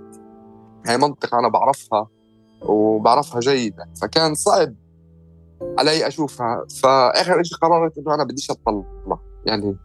هي 0.86 0.98
منطقة 0.98 1.38
أنا 1.38 1.48
بعرفها 1.48 2.08
وبعرفها 2.62 3.40
جيدا. 3.40 3.88
فكان 4.02 4.34
صعب 4.34 4.74
علي 5.78 6.06
أشوفها. 6.06 6.66
فآخر 6.82 7.42
شيء 7.42 7.58
قررت 7.58 7.98
إنه 7.98 8.14
أنا 8.14 8.24
بديش 8.24 8.50
أطلع. 8.50 8.84
يعني 9.46 9.76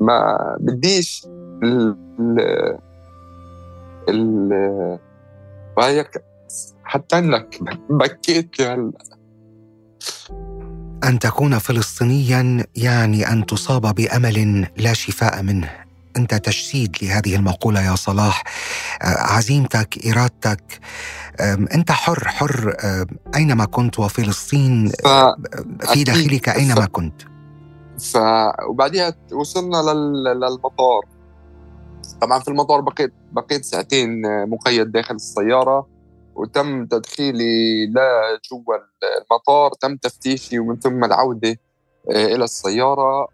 ما 0.00 0.36
بديش 0.60 1.26
ال 1.62 1.96
ال 4.08 4.98
وهيك 5.76 6.24
حتى 6.84 7.18
إنك 7.18 7.58
بكيت 7.90 8.60
هلا 8.60 8.92
أن 11.04 11.18
تكون 11.18 11.58
فلسطينيا 11.58 12.66
يعني 12.76 13.32
أن 13.32 13.46
تصاب 13.46 13.94
بأمل 13.94 14.68
لا 14.76 14.92
شفاء 14.92 15.42
منه. 15.42 15.70
أنت 16.16 16.34
تجسيد 16.34 16.96
لهذه 17.02 17.36
المقولة 17.36 17.80
يا 17.80 17.94
صلاح. 17.94 18.44
عزيمتك 19.02 20.06
ارادتك 20.06 20.80
أنت 21.74 21.92
حر 21.92 22.28
حر. 22.28 22.76
أينما 23.34 23.64
كنت 23.64 23.98
وفلسطين 23.98 24.92
في 25.92 26.04
داخلك 26.04 26.48
أينما 26.48 26.86
كنت. 26.86 27.22
ف 27.98 28.16
وبعديها 28.68 29.14
وصلنا 29.32 29.76
لل... 29.76 30.24
للمطار. 30.24 31.02
طبعا 32.20 32.38
في 32.38 32.48
المطار 32.48 32.80
بقيت 32.80 33.12
بقيت 33.32 33.64
ساعتين 33.64 34.22
مقيد 34.48 34.92
داخل 34.92 35.14
السيارة. 35.14 35.91
وتم 36.34 36.86
تدخيلي 36.86 37.86
لا 37.86 38.40
جوا 38.50 38.76
المطار 39.20 39.70
تم 39.80 39.96
تفتيشي 39.96 40.58
ومن 40.58 40.80
ثم 40.80 41.04
العودة 41.04 41.56
آه، 42.10 42.26
إلى 42.26 42.44
السيارة. 42.44 43.28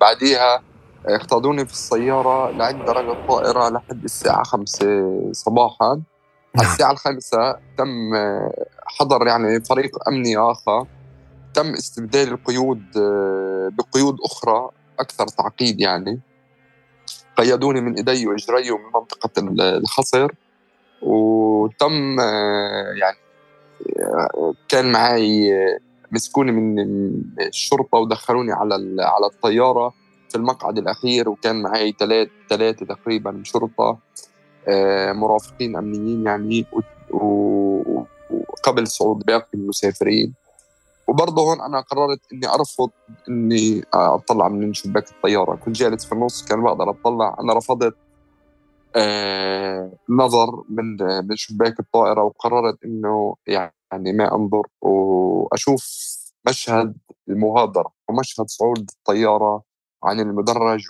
وبعديها 0.00 0.62
اقتادوني 1.06 1.66
في 1.66 1.72
السيارة 1.72 2.50
لعند 2.50 2.84
درجة 2.84 3.12
الطائره 3.12 3.68
لحد 3.68 4.04
الساعة 4.04 4.42
5 4.42 5.32
صباحا. 5.32 5.86
على 5.86 6.02
نعم. 6.54 6.72
الساعة 6.72 6.92
الخامسة 6.92 7.52
تم 7.78 8.14
آه، 8.14 8.66
حضر 8.86 9.26
يعني 9.26 9.60
فريق 9.60 10.08
أمني 10.08 10.36
آخر. 10.36 10.86
تم 11.54 11.72
استبدال 11.72 12.28
القيود 12.28 12.82
آه، 12.96 13.70
بقيود 13.72 14.16
أخرى 14.24 14.70
أكثر 14.98 15.28
تعقيد 15.28 15.80
يعني. 15.80 16.20
قيدوني 17.36 17.80
من 17.80 17.94
إيدي 17.94 18.26
وإجري 18.26 18.70
من 18.70 18.92
منطقة 18.94 19.30
الخصر. 19.60 20.32
وتم 21.02 22.20
آه، 22.20 22.92
يعني 23.00 23.16
آه، 23.98 24.54
كان 24.68 24.92
معي 24.92 25.52
مسكوني 26.12 26.52
من 26.52 26.78
الشرطة 27.40 27.98
ودخلوني 27.98 28.52
على 28.52 28.74
على 28.98 29.26
الطيارة 29.26 29.94
في 30.28 30.36
المقعد 30.36 30.78
الأخير 30.78 31.28
وكان 31.28 31.62
معي 31.62 31.94
ثلاث 31.98 32.28
ثلاثة 32.50 32.86
تقريبا 32.86 33.40
شرطة 33.44 33.98
مرافقين 35.12 35.76
أمنيين 35.76 36.26
يعني 36.26 36.66
وقبل 38.30 38.86
صعود 38.86 39.26
باقي 39.26 39.48
المسافرين. 39.54 40.34
وبرضه 41.08 41.42
هون 41.42 41.60
أنا 41.60 41.80
قررت 41.80 42.20
إني 42.32 42.48
أرفض 42.48 42.90
إني 43.28 43.84
أطلع 43.94 44.48
من 44.48 44.74
شباك 44.74 45.10
الطيارة. 45.10 45.54
كنت 45.54 45.76
جالس 45.76 46.04
في 46.04 46.12
النص 46.12 46.44
كان 46.44 46.62
بقدر 46.62 46.90
أطلع. 46.90 47.36
أنا 47.40 47.54
رفضت 47.54 47.94
آه 47.94 48.05
نظر 50.10 50.62
من 50.68 50.96
من 51.28 51.36
شباك 51.36 51.80
الطائرة 51.80 52.22
وقررت 52.22 52.84
إنه 52.84 53.36
يعني 53.46 54.12
ما 54.12 54.34
أنظر 54.34 54.62
وأشوف 54.80 55.86
مشهد 56.48 56.96
المغادرة 57.28 57.92
ومشهد 58.08 58.46
صعود 58.48 58.90
الطيارة 58.98 59.62
عن 60.04 60.20
المدرج 60.20 60.84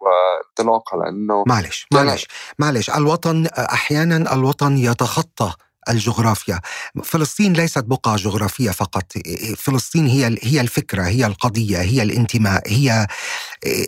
وانطلاقها 0.00 1.04
لأنه 1.04 1.44
معلش 1.46 1.86
معلش 1.94 2.26
معلش. 2.58 2.90
الوطن 2.90 3.46
أحيانا 3.46 4.34
الوطن 4.34 4.76
يتخطى 4.76 5.52
الجغرافيا. 5.90 6.60
فلسطين 7.04 7.52
ليست 7.52 7.84
بقعة 7.84 8.16
جغرافية 8.16 8.70
فقط. 8.70 9.12
فلسطين 9.56 10.06
هي 10.06 10.36
هي 10.42 10.60
الفكرة 10.60 11.02
هي 11.02 11.26
القضية 11.26 11.78
هي 11.80 12.02
الانتماء 12.02 12.62
هي 12.66 13.06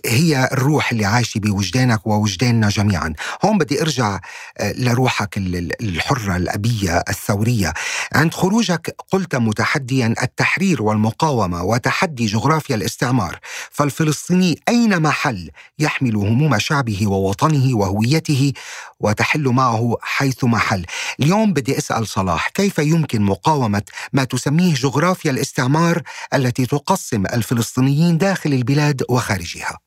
هي 0.06 0.48
الروح 0.52 0.92
اللي 0.92 1.04
عايشة 1.04 1.38
بوجدانك 1.38 2.06
ووجداننا 2.06 2.68
جميعا. 2.68 3.14
هون 3.44 3.58
بدي 3.58 3.82
أرجع 3.82 4.20
آه، 4.58 4.72
لروحك 4.72 5.36
الحرة 5.80 6.36
الأبية 6.36 7.02
الثورية. 7.08 7.72
عند 8.14 8.34
خروجك 8.34 8.96
قلت 9.12 9.36
متحديا 9.36 10.14
التحرير 10.22 10.82
والمقاومة 10.82 11.62
وتحدي 11.64 12.26
جغرافيا 12.26 12.76
الاستعمار. 12.76 13.38
فالفلسطيني 13.70 14.60
أين 14.68 15.02
محل 15.02 15.50
يحمل 15.78 16.16
هموم 16.16 16.58
شعبه 16.58 17.06
ووطنه 17.06 17.76
وهويته 17.76 18.52
وتحل 19.00 19.48
معه 19.48 19.96
حيث 20.02 20.44
محل؟ 20.44 20.86
اليوم 21.20 21.52
بدي 21.52 21.78
أسأل 21.78 21.89
صلاح 21.92 22.48
كيف 22.48 22.78
يمكن 22.78 23.22
مقاومة 23.22 23.82
ما 24.12 24.24
تسميه 24.24 24.74
جغرافيا 24.74 25.30
الاستعمار 25.30 26.02
التي 26.34 26.66
تقسم 26.66 27.26
الفلسطينيين 27.26 28.18
داخل 28.18 28.52
البلاد 28.52 29.02
وخارجها 29.10 29.78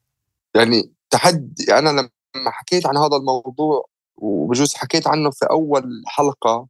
يعني 0.56 0.92
تحدي 1.10 1.78
أنا 1.78 1.90
لما 1.90 2.52
حكيت 2.52 2.86
عن 2.86 2.98
هذا 2.98 3.16
الموضوع 3.16 3.86
وبجوز 4.16 4.74
حكيت 4.74 5.08
عنه 5.08 5.32
في 5.32 5.46
أول 5.52 6.04
حلقة 6.06 6.68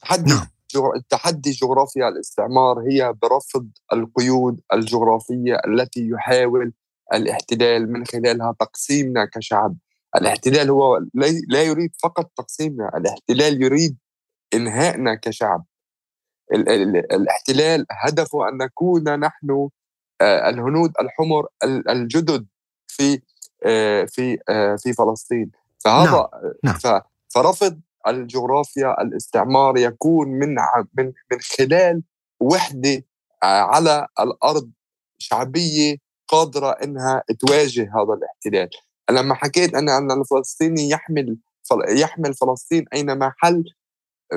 تحدي 0.00 0.30
نعم. 0.30 0.46
تحدي 1.08 1.50
جغرافيا 1.50 2.08
الاستعمار 2.08 2.80
هي 2.90 3.14
برفض 3.22 3.68
القيود 3.92 4.60
الجغرافية 4.72 5.56
التي 5.66 6.08
يحاول 6.08 6.72
الاحتلال 7.14 7.92
من 7.92 8.06
خلالها 8.06 8.54
تقسيمنا 8.60 9.24
كشعب 9.24 9.76
الاحتلال 10.16 10.70
هو 10.70 10.98
لا 11.48 11.62
يريد 11.62 11.90
فقط 12.02 12.30
تقسيمنا 12.36 12.90
الاحتلال 12.96 13.62
يريد 13.62 13.96
إنهائنا 14.54 15.14
كشعب 15.14 15.64
الاحتلال 17.12 17.86
هدفه 17.90 18.48
أن 18.48 18.56
نكون 18.56 19.20
نحن 19.20 19.68
آه، 20.20 20.48
الهنود 20.48 20.92
الحمر 21.00 21.46
الجدد 21.88 22.46
في 22.88 23.22
آه، 23.66 24.04
في 24.04 24.38
آه، 24.48 24.76
في 24.76 24.92
فلسطين 24.92 25.50
فهذا 25.84 26.28
نعم. 26.64 26.78
نعم. 26.84 27.00
فرفض 27.34 27.80
الجغرافيا 28.06 29.02
الاستعمار 29.02 29.78
يكون 29.78 30.28
من 30.28 30.54
من 30.94 31.04
من 31.32 31.38
خلال 31.58 32.02
وحدة 32.40 33.04
على 33.42 34.06
الأرض 34.20 34.70
شعبية 35.18 35.96
قادرة 36.28 36.70
إنها 36.70 37.22
تواجه 37.38 37.82
هذا 37.82 38.14
الاحتلال 38.14 38.68
لما 39.10 39.34
حكيت 39.34 39.74
أنا 39.74 39.98
أن 39.98 40.10
الفلسطيني 40.10 40.90
يحمل 40.90 41.38
يحمل 41.88 42.34
فلسطين 42.34 42.84
أينما 42.94 43.32
حل 43.38 43.64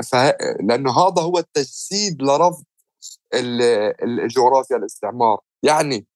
ف... 0.01 0.15
لأنه 0.59 0.91
هذا 0.91 1.21
هو 1.21 1.37
التجسيد 1.37 2.21
لرفض 2.21 2.63
الجغرافيا 4.03 4.77
الاستعمار. 4.77 5.39
يعني 5.63 6.07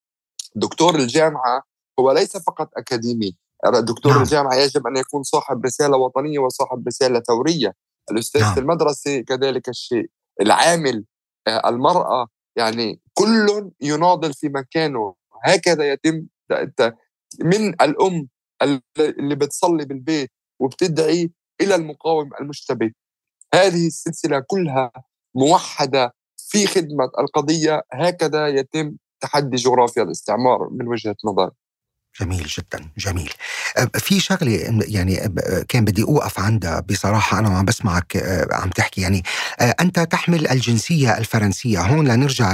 دكتور 0.56 0.96
الجامعة 0.96 1.64
هو 2.00 2.12
ليس 2.12 2.38
فقط 2.38 2.70
أكاديمي. 2.78 3.38
دكتور 3.80 4.12
نعم. 4.12 4.22
الجامعة 4.22 4.56
يجب 4.56 4.88
أن 4.88 4.98
يكون 4.98 5.24
صاحب 5.24 5.66
رسالة 5.66 5.98
وطنية 5.98 6.40
وصاحب 6.40 6.88
رسالة 6.88 7.20
ثورية. 7.20 7.74
الأستاذ 8.12 8.42
نعم. 8.42 8.54
في 8.54 8.60
المدرسة 8.60 9.22
كذلك 9.22 9.70
الشيء. 9.70 10.10
العامل 10.42 11.06
آه، 11.48 11.70
المرأة 11.70 12.28
يعني 12.56 13.02
كل 13.14 13.72
يناضل 13.82 14.34
في 14.34 14.50
مكانه. 14.50 15.16
هكذا 15.44 15.92
يتم 15.92 16.26
من 17.40 17.68
الأم 17.82 18.28
اللي 19.00 19.36
بتصلي 19.36 19.86
بالبيت 19.86 20.32
وبتدعي 20.60 21.32
إلى 21.62 21.76
المقاوم 21.76 22.30
المشتبه 22.42 22.92
هذه 23.54 23.88
السلسلة 23.88 24.44
كلها 24.48 24.92
موحدة 25.36 26.14
في 26.38 26.68
خدمة 26.68 27.12
القضية. 27.20 27.82
هكذا 27.94 28.48
يتم 28.48 28.96
تحدي 29.22 29.58
جغرافيا 29.58 30.04
الاستعمار 30.04 30.70
من 30.72 30.88
وجهة 30.88 31.16
نظري. 31.26 31.52
جميل 32.22 32.48
جدا 32.58 32.86
جميل. 32.98 33.34
في 33.98 34.20
شغلة 34.20 34.82
يعني 34.88 35.34
كان 35.70 35.86
بدي 35.86 36.04
أوقف 36.04 36.40
عندها 36.40 36.80
بصراحة 36.80 37.40
أنا 37.40 37.50
وعم 37.50 37.66
بسمعك 37.66 38.24
عم 38.52 38.70
تحكي. 38.70 39.02
يعني 39.02 39.24
أنت 39.62 40.00
تحمل 40.00 40.48
الجنسية 40.48 41.18
الفرنسية. 41.18 41.82
هون 41.82 42.08
لنرجع 42.08 42.54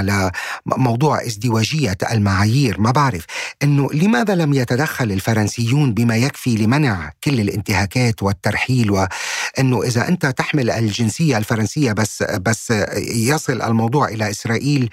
لموضوع 0.66 1.26
ازدواجية 1.26 1.96
المعايير. 2.12 2.80
ما 2.80 2.90
بعرف 2.90 3.24
إنه 3.62 3.88
لماذا 3.92 4.34
لم 4.34 4.54
يتدخل 4.54 5.12
الفرنسيون 5.12 5.94
بما 5.94 6.16
يكفي 6.16 6.56
لمنع 6.56 7.12
كل 7.24 7.40
الانتهاكات 7.40 8.22
والترحيل؟ 8.22 8.90
وإنه 8.90 9.82
إذا 9.82 10.08
أنت 10.08 10.26
تحمل 10.26 10.70
الجنسية 10.70 11.38
الفرنسية 11.38 11.92
بس 11.92 12.22
بس 12.22 12.72
يصل 13.08 13.62
الموضوع 13.62 14.08
إلى 14.08 14.30
إسرائيل 14.30 14.90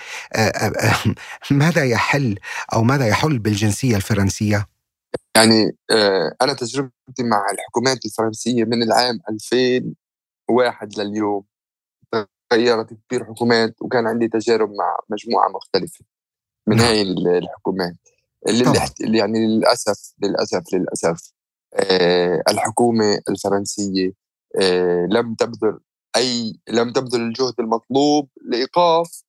ماذا 1.52 1.84
يحل 1.86 2.38
أو 2.74 2.84
ماذا 2.84 3.08
يحل 3.08 3.40
بالجنسية 3.40 3.96
الفرنسية؟ 3.96 4.61
يعني 5.38 5.78
آه، 5.92 6.36
أنا 6.42 6.54
تجربتي 6.54 7.24
مع 7.24 7.46
الحكومات 7.54 8.06
الفرنسية 8.06 8.64
من 8.64 8.84
العام 8.84 9.20
2001 9.30 11.00
لليوم. 11.00 11.44
تغيرت 12.50 12.94
كثير 12.94 13.26
حكومات 13.26 13.76
وكان 13.82 14.08
عندي 14.08 14.28
تجارب 14.28 14.70
مع 14.70 14.98
مجموعة 15.10 15.50
مختلفة 15.50 16.06
من 16.68 16.78
نعم. 16.78 16.86
هاي 16.86 17.02
الحكومات. 17.38 17.96
اللي 18.48 19.18
يعني 19.18 19.48
للأسف 19.48 20.14
للأسف 20.24 20.64
للأسف 20.74 21.34
آه، 21.74 22.44
الحكومة 22.50 23.22
الفرنسية 23.30 24.12
آه، 24.62 25.08
لم 25.12 25.36
تبذل 25.36 25.80
أي 26.16 26.60
لم 26.70 26.92
تبذل 26.94 27.22
الجهد 27.22 27.54
المطلوب 27.60 28.30
لإيقاف 28.46 29.24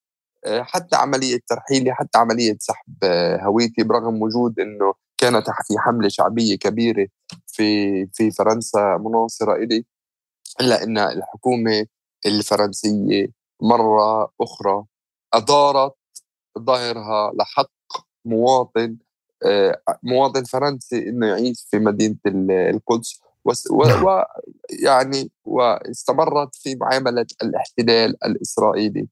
حتى 0.47 0.97
عملية 0.97 1.41
ترحيلي 1.47 1.95
حتى 1.95 2.19
عملية 2.19 2.57
سحب 2.61 2.95
هويتي 3.41 3.83
برغم 3.83 4.23
وجود 4.23 4.61
إنه 4.61 4.95
كانت 5.23 5.47
في 5.47 5.79
حملة 5.79 6.09
شعبية 6.09 6.57
كبيرة 6.57 7.07
في 7.47 8.07
في 8.07 8.31
فرنسا 8.31 8.97
مناصرة 9.01 9.55
إلي 9.55 9.85
إلا 10.61 10.83
أن 10.83 10.99
الحكومة 10.99 11.87
الفرنسية 12.27 13.27
مرة 13.63 14.33
أخرى 14.41 14.85
أدارت 15.35 15.95
ظاهرها 16.59 17.33
لحق 17.35 17.71
مواطن 18.25 18.97
آه، 19.45 19.83
مواطن 20.03 20.45
فرنسي 20.45 21.09
إنه 21.09 21.27
يعيش 21.27 21.67
في 21.71 21.79
مدينة 21.79 22.17
القدس 22.27 23.21
نعم. 23.87 24.05
ويعني 24.05 25.31
واستمرت 25.45 26.55
في 26.55 26.75
معاملة 26.75 27.27
الاحتلال 27.43 28.25
الإسرائيلي 28.25 29.09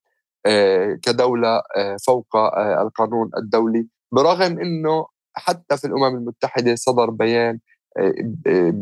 آه، 0.47 0.99
كدولة 1.03 1.63
آه، 1.77 1.97
فوق 2.07 2.37
القانون 2.57 3.31
الدولي 3.37 3.89
برغم 4.13 4.59
إنه 4.59 5.07
حتى 5.35 5.77
في 5.77 5.87
الأمم 5.87 6.17
المتحدة 6.17 6.75
صدر 6.75 7.11
بيان 7.11 7.59
آه، 7.99 8.13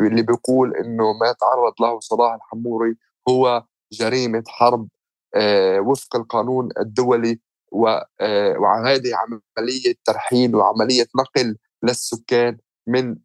اللي 0.00 0.22
بيقول 0.22 0.76
إنه 0.76 1.12
ما 1.12 1.32
تعرض 1.32 1.72
له 1.80 2.00
صلاح 2.00 2.34
الحموري 2.34 2.96
هو 3.28 3.64
جريمة 3.92 4.42
حرب 4.48 4.88
آه، 5.34 5.80
وفق 5.80 6.16
القانون 6.16 6.68
الدولي 6.80 7.40
آه، 8.20 8.56
وهذه 8.58 9.10
عملية 9.14 9.94
ترحيل 10.04 10.56
وعملية 10.56 11.06
نقل 11.16 11.56
للسكان 11.82 12.58
من 12.86 13.16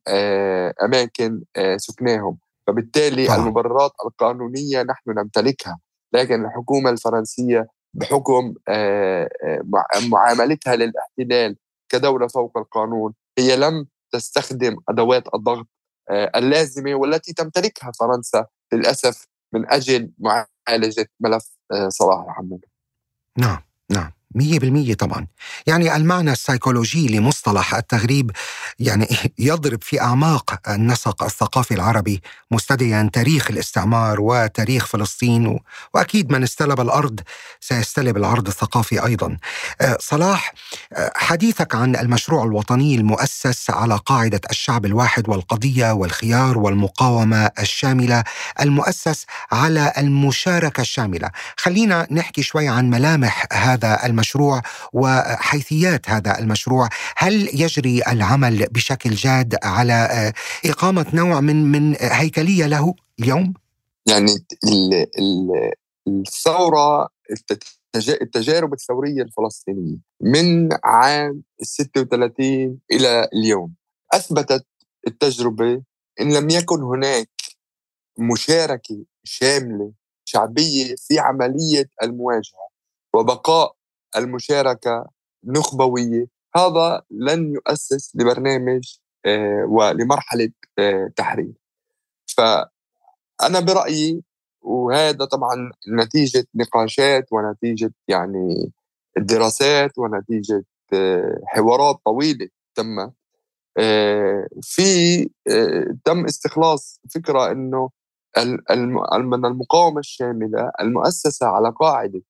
أماكن 0.83 1.43
سكناهم 1.77 2.37
فبالتالي 2.67 3.27
طبعا. 3.27 3.37
المبررات 3.37 3.91
القانونية 4.05 4.83
نحن 4.83 5.09
نمتلكها 5.09 5.79
لكن 6.13 6.45
الحكومة 6.45 6.89
الفرنسية 6.89 7.67
بحكم 7.93 8.53
معاملتها 10.11 10.75
للاحتلال 10.75 11.55
كدولة 11.93 12.27
فوق 12.27 12.57
القانون 12.57 13.13
هي 13.39 13.55
لم 13.55 13.87
تستخدم 14.11 14.75
أدوات 14.89 15.23
الضغط 15.35 15.67
آه، 16.09 16.31
اللازمة 16.35 16.95
والتي 16.95 17.33
تمتلكها 17.33 17.91
فرنسا 17.99 18.47
للأسف 18.73 19.27
من 19.53 19.71
أجل 19.71 20.11
معالجة 20.19 21.09
ملف 21.19 21.57
آه، 21.71 21.89
صلاح 21.89 22.25
الحمود. 22.29 22.65
نعم 23.37 23.61
نعم. 23.91 24.11
مية 24.35 24.59
بالمية 24.59 24.93
طبعا. 24.93 25.27
يعني 25.67 25.95
المعنى 25.95 26.31
السيكولوجي 26.31 27.07
لمصطلح 27.07 27.75
التغريب 27.75 28.31
يعني 28.79 29.07
يضرب 29.39 29.83
في 29.83 30.01
أعماق 30.01 30.69
النسق 30.69 31.23
الثقافي 31.23 31.73
العربي 31.73 32.21
مستدعيا 32.51 33.09
تاريخ 33.13 33.51
الاستعمار 33.51 34.21
وتاريخ 34.21 34.85
فلسطين 34.85 35.59
وأكيد 35.93 36.31
من 36.31 36.43
استلب 36.43 36.81
الأرض 36.81 37.19
سيستلب 37.59 38.17
العرض 38.17 38.47
الثقافي 38.47 39.05
أيضا. 39.05 39.37
آه، 39.81 39.97
صلاح 39.99 40.53
آه، 40.93 41.11
حديثك 41.15 41.75
عن 41.75 41.95
المشروع 41.95 42.43
الوطني 42.43 42.95
المؤسس 42.95 43.69
على 43.69 43.99
قاعدة 44.05 44.41
الشعب 44.51 44.85
الواحد 44.85 45.29
والقضية 45.29 45.91
والخيار 45.91 46.57
والمقاومة 46.57 47.51
الشاملة 47.59 48.23
المؤسس 48.61 49.25
على 49.51 49.93
المشاركة 49.97 50.81
الشاملة. 50.81 51.29
خلينا 51.57 52.07
نحكي 52.11 52.43
شوي 52.43 52.67
عن 52.67 52.89
ملامح 52.89 53.45
هذا 53.53 54.05
المشروع. 54.05 54.22
وحيثيات 54.93 56.09
هذا 56.09 56.39
المشروع 56.39 56.89
هل 57.17 57.61
يجري 57.61 58.01
العمل 58.07 58.67
بشكل 58.71 59.09
جاد 59.09 59.55
على 59.63 59.93
آه، 59.93 60.33
إقامة 60.69 61.05
نوع 61.13 61.41
من 61.41 61.71
من 61.71 61.95
هيكلية 61.99 62.65
له 62.65 62.93
اليوم؟ 63.19 63.53
يعني 64.07 64.45
الثورة 66.07 67.09
التجارب 68.21 68.73
الثورية 68.73 69.21
الفلسطينية 69.21 69.97
من 70.21 70.69
عام 70.83 71.43
36 71.61 72.79
إلى 72.91 73.29
اليوم 73.33 73.73
أثبتت 74.13 74.65
التجربة 75.07 75.83
إن 76.21 76.33
لم 76.33 76.49
يكن 76.49 76.83
هناك 76.83 77.29
مشاركة 78.19 79.05
شاملة 79.23 79.91
شعبية 80.25 80.95
في 80.97 81.19
عملية 81.19 81.89
المواجهة 82.03 82.67
وبقاء 83.13 83.75
المشاركة 84.17 85.05
نخبوية. 85.43 86.27
هذا 86.55 87.01
لن 87.11 87.53
يؤسس 87.53 88.15
لبرنامج 88.15 88.97
آه، 89.25 89.65
ولمرحلة 89.69 90.49
آه، 90.79 91.11
تحرير. 91.15 91.53
فأنا 92.37 93.59
برأيي 93.59 94.23
وهذا 94.61 95.25
طبعا 95.25 95.71
نتيجة 95.89 96.45
نقاشات 96.55 97.33
ونتيجة 97.33 97.93
يعني 98.07 98.71
دراسات 99.17 99.97
ونتيجة 99.97 100.65
آه، 100.93 101.41
حوارات 101.45 101.99
طويلة 102.05 102.47
تمت 102.75 103.13
في 104.61 105.29
تم 106.05 106.25
استخلاص 106.25 106.99
فكرة 107.15 107.51
إنه 107.51 107.89
من 109.17 109.45
المقاومة 109.45 109.99
الشاملة 109.99 110.71
المؤسسة 110.81 111.47
على 111.47 111.73
قاعدة 111.79 112.21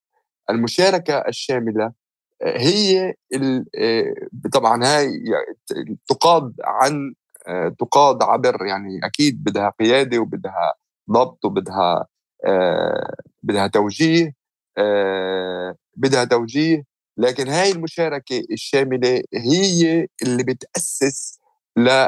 المشاركة 0.50 1.18
الشاملة 1.28 1.92
هي 2.44 3.14
طبعا 4.54 4.86
هاي 4.86 5.10
تقاد 6.08 6.54
عن 6.64 7.14
تقاد 7.80 8.24
عبر 8.24 8.66
يعني 8.66 9.00
أكيد 9.04 9.44
بدها 9.44 9.70
قيادة 9.80 10.18
وبدها 10.20 10.74
ضبط 11.12 11.46
وبدها 11.46 12.08
بدها 13.44 13.68
توجيه 13.68 14.34
بدها 15.98 16.24
توجيه 16.24 16.84
لكن 17.18 17.48
هاي 17.48 17.72
المشاركة 17.72 18.44
الشاملة 18.52 19.22
هي 19.34 20.08
اللي 20.24 20.44
بتأسس 20.44 21.40
ل 21.78 22.08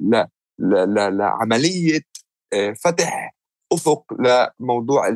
ل 0.00 0.24
لعملية 1.18 2.00
فتح 2.84 3.34
أفق 3.72 4.04
لموضوع 4.60 5.08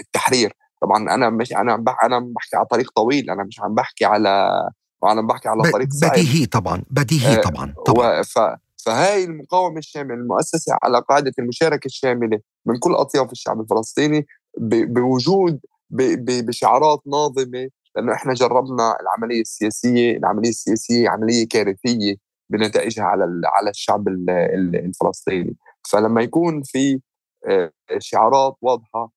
التحرير. 0.00 0.52
طبعا 0.82 1.14
أنا 1.14 1.30
مش 1.30 1.52
أنا 1.52 1.84
أنا 2.02 2.18
بحكي 2.20 2.56
على 2.56 2.66
طريق 2.66 2.90
طويل 2.90 3.30
أنا 3.30 3.44
مش 3.44 3.60
عم 3.60 3.74
بحكي 3.74 4.04
على 4.04 4.62
أنا 5.04 5.22
بحكي 5.22 5.48
على 5.48 5.62
طريق 5.72 5.88
بديهي 6.02 6.46
طبعا 6.46 6.82
بديهي 6.90 7.36
طبعا 7.36 7.74
طبعا. 7.86 8.22
ف... 8.22 8.38
فهاي 8.76 9.24
المقاومة 9.24 9.78
الشاملة 9.78 10.14
المؤسسة 10.14 10.78
على 10.82 11.00
قاعدة 11.08 11.32
المشاركة 11.38 11.86
الشاملة 11.86 12.40
من 12.66 12.78
كل 12.78 12.94
أطياف 12.94 13.32
الشعب 13.32 13.60
الفلسطيني 13.60 14.26
ب... 14.58 14.74
بوجود 14.94 15.60
ب... 15.90 16.02
ب... 16.02 16.46
بشعارات 16.46 17.00
ناظمة 17.06 17.68
لأنه 17.96 18.12
إحنا 18.12 18.34
جربنا 18.34 18.96
العملية 19.00 19.40
السياسية، 19.40 20.16
العملية 20.16 20.48
السياسية 20.48 21.08
عملية 21.08 21.48
كارثية 21.48 22.14
بنتائجها 22.50 23.04
على 23.04 23.40
على 23.44 23.70
الشعب 23.70 24.08
الفلسطيني، 24.08 25.56
فلما 25.90 26.22
يكون 26.22 26.62
في 26.62 27.00
آه، 27.46 27.72
شعارات 27.98 28.56
واضحة 28.60 29.00
آه، 29.00 29.10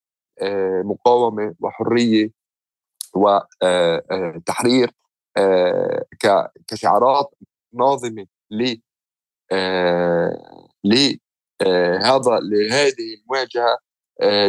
مقاومة 0.83 1.55
وحرية 1.59 2.31
وتحرير 3.15 4.91
آه، 5.37 6.05
كشعارات 6.67 7.35
ناظمة 7.73 8.25
ل 8.51 8.75
لهذا 10.83 12.39
لهذه 12.39 13.15
المواجهة 13.21 13.77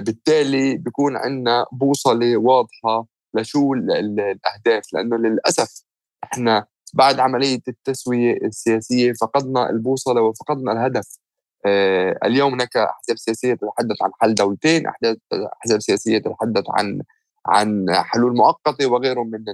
بالتالي 0.01 0.77
بيكون 0.77 1.17
عندنا 1.17 1.67
بوصلة 1.73 2.37
واضحة 2.37 3.07
لشو 3.35 3.75
الأهداف. 3.75 4.83
لأنه 4.93 5.17
للأسف 5.17 5.83
إحنا 6.25 6.67
بعد 6.95 7.21
عملية 7.21 7.61
التسوية 7.69 8.33
السياسية 8.45 9.13
فقدنا 9.21 9.71
البوصلة 9.71 10.23
وفقدنا 10.23 10.73
الهدف. 10.73 11.07
آه، 11.09 11.30
اليوم 12.25 12.53
هناك 12.53 12.77
أحزاب 12.77 13.17
سياسية 13.17 13.55
تتحدث 13.55 14.03
عن 14.03 14.11
حل 14.21 14.35
دولتين 14.35 14.87
أحزاب 14.87 15.81
سياسية 15.81 16.19
تتحدث 16.19 16.65
عن 16.69 17.03
عن 17.47 17.87
حلول 17.91 18.37
مؤقتة 18.37 18.87
وغيره 18.87 19.23
من 19.23 19.45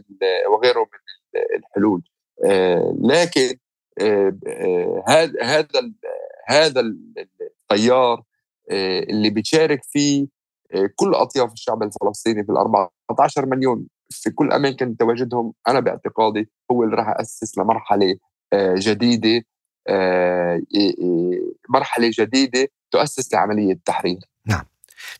وغيره 0.53 0.81
من 0.81 1.41
الحلول. 1.57 2.03
آه، 2.45 2.97
لكن 3.03 3.57
آه، 4.01 5.05
هذا 5.09 5.43
هذا 5.43 5.67
هذا 6.49 6.81
التيار 6.81 8.23
اللي 9.11 9.31
بيشارك 9.31 9.81
فيه 9.85 10.27
كل 10.97 11.15
أطياف 11.15 11.53
الشعب 11.53 11.83
الفلسطيني 11.83 12.45
في 12.45 12.53
ال 12.53 12.57
14 12.57 13.47
مليون 13.47 13.87
في 14.11 14.31
كل 14.31 14.53
أماكن 14.53 14.97
تواجدهم 14.97 15.53
أنا 15.69 15.81
باعتقادي 15.81 16.51
هو 16.71 16.85
اللي 16.85 16.97
راح 16.97 17.09
يأسس 17.09 17.59
لمرحلة 17.59 18.17
جديدة. 18.55 19.37
آه، 19.37 19.43
مرحلة 21.69 22.11
جديدة 22.19 22.69
تؤسس 22.91 23.35
لعملية 23.35 23.73
التحرير 23.73 24.21
نعم. 24.47 24.65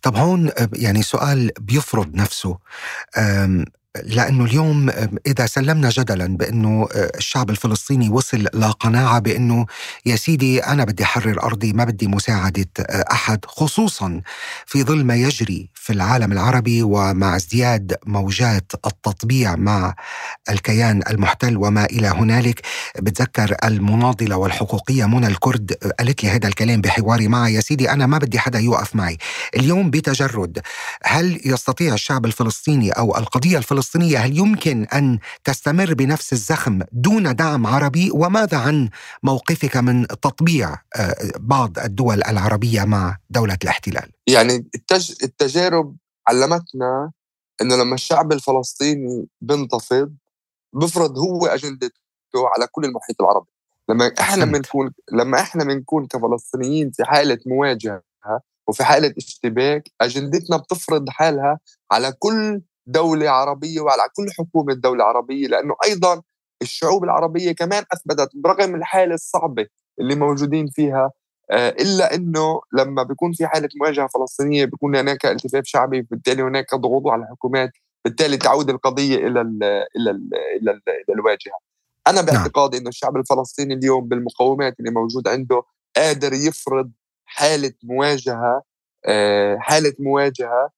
طب 0.03 0.17
هون 0.17 0.51
يعني 0.73 1.03
سؤال 1.03 1.51
بيفرض 1.61 2.15
نفسه. 2.15 2.59
لأنه 4.05 4.45
اليوم 4.45 4.91
إذا 5.27 5.47
سلمنا 5.47 5.89
جدلا 5.91 6.37
بأنه 6.37 6.89
آه، 6.95 7.13
الشعب 7.19 7.51
الفلسطيني 7.51 8.09
وصل 8.09 8.45
لقناعه 8.55 9.19
بأنه 9.19 9.67
يا 10.07 10.17
سيدي 10.17 10.65
أنا 10.65 10.85
بدي 10.85 11.03
أحرر 11.05 11.43
أرضي 11.43 11.73
ما 11.73 11.85
بدي 11.85 12.07
مساعدة 12.07 12.67
آه، 12.81 13.05
أحد. 13.13 13.45
خصوصا 13.45 14.21
في 14.67 14.83
ظل 14.83 15.05
ما 15.05 15.15
يجري 15.15 15.69
في 15.75 15.93
العالم 15.93 16.33
العربي 16.33 16.83
ومع 16.83 17.37
ازدياد 17.37 17.97
موجات 18.07 18.73
التطبيع 18.87 19.57
مع 19.57 19.95
الكيان 20.51 21.03
المحتل 21.11 21.57
وما 21.57 21.85
إلى 21.85 22.09
هنالك. 22.09 22.61
بتذكر 22.99 23.57
المناضلة 23.65 24.37
والحقوقية 24.37 25.07
منى 25.07 25.27
الكرد 25.27 25.73
آه، 25.83 25.89
قالت 25.99 26.25
لي 26.25 26.31
هذا 26.31 26.49
الكلام 26.49 26.81
بحواري 26.81 27.29
معها 27.29 27.49
يا 27.49 27.61
سيدي 27.61 27.91
أنا 27.91 28.07
ما 28.07 28.19
بدي 28.19 28.39
حدا 28.39 28.59
يوقف 28.59 28.97
معي. 28.97 29.19
اليوم 29.57 29.91
بتجرد 29.91 30.61
هل 31.05 31.41
يستطيع 31.45 31.95
الشعب 31.95 32.27
الفلسطيني 32.27 32.91
أو 32.91 33.17
القضية 33.17 33.59
الفلسطينية 33.59 33.86
الفلسطينية 33.87 34.19
هل 34.19 34.39
يمكن 34.39 34.85
أن 34.85 35.19
تستمر 35.45 35.95
بنفس 35.95 36.33
الزخم 36.33 36.81
دون 36.93 37.37
دعم 37.37 37.67
عربي؟ 37.67 38.11
وماذا 38.11 38.59
عن 38.59 38.89
موقفك 39.23 39.77
من 39.77 40.07
تطبيع 40.07 40.73
آه، 40.97 41.15
بعض 41.39 41.79
الدول 41.79 42.23
العربية 42.25 42.85
مع 42.85 43.17
دولة 43.31 43.59
الاحتلال؟ 43.65 44.11
يعني 44.27 44.71
التجارب 45.23 45.97
علمتنا 46.29 47.13
أنه 47.63 47.77
لما 47.77 47.95
الشعب 47.95 48.33
الفلسطيني 48.33 49.27
بنتفض 49.41 50.15
بفرض 50.73 51.19
هو 51.19 51.47
أجندته 51.47 52.01
على 52.57 52.67
كل 52.73 52.85
المحيط 52.85 53.23
العربي. 53.23 53.51
لما 53.89 54.13
إحنا 54.21 54.45
بنكون 54.45 54.93
لما 55.13 55.41
إحنا 55.41 55.65
بنكون 55.65 56.07
كفلسطينيين 56.07 56.91
في 56.91 57.05
حالة 57.05 57.39
مواجهة 57.47 58.03
وفي 58.69 58.85
حالة 58.85 59.15
اشتباك 59.19 59.91
أجندتنا 60.01 60.57
بتفرض 60.57 61.09
حالها 61.09 61.59
على 61.91 62.13
كل 62.19 62.61
دولة 62.87 63.31
عربية 63.31 63.81
وعلى 63.81 64.03
كل 64.17 64.27
حكومة 64.39 64.75
دولة 64.75 65.05
عربية 65.05 65.49
لأنه 65.49 65.75
أيضا 65.85 66.23
الشعوب 66.63 67.05
العربية 67.05 67.53
كمان 67.53 67.85
أثبتت 67.93 68.31
برغم 68.35 68.75
الحالة 68.75 69.15
الصعبة 69.15 69.67
اللي 70.01 70.15
موجودين 70.15 70.67
فيها 70.67 71.11
آه، 71.51 71.69
إلا 71.69 72.15
أنه 72.15 72.61
لما 72.73 73.03
بيكون 73.03 73.33
في 73.33 73.47
حالة 73.47 73.69
مواجهة 73.81 74.09
فلسطينية 74.15 74.65
بيكون 74.65 74.97
هناك 74.97 75.27
التفاف 75.27 75.65
شعبي 75.65 76.03
بالتالي 76.03 76.43
هناك 76.43 76.75
ضغوط 76.75 77.07
على 77.07 77.23
الحكومات 77.23 77.71
بالتالي 78.05 78.37
تعود 78.37 78.71
القضية 78.71 79.17
إلى 79.17 79.41
ال 79.41 79.63
إلى 79.97 80.11
ال 80.11 80.31
إلى, 80.61 80.71
ال 80.71 80.83
إلى 80.89 81.15
الواجهة 81.15 81.59
أنا 82.07 82.23
نعم. 82.23 82.25
باعتقادي 82.25 82.79
أنه 82.79 82.89
الشعب 82.89 83.17
الفلسطيني 83.17 83.75
اليوم 83.75 84.09
بالمقومات 84.09 84.81
اللي 84.81 84.91
موجود 84.91 85.29
عنده 85.29 85.63
قادر 85.97 86.33
يفرض 86.33 86.91
حالة 87.25 87.73
مواجهة 87.85 88.63
آه، 89.07 89.57
حالة 89.61 89.93
مواجهة 89.99 90.71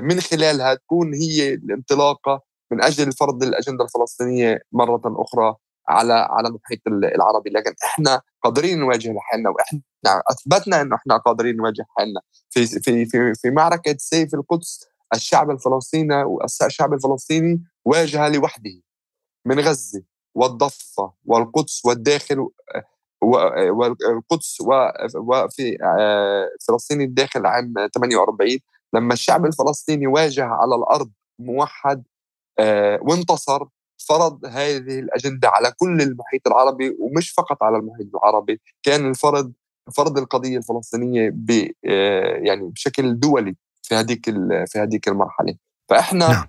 من 0.00 0.20
خلالها 0.20 0.74
تكون 0.74 1.14
هي 1.14 1.54
الانطلاقة 1.54 2.42
من 2.70 2.82
أجل 2.82 3.12
فرض 3.12 3.42
الأجندة 3.42 3.84
الفلسطينية 3.84 4.60
مرة 4.72 5.02
أخرى 5.06 5.54
على 5.88 6.12
على 6.12 6.48
المحيط 6.48 6.80
العربي. 6.86 7.50
لكن 7.50 7.74
إحنا 7.84 8.20
قادرين 8.42 8.78
نواجه 8.78 9.14
حالنا 9.18 9.50
وإحنا 9.50 9.80
أثبتنا 10.30 10.80
إنه 10.82 10.96
إحنا 10.96 11.16
قادرين 11.16 11.56
نواجه 11.56 11.86
حالنا. 11.88 12.20
في 12.50 12.66
في 12.66 13.04
في 13.06 13.34
في 13.34 13.50
معركة 13.50 13.96
سيف 13.98 14.34
القدس 14.34 14.86
الشعب 15.14 15.50
الفلسطيني 15.50 16.24
والشعب 16.24 16.92
الفلسطيني 16.92 17.64
واجه 17.84 18.28
لوحده 18.28 18.82
من 19.46 19.60
غزة 19.60 20.02
والضفة 20.34 21.12
والقدس 21.24 21.84
والداخل 21.84 22.48
والقدس 23.22 24.60
وفي 25.16 25.78
آه، 25.82 26.48
فلسطين 26.68 27.00
الداخل 27.00 27.46
عام 27.46 27.74
48 27.94 28.58
لما 28.94 29.12
الشعب 29.12 29.46
الفلسطيني 29.46 30.06
واجه 30.06 30.44
على 30.44 30.74
الأرض 30.74 31.10
موحد 31.38 32.04
آه، 32.58 32.98
وانتصر 33.02 33.64
فرض 34.08 34.44
هذه 34.44 34.98
الأجندة 34.98 35.48
على 35.48 35.72
كل 35.76 36.02
المحيط 36.02 36.46
العربي 36.46 36.96
ومش 37.00 37.30
فقط 37.30 37.62
على 37.62 37.76
المحيط 37.76 38.06
العربي 38.14 38.60
كان 38.82 39.10
الفرض 39.10 39.52
فرض 39.96 40.18
القضية 40.18 40.56
الفلسطينية 40.58 41.30
ب 41.34 41.70
آه، 41.84 42.36
يعني 42.36 42.68
بشكل 42.68 43.20
دولي 43.20 43.56
في 43.82 43.94
هذيك 43.94 44.24
في 44.66 44.78
هذيك 44.78 45.08
المرحلة 45.08 45.54
فإحنا 45.88 46.28
نعم. 46.28 46.46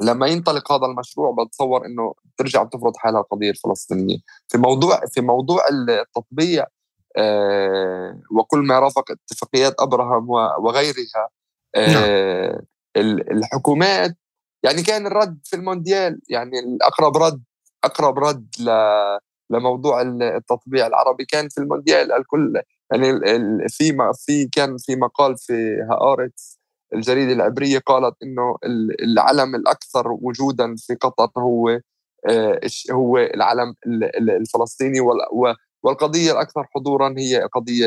لما 0.00 0.26
ينطلق 0.26 0.72
هذا 0.72 0.86
المشروع 0.86 1.34
بتصور 1.38 1.86
إنه 1.86 2.14
ترجع 2.36 2.64
تفرض 2.64 2.96
حالها 2.96 3.20
القضية 3.20 3.50
الفلسطينية 3.50 4.18
في 4.48 4.58
موضوع 4.58 5.00
في 5.06 5.20
موضوع 5.20 5.64
التطبيع 5.70 6.66
آه 7.16 8.20
وكل 8.30 8.58
ما 8.58 8.78
رافق 8.78 9.04
اتفاقيات 9.10 9.74
أبراهام 9.80 10.30
وغيرها. 10.30 11.28
آه 11.76 12.62
الحكومات 12.96 14.16
يعني 14.62 14.82
كان 14.82 15.06
الرد 15.06 15.38
في 15.44 15.56
المونديال 15.56 16.20
يعني 16.28 16.58
الأقرب 16.58 17.16
رد 17.16 17.42
أقرب 17.84 18.18
رد 18.18 18.46
ل 18.60 18.70
لموضوع 19.50 20.02
التطبيع 20.02 20.86
العربي 20.86 21.24
كان 21.24 21.48
في 21.48 21.58
المونديال. 21.58 22.12
الكل 22.12 22.60
يعني 22.92 23.20
في 23.68 24.12
في 24.26 24.46
كان 24.46 24.76
في 24.78 24.96
مقال 24.96 25.38
في 25.38 25.86
هآرتس 25.90 26.58
الجريدة 26.94 27.32
العبرية 27.32 27.78
قالت 27.78 28.16
إنه 28.22 28.56
العلم 29.02 29.54
الأكثر 29.54 30.08
وجودا 30.08 30.74
في 30.78 30.94
قطر 30.94 31.30
هو 31.38 31.80
آه، 32.28 32.60
هو 32.90 33.18
العلم 33.18 33.74
الفلسطيني 34.18 35.00
والقضية 35.82 36.32
الأكثر 36.32 36.66
حضورا 36.74 37.14
هي 37.18 37.44
القضية 37.44 37.86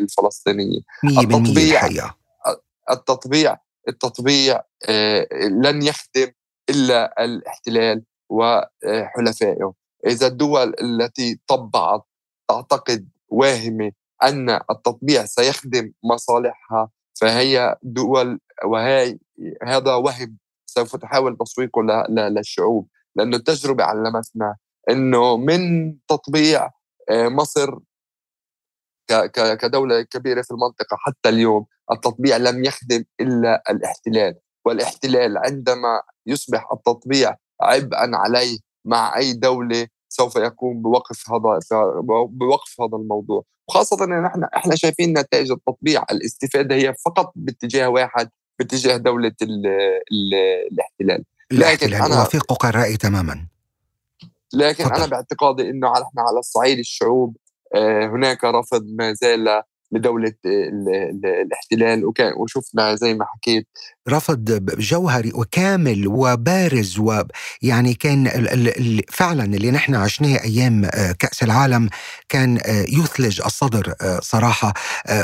الفلسطينية. 0.00 0.80
التطبيع 1.04 1.88
التطبيع 2.90 3.56
التطبيع 3.88 4.62
آه، 4.88 5.28
لن 5.42 5.82
يخدم 5.82 6.32
إلا 6.70 7.24
الاحتلال 7.24 8.04
وحلفائه. 8.28 9.72
إذا 10.06 10.26
الدول 10.26 10.74
التي 10.80 11.40
طبعت 11.46 12.02
تعتقد 12.48 13.08
واهمة 13.28 13.92
أن 14.22 14.50
التطبيع 14.50 15.24
سيخدم 15.24 15.92
مصالحها 16.04 16.90
فهي 17.20 17.76
دول 17.82 18.40
وهي 18.64 19.18
هذا 19.62 19.94
وهم 19.94 20.38
سوف 20.66 20.96
تحاول 20.96 21.36
تسويقه 21.36 21.82
للشعوب. 22.08 22.88
لأنه 23.16 23.36
التجربة 23.36 23.84
علمتنا 23.84 24.56
أنه 24.90 25.36
من 25.36 25.94
تطبيع 26.08 26.70
آه، 27.10 27.28
مصر 27.28 27.78
كدولة 29.58 30.02
كبيرة 30.02 30.42
في 30.42 30.50
المنطقة 30.50 30.96
حتى 30.96 31.28
اليوم 31.28 31.66
التطبيع 31.92 32.36
لم 32.36 32.64
يخدم 32.64 33.04
إلا 33.20 33.62
الاحتلال 33.70 34.34
والاحتلال 34.64 35.38
عندما 35.38 36.02
يصبح 36.26 36.68
التطبيع 36.72 37.36
عبئا 37.60 38.10
عليه 38.16 38.58
مع 38.84 39.16
أي 39.16 39.32
دولة 39.32 39.86
سوف 40.08 40.36
يقوم 40.36 40.82
بوقف 40.82 41.30
هذا 41.30 41.58
بوقف 42.28 42.80
هذا 42.80 42.96
الموضوع. 42.96 43.44
وخاصة 43.68 44.04
إن 44.04 44.24
إحنا 44.26 44.48
إحنا 44.56 44.76
شايفين 44.76 45.18
نتائج 45.18 45.50
التطبيع 45.50 46.04
الاستفادة 46.10 46.74
هي 46.74 46.94
فقط 47.04 47.32
باتجاه 47.36 47.88
واحد 47.88 48.30
باتجاه 48.58 48.96
دولة 48.96 49.32
ال 49.42 49.66
ال 50.12 50.34
الاحتلال. 50.72 51.24
لكن 51.52 51.94
أنا 51.94 52.16
اوافقك 52.16 52.64
الرأي 52.64 52.96
تماما. 52.96 53.46
لكن 54.54 54.84
فضل. 54.84 54.94
أنا 54.94 55.06
باعتقادي 55.06 55.70
إنه 55.70 55.92
إحنا 55.92 56.22
على 56.22 56.38
الصعيد 56.38 56.78
الشعوب 56.78 57.36
آه، 57.74 58.06
هناك 58.06 58.44
رفض 58.44 58.86
ما 58.86 59.12
زال 59.12 59.62
لدولة 59.92 60.34
الاحتلال 60.44 62.12
وشفنا 62.36 62.94
زي 62.94 63.14
ما 63.14 63.24
حكيت. 63.24 63.66
رفض 64.08 64.74
جوهري 64.78 65.32
وكامل 65.34 66.08
وبارز 66.08 66.98
ويعني 66.98 67.94
كان 67.94 68.28
فعلا 69.08 69.44
اللي 69.44 69.70
نحن 69.70 69.94
عشناه 69.94 70.44
أيام 70.44 70.84
آه، 70.84 71.12
كأس 71.12 71.42
العالم 71.42 71.88
كان 72.28 72.58
آه، 72.66 72.84
يثلج 72.88 73.40
الصدر 73.46 73.94
آه، 74.00 74.20
صراحة 74.22 74.74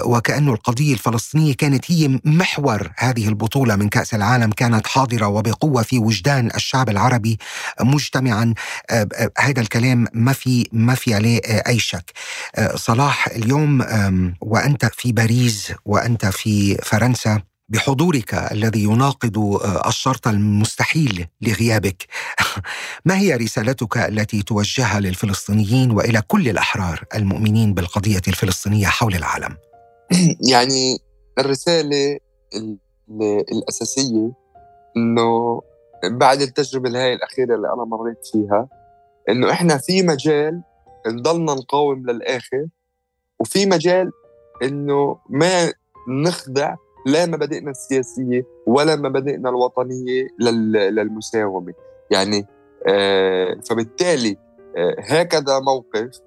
وكانه 0.04 0.52
القضية 0.52 0.92
الفلسطينية 0.92 1.54
كانت 1.54 1.90
هي 1.90 2.20
محور 2.24 2.90
هذه 2.96 3.28
البطولة 3.28 3.76
من 3.76 3.88
كأس 3.88 4.14
العالم 4.14 4.50
كانت 4.52 4.86
حاضرة 4.86 5.26
وبقوة 5.26 5.82
في 5.82 5.98
وجدان 5.98 6.50
الشعب 6.56 6.88
العربي 6.88 7.38
مجتمعا 7.80 8.54
هذا 9.38 9.60
الكلام 9.60 10.06
ما 10.12 10.32
في 10.32 10.68
ما 10.72 10.94
في 10.94 11.14
عليه 11.14 11.40
أي 11.44 11.78
شك. 11.78 12.12
صلاح 12.74 13.28
اليوم 13.28 13.82
وأنت 14.56 14.84
في 14.84 15.12
باريس 15.12 15.72
وأنت 15.86 16.26
في 16.26 16.74
فرنسا 16.74 17.42
بحضورك 17.68 18.34
الذي 18.34 18.82
يناقض 18.82 19.38
آه، 19.38 19.88
الشرط 19.88 20.28
المستحيل 20.28 21.26
لغيابك. 21.40 22.06
ما 23.04 23.18
هي 23.18 23.34
رسالتك 23.34 23.96
التي 23.96 24.42
توجهها 24.42 25.00
للفلسطينيين 25.00 25.90
وإلى 25.90 26.22
كل 26.28 26.48
الأحرار 26.48 27.04
المؤمنين 27.14 27.74
بالقضية 27.74 28.22
الفلسطينية 28.28 28.86
حول 28.86 29.14
العالم؟ 29.14 29.56
يعني 30.52 30.98
الرسالة 31.38 32.18
الأساسية 33.52 34.32
إنه 34.96 35.62
بعد 36.04 36.40
التجربة 36.40 36.88
الهاي 36.88 37.14
الأخيرة 37.14 37.54
اللي 37.54 37.68
أنا 37.68 37.84
مريت 37.84 38.26
فيها 38.32 38.68
إنه 39.28 39.50
إحنا 39.50 39.78
في 39.78 40.02
مجال 40.02 40.62
نضلنا 41.06 41.54
نقاوم 41.54 42.10
للآخر 42.10 42.66
وفي 43.38 43.66
مجال 43.66 44.12
إنه 44.62 45.18
ما 45.28 45.72
نخضع 46.08 46.74
لا 47.06 47.26
مبادئنا 47.26 47.70
السياسية 47.70 48.46
ولا 48.66 48.96
مبادئنا 48.96 49.48
الوطنية 49.48 50.28
للمساومة. 50.90 51.74
يعني 52.10 52.46
آه 52.88 53.56
فبالتالي 53.70 54.36
آه 54.76 54.96
هكذا 55.00 55.60
موقف 55.60 56.20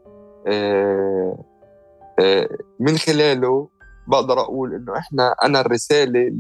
آه 0.47 1.45
من 2.79 2.97
خلاله 2.97 3.67
بقدر 4.07 4.39
أقول 4.39 4.73
إنه 4.75 4.97
إحنا 4.97 5.35
أنا 5.43 5.61
الرسالة 5.61 6.31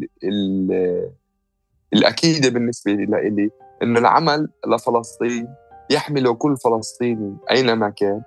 الأكيدة 1.93 2.49
بالنسبة 2.49 2.91
لي 2.91 3.49
إنه 3.83 3.99
العمل 3.99 4.49
لفلسطين 4.67 5.47
يحمل 5.89 6.35
كل 6.37 6.57
فلسطيني 6.57 7.37
أينما 7.51 7.89
كان. 7.89 8.21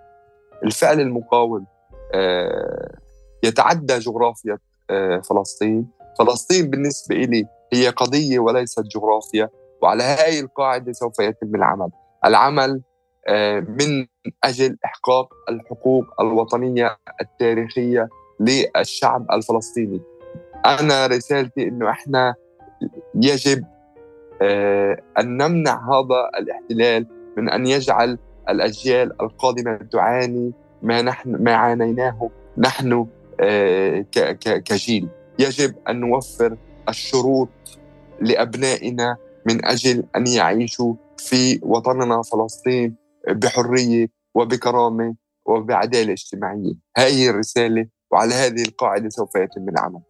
الفعل 0.65 1.01
المقاوم 1.01 1.67
آه 2.15 2.99
يتعدى 3.43 3.99
جغرافيا 3.99 4.59
آه، 4.91 5.19
فلسطين. 5.19 5.87
فلسطين 6.19 6.71
بالنسبة 6.71 7.15
لي 7.15 7.47
هي 7.73 7.89
قضية 7.89 8.39
وليست 8.39 8.81
جغرافيا 8.95 9.49
وعلى 9.83 10.03
هذه 10.03 10.41
القاعدة 10.41 10.93
سوف 10.93 11.21
يتم 11.21 11.55
العمل. 11.55 11.89
العمل 12.25 12.81
آه، 13.29 13.61
من 13.61 14.07
أجل 14.45 14.77
إحقاق 14.85 15.35
الحقوق 15.49 16.05
الوطنية 16.21 16.97
التاريخية 17.21 18.09
للشعب 18.41 19.27
الفلسطيني. 19.33 20.01
أنا 20.67 21.07
رسالتي 21.07 21.69
أنه 21.69 21.91
إحنا 21.91 22.35
يجب 23.15 23.65
آه، 24.43 25.03
أن 25.19 25.37
نمنع 25.37 25.91
هذا 25.91 26.31
الاحتلال 26.39 27.07
من 27.37 27.49
أن 27.49 27.67
يجعل 27.67 28.19
الأجيال 28.49 29.23
القادمة 29.23 29.77
تعاني 29.93 30.53
ما 30.83 31.03
نحن 31.03 31.43
ما 31.43 31.55
عانيناه 31.55 32.31
نحن 32.59 33.07
كجيل 34.65 35.09
يجب 35.39 35.75
أن 35.89 36.01
نوفر 36.01 36.57
الشروط 36.89 37.49
لأبنائنا 38.21 39.17
من 39.47 39.65
أجل 39.65 40.05
أن 40.17 40.27
يعيشوا 40.27 40.95
في 41.19 41.61
وطننا 41.63 42.23
فلسطين 42.23 42.97
بحرية 43.29 44.07
وبكرامة 44.35 45.15
وبعدالة 45.47 46.13
اجتماعية، 46.13 46.75
هذه 46.97 47.31
الرسالة 47.31 47.87
وعلى 48.11 48.35
هذه 48.35 48.63
القاعدة 48.63 49.09
سوف 49.09 49.37
يتم 49.37 49.69
العمل. 49.69 50.01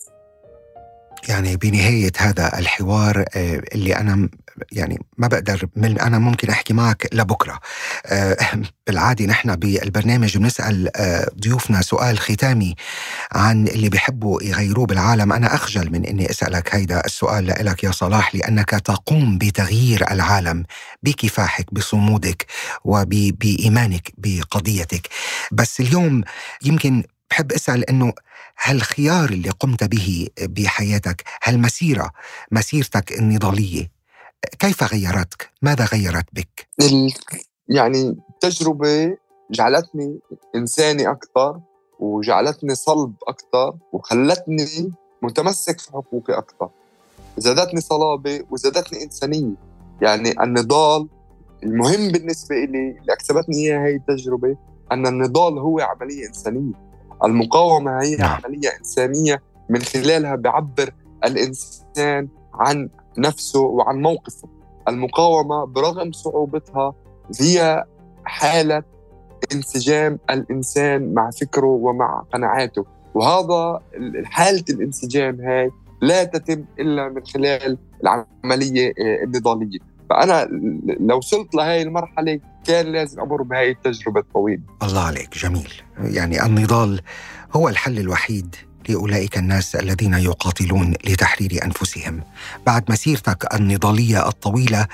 يعني 1.29 1.57
بنهاية 1.57 2.13
هذا 2.19 2.59
الحوار 2.59 3.25
آه، 3.37 3.63
اللي 3.75 3.97
أنا 3.97 4.29
يعني 4.73 4.99
ما 5.19 5.27
بقدر 5.27 5.69
من 5.77 6.01
أنا 6.01 6.19
ممكن 6.19 6.51
أحكي 6.51 6.75
معك 6.75 7.09
لبكرة. 7.13 7.61
آه، 8.07 8.37
بالعادة 8.87 9.25
نحن 9.25 9.57
بالبرنامج 9.57 10.39
بنسأل 10.39 10.97
آه، 10.97 11.31
ضيوفنا 11.41 11.83
سؤال 11.83 12.19
ختامي 12.19 12.75
عن 13.33 13.69
اللي 13.69 13.89
بيحبوا 13.89 14.43
يغيروه 14.43 14.87
بالعالم. 14.87 15.33
أنا 15.33 15.55
أخجل 15.55 15.93
من 15.93 16.07
أني 16.07 16.31
أسألك 16.31 16.75
هيدا 16.75 17.05
السؤال 17.07 17.47
لك 17.47 17.85
يا 17.85 17.91
صلاح 17.91 18.35
لأنك 18.35 18.71
تقوم 18.71 19.39
بتغيير 19.39 20.11
العالم 20.11 20.65
بكفاحك 21.03 21.75
بصمودك 21.75 22.47
وبإيمانك 22.85 24.13
بقضيتك. 24.19 25.09
بس 25.53 25.81
اليوم 25.81 26.23
يمكن 26.65 27.03
بحب 27.31 27.53
أسأل 27.53 27.91
أنه 27.91 28.13
هالخيار 28.59 29.29
اللي 29.29 29.51
قمت 29.51 29.85
به 29.85 30.29
بحياتك 30.41 31.25
هالمسيرة 31.45 32.11
مسيرتك 32.51 33.13
النضالية 33.13 33.91
كيف 34.59 34.83
غيرتك؟ 34.83 35.51
ماذا 35.63 35.85
غيرت 35.85 36.27
بك؟ 36.33 36.69
يعني 37.69 38.17
تجربة 38.41 39.17
جعلتني 39.51 40.19
إنساني 40.55 41.11
أكثر 41.11 41.61
وجعلتني 41.99 42.75
صلب 42.75 43.15
أكثر 43.29 43.75
وخلتني 43.93 44.93
متمسك 45.23 45.81
في 45.81 45.93
حقوقي 45.93 46.39
أكثر 46.39 46.69
زادتني 47.39 47.81
صلابة 47.81 48.41
وزادتني 48.51 49.03
إنسانية 49.03 49.55
يعني 50.03 50.43
النضال 50.43 51.09
المهم 51.63 52.13
بالنسبة 52.13 52.55
لي 52.57 52.99
اللي 53.01 53.13
أكسبتني 53.13 53.57
إياها 53.57 53.87
هي 53.87 53.97
التجربة 53.97 54.57
أن 54.93 55.07
النضال 55.07 55.59
هو 55.59 55.81
عملية 55.81 56.29
إنسانية 56.29 56.92
المقاومة 57.25 58.03
هي 58.03 58.17
نعم. 58.17 58.41
عملية 58.45 58.69
إنسانية 58.79 59.43
من 59.69 59.83
خلالها 59.83 60.35
بيعبر 60.35 60.91
الإنسان 61.25 62.29
عن 62.55 62.89
نفسه 63.19 63.61
وعن 63.61 64.03
موقفه 64.03 64.49
المقاومة 64.89 65.65
برغم 65.65 66.13
صعوبتها 66.13 66.95
هي 67.41 67.85
حالة 68.25 68.83
انسجام 69.53 70.19
الإنسان 70.31 71.15
مع 71.15 71.31
فكره 71.31 71.67
ومع 71.67 72.25
قناعاته 72.33 72.85
وهذا 73.15 73.81
حالة 74.25 74.65
الانسجام 74.71 75.41
هاي 75.41 75.71
لا 76.03 76.25
تتم 76.25 76.65
إلا 76.79 77.09
من 77.09 77.27
خلال 77.27 77.79
العملية 78.03 78.89
آه، 78.89 79.25
النضالية 79.25 79.79
فأنا 80.11 80.49
لو 81.01 81.17
وصلت 81.17 81.55
لهي 81.55 81.83
المرحلة 81.83 82.41
كان 82.67 82.87
لازم 82.87 83.21
أمر 83.21 83.43
بهاي 83.43 83.71
التجربة 83.71 84.21
الطويلة. 84.21 84.63
الله 84.83 85.01
عليك 85.01 85.39
جميل. 85.39 85.73
يعني 85.99 86.47
النضال 86.47 87.01
هو 87.53 87.69
الحل 87.69 87.99
الوحيد 87.99 88.57
لأولئك 88.89 89.39
الناس 89.39 89.77
الذين 89.77 90.15
يقاتلون 90.15 90.95
لتحرير 91.05 91.65
أنفسهم 91.65 92.21
بعد 92.67 92.91
مسيرتك 92.91 93.55
النضالية 93.55 94.29
الطويلة 94.29 94.87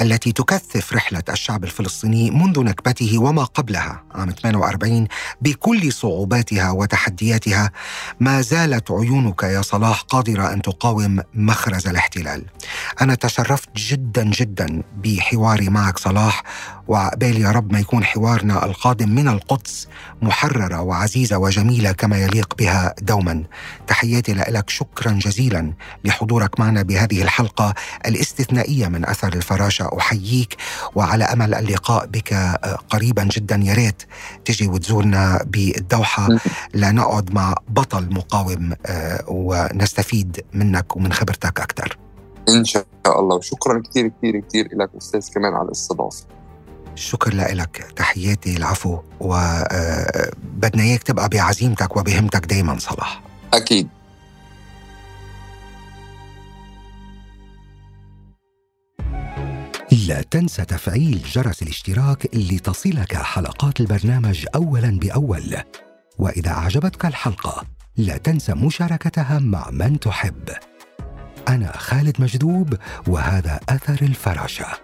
التي 0.00 0.32
تكثف 0.32 0.92
رحلة 0.92 1.22
الشعب 1.28 1.64
الفلسطيني 1.64 2.30
منذ 2.30 2.60
نكبته 2.60 3.18
وما 3.18 3.44
قبلها 3.44 4.02
عام 4.14 4.30
48 4.30 5.08
بكل 5.40 5.92
صعوباتها 5.92 6.70
وتحدياتها 6.70 7.70
ما 8.20 8.40
زالت 8.40 8.90
عيونك 8.90 9.42
يا 9.42 9.62
صلاح 9.62 10.00
قادرة 10.00 10.52
أن 10.52 10.62
تقاوم 10.62 11.20
مخرز 11.34 11.88
الاحتلال. 11.88 12.44
أنا 13.00 13.14
تشرفت 13.14 13.68
جدا 13.76 14.24
جدا 14.24 14.82
بحواري 15.04 15.68
معك 15.68 15.98
صلاح 15.98 16.42
وعقبال 16.88 17.40
يا 17.40 17.50
رب 17.50 17.72
ما 17.72 17.78
يكون 17.80 18.04
حوارنا 18.04 18.64
القادم 18.64 19.08
من 19.08 19.28
القدس 19.28 19.88
محررة 20.22 20.80
وعزيزة 20.80 21.38
وجميلة 21.38 21.92
كما 21.92 22.18
يليق 22.18 22.54
بها 22.58 22.94
دوما 23.02 23.33
تحياتي 23.86 24.32
لك 24.34 24.70
شكرا 24.70 25.12
جزيلا 25.12 25.72
لحضورك 26.04 26.60
معنا 26.60 26.82
بهذه 26.82 27.22
الحلقة 27.22 27.74
الاستثنائية 28.06 28.88
من 28.88 29.06
أثر 29.06 29.32
الفراشة. 29.32 29.90
أحييك 29.98 30.56
وعلى 30.94 31.24
أمل 31.24 31.54
اللقاء 31.54 32.06
بك 32.06 32.32
آه، 32.32 32.78
قريبا 32.90 33.24
جدا. 33.24 33.60
يا 33.64 33.74
ريت 33.74 34.02
تجي 34.44 34.68
وتزورنا 34.68 35.44
بالدوحة. 35.46 36.28
لنقعد 36.74 37.34
مع 37.34 37.54
بطل 37.68 38.14
مقاوم 38.14 38.72
آه، 38.86 39.24
ونستفيد 39.28 40.44
منك 40.52 40.96
ومن 40.96 41.12
خبرتك 41.12 41.60
أكثر. 41.60 41.98
إن 42.48 42.64
شاء 42.64 42.84
الله. 43.06 43.36
وشكرا 43.36 43.82
كثير 43.90 44.08
كثير 44.08 44.40
كثير 44.40 44.68
لك 44.72 44.90
أستاذ 44.96 45.34
كمان 45.34 45.54
على 45.54 45.66
الاستضافة. 45.66 46.33
شكر 46.94 47.34
لك 47.34 47.86
تحياتي 47.96 48.56
العفو 48.56 48.98
وبدنا 49.20 50.82
آه، 50.82 50.86
إياك 50.86 51.02
تبقى 51.02 51.28
بعزيمتك 51.28 51.96
وبهمتك 51.96 52.46
دايما 52.46 52.78
صلاح. 52.78 53.22
أكيد. 53.54 53.88
لا 60.08 60.22
تنسى 60.22 60.64
تفعيل 60.64 61.22
جرس 61.32 61.62
الاشتراك 61.62 62.28
لتصلك 62.34 63.16
حلقات 63.16 63.80
البرنامج 63.80 64.46
اولا 64.54 64.98
بأول. 64.98 65.56
وإذا 66.18 66.50
أعجبتك 66.50 67.06
الحلقة 67.06 67.64
لا 67.96 68.16
تنسى 68.16 68.54
مشاركتها 68.54 69.38
مع 69.38 69.70
من 69.70 70.00
تحب. 70.00 70.48
أنا 71.48 71.76
خالد 71.76 72.20
مجذوب 72.20 72.74
وهذا 73.06 73.60
أثر 73.68 73.98
الفراشة. 74.02 74.83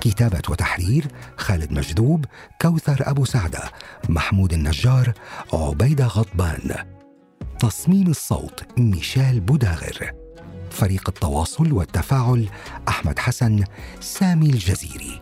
كتابة 0.00 0.42
وتحرير 0.48 1.06
خالد 1.36 1.72
مجذوب 1.72 2.24
كوثر 2.62 2.96
أبو 3.00 3.24
سعدة 3.24 3.70
محمود 4.08 4.52
النجار 4.52 5.12
عبيدة 5.52 6.06
غضبان. 6.06 6.76
تصميم 7.60 8.10
الصوت 8.10 8.78
ميشيل 8.78 9.40
بوداغر. 9.40 10.12
فريق 10.70 11.08
التواصل 11.08 11.72
والتفاعل 11.72 12.48
أحمد 12.88 13.18
حسن 13.18 13.64
سامي 14.00 14.46
الجزيري. 14.46 15.20